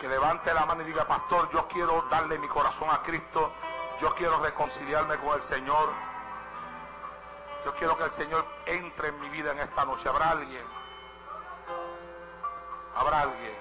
que 0.00 0.08
levante 0.08 0.52
la 0.52 0.66
mano 0.66 0.82
y 0.82 0.84
diga, 0.84 1.06
pastor, 1.06 1.50
yo 1.50 1.66
quiero 1.68 2.02
darle 2.10 2.38
mi 2.38 2.48
corazón 2.48 2.88
a 2.90 3.02
Cristo, 3.02 3.52
yo 4.00 4.14
quiero 4.14 4.38
reconciliarme 4.40 5.16
con 5.16 5.34
el 5.34 5.42
Señor, 5.42 5.90
yo 7.64 7.74
quiero 7.76 7.96
que 7.96 8.04
el 8.04 8.10
Señor 8.10 8.46
entre 8.66 9.08
en 9.08 9.20
mi 9.20 9.28
vida 9.30 9.52
en 9.52 9.60
esta 9.60 9.84
noche. 9.84 10.08
¿Habrá 10.08 10.30
alguien? 10.30 10.87
¿Habrá 12.98 13.20
alguien? 13.20 13.54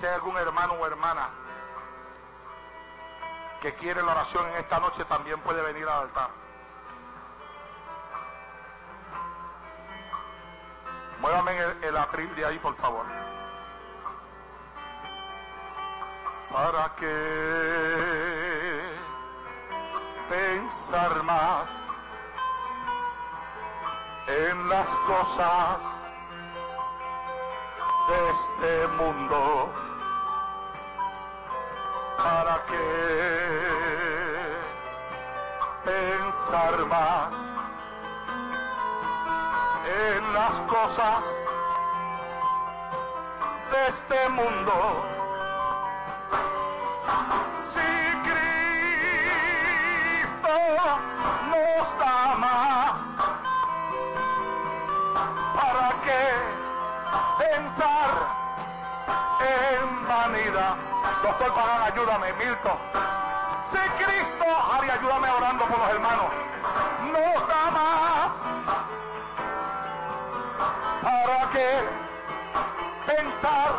Hay 0.00 0.08
algún 0.08 0.36
hermano 0.36 0.74
o 0.74 0.86
hermana 0.86 1.28
que 3.60 3.74
quiere 3.74 4.00
la 4.02 4.12
oración 4.12 4.48
en 4.50 4.56
esta 4.56 4.78
noche, 4.78 5.04
también 5.06 5.40
puede 5.40 5.60
venir 5.62 5.88
al 5.88 6.02
altar. 6.02 6.30
Muévame 11.20 11.58
el, 11.58 11.84
el 11.84 11.96
atril 11.96 12.32
de 12.36 12.46
ahí, 12.46 12.58
por 12.60 12.76
favor. 12.76 13.06
¿Para 16.52 16.94
qué 16.96 18.92
pensar 20.28 21.22
más 21.24 21.68
en 24.28 24.68
las 24.68 24.88
cosas 24.88 26.01
de 28.12 28.30
este 28.30 28.88
mundo? 28.98 29.72
¿Para 32.16 32.62
qué 32.68 32.88
pensar 35.84 36.86
más 36.86 37.32
en 40.08 40.32
las 40.34 40.54
cosas 40.74 41.24
de 43.72 43.88
este 43.88 44.28
mundo? 44.28 45.11
Doctor 61.22 61.54
Pagán, 61.54 61.82
ayúdame, 61.92 62.32
Milton. 62.34 62.78
Si 63.70 64.04
Cristo, 64.04 64.46
Ari, 64.76 64.90
ayúdame 64.90 65.30
orando 65.30 65.64
por 65.66 65.78
los 65.78 65.90
hermanos, 65.90 66.32
nos 67.12 67.48
da 67.48 67.70
más, 67.70 68.32
¿para 71.02 71.50
qué 71.50 71.88
pensar 73.06 73.70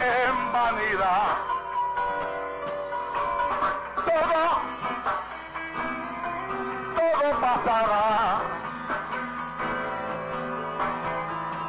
en 0.00 0.52
vanidad? 0.52 1.56
todo, 4.06 4.42
todo 6.96 7.40
pasará. 7.40 8.40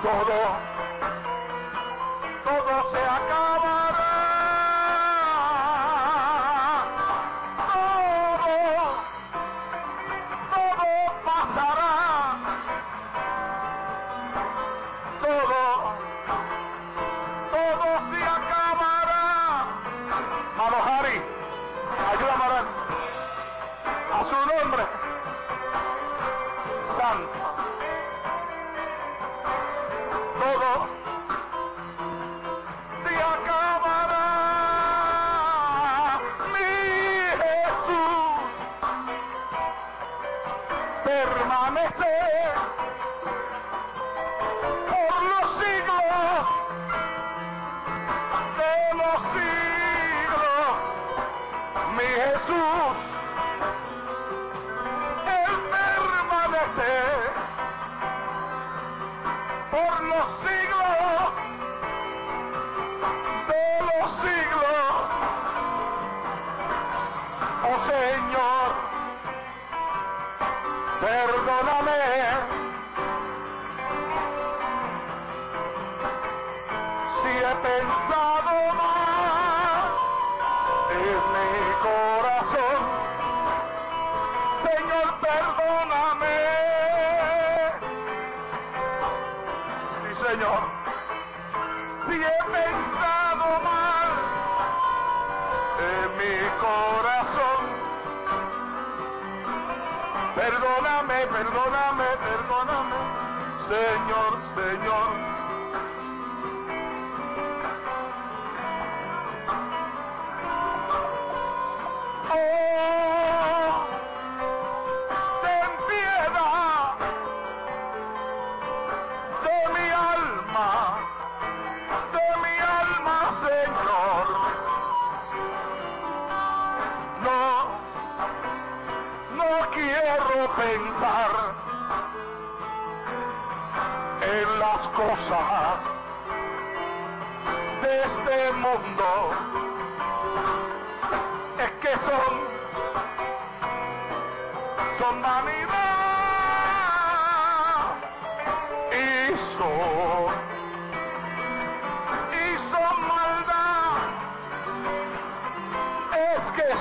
Todo, 0.04 0.40
todo 2.46 2.92
se 2.92 3.07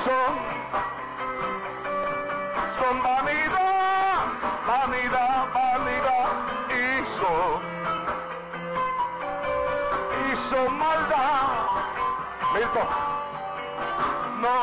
son, 0.06 0.38
son 2.78 3.02
vanidad, 3.02 4.18
vanidad, 4.68 5.48
vanidad 5.52 6.28
y 6.70 6.82
son, 7.16 7.58
y 10.22 10.70
maldad. 10.70 11.48
Milton, 12.54 12.88
no, 14.42 14.60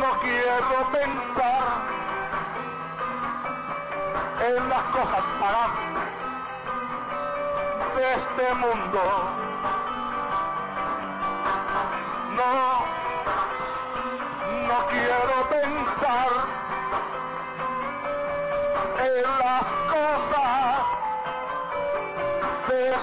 no 0.00 0.10
quiero 0.20 0.78
pensar 0.92 1.64
en 4.46 4.68
las 4.68 4.82
cosas 4.96 5.24
pagadas 5.40 5.70
de 7.96 8.14
este 8.14 8.54
mundo. 8.56 9.02
No 12.36 12.71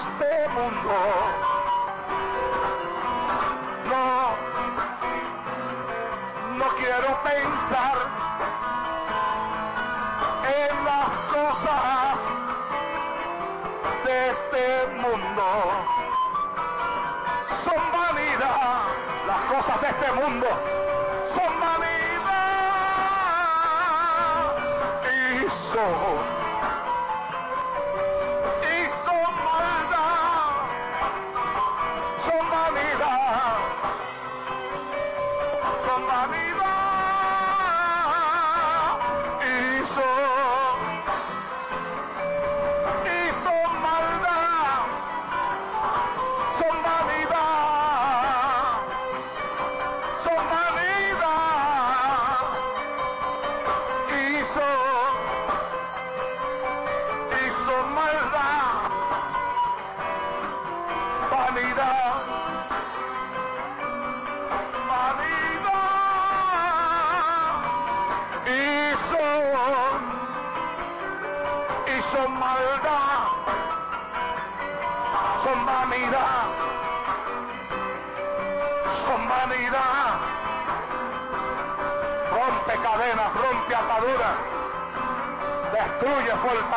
este 0.00 0.48
mundo. 0.48 0.96
No, 3.90 4.34
no 6.56 6.66
quiero 6.78 7.22
pensar 7.22 7.96
en 10.60 10.84
las 10.84 11.10
cosas 11.36 12.18
de 14.04 14.30
este 14.30 14.86
mundo. 15.02 15.46
Son 17.64 17.82
vanidad, 17.92 18.82
las 19.26 19.40
cosas 19.52 19.80
de 19.82 19.88
este 19.88 20.12
mundo 20.12 20.46
son 21.34 21.60
vanidad 21.60 22.30
y 25.12 25.50
son, 25.72 26.29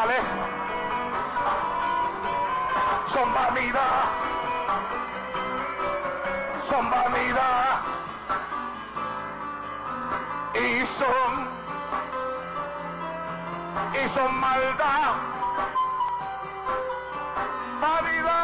fortaleza, 0.04 0.38
son 3.14 3.34
vanidad, 3.34 4.04
son 6.70 6.90
vanidad. 6.90 7.80
Y 10.56 10.86
son, 10.86 11.48
y 13.94 14.10
son 14.10 14.36
maldad, 14.40 15.16
vanidad, 17.82 18.44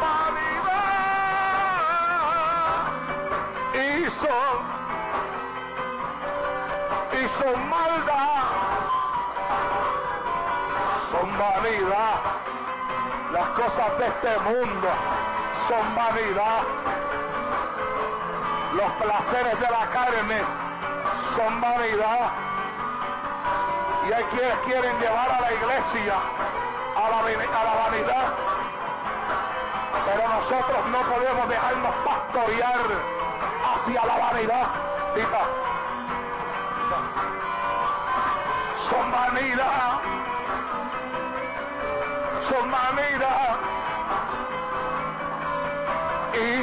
vanidad. 0.00 0.80
Y 3.74 4.10
son, 4.10 4.58
y 7.12 7.28
son 7.38 7.68
maldad, 7.68 8.39
son 11.10 11.28
vanidad. 11.38 12.20
Las 13.32 13.48
cosas 13.50 13.98
de 13.98 14.06
este 14.06 14.38
mundo 14.38 14.88
son 15.68 15.94
vanidad. 15.94 16.62
Los 18.74 18.92
placeres 18.92 19.60
de 19.60 19.70
la 19.70 19.90
carne 19.90 20.40
son 21.36 21.60
vanidad. 21.60 22.30
Y 24.08 24.12
hay 24.12 24.24
quienes 24.24 24.58
quieren 24.66 24.98
llevar 25.00 25.30
a 25.30 25.40
la 25.40 25.52
iglesia 25.52 26.14
a 26.96 27.10
la, 27.10 27.74
vanidad. 27.74 28.34
Pero 30.06 30.28
nosotros 30.28 30.86
no 30.90 31.00
podemos 31.02 31.48
dejarnos 31.48 31.94
pastorear 32.04 32.80
hacia 33.74 34.06
la 34.06 34.16
vanidad. 34.16 34.66
Tita. 35.14 35.40
Son 38.88 39.12
vanidad. 39.12 40.19
Son 42.48 42.70
vanidad. 42.70 43.58
Y 46.32 46.62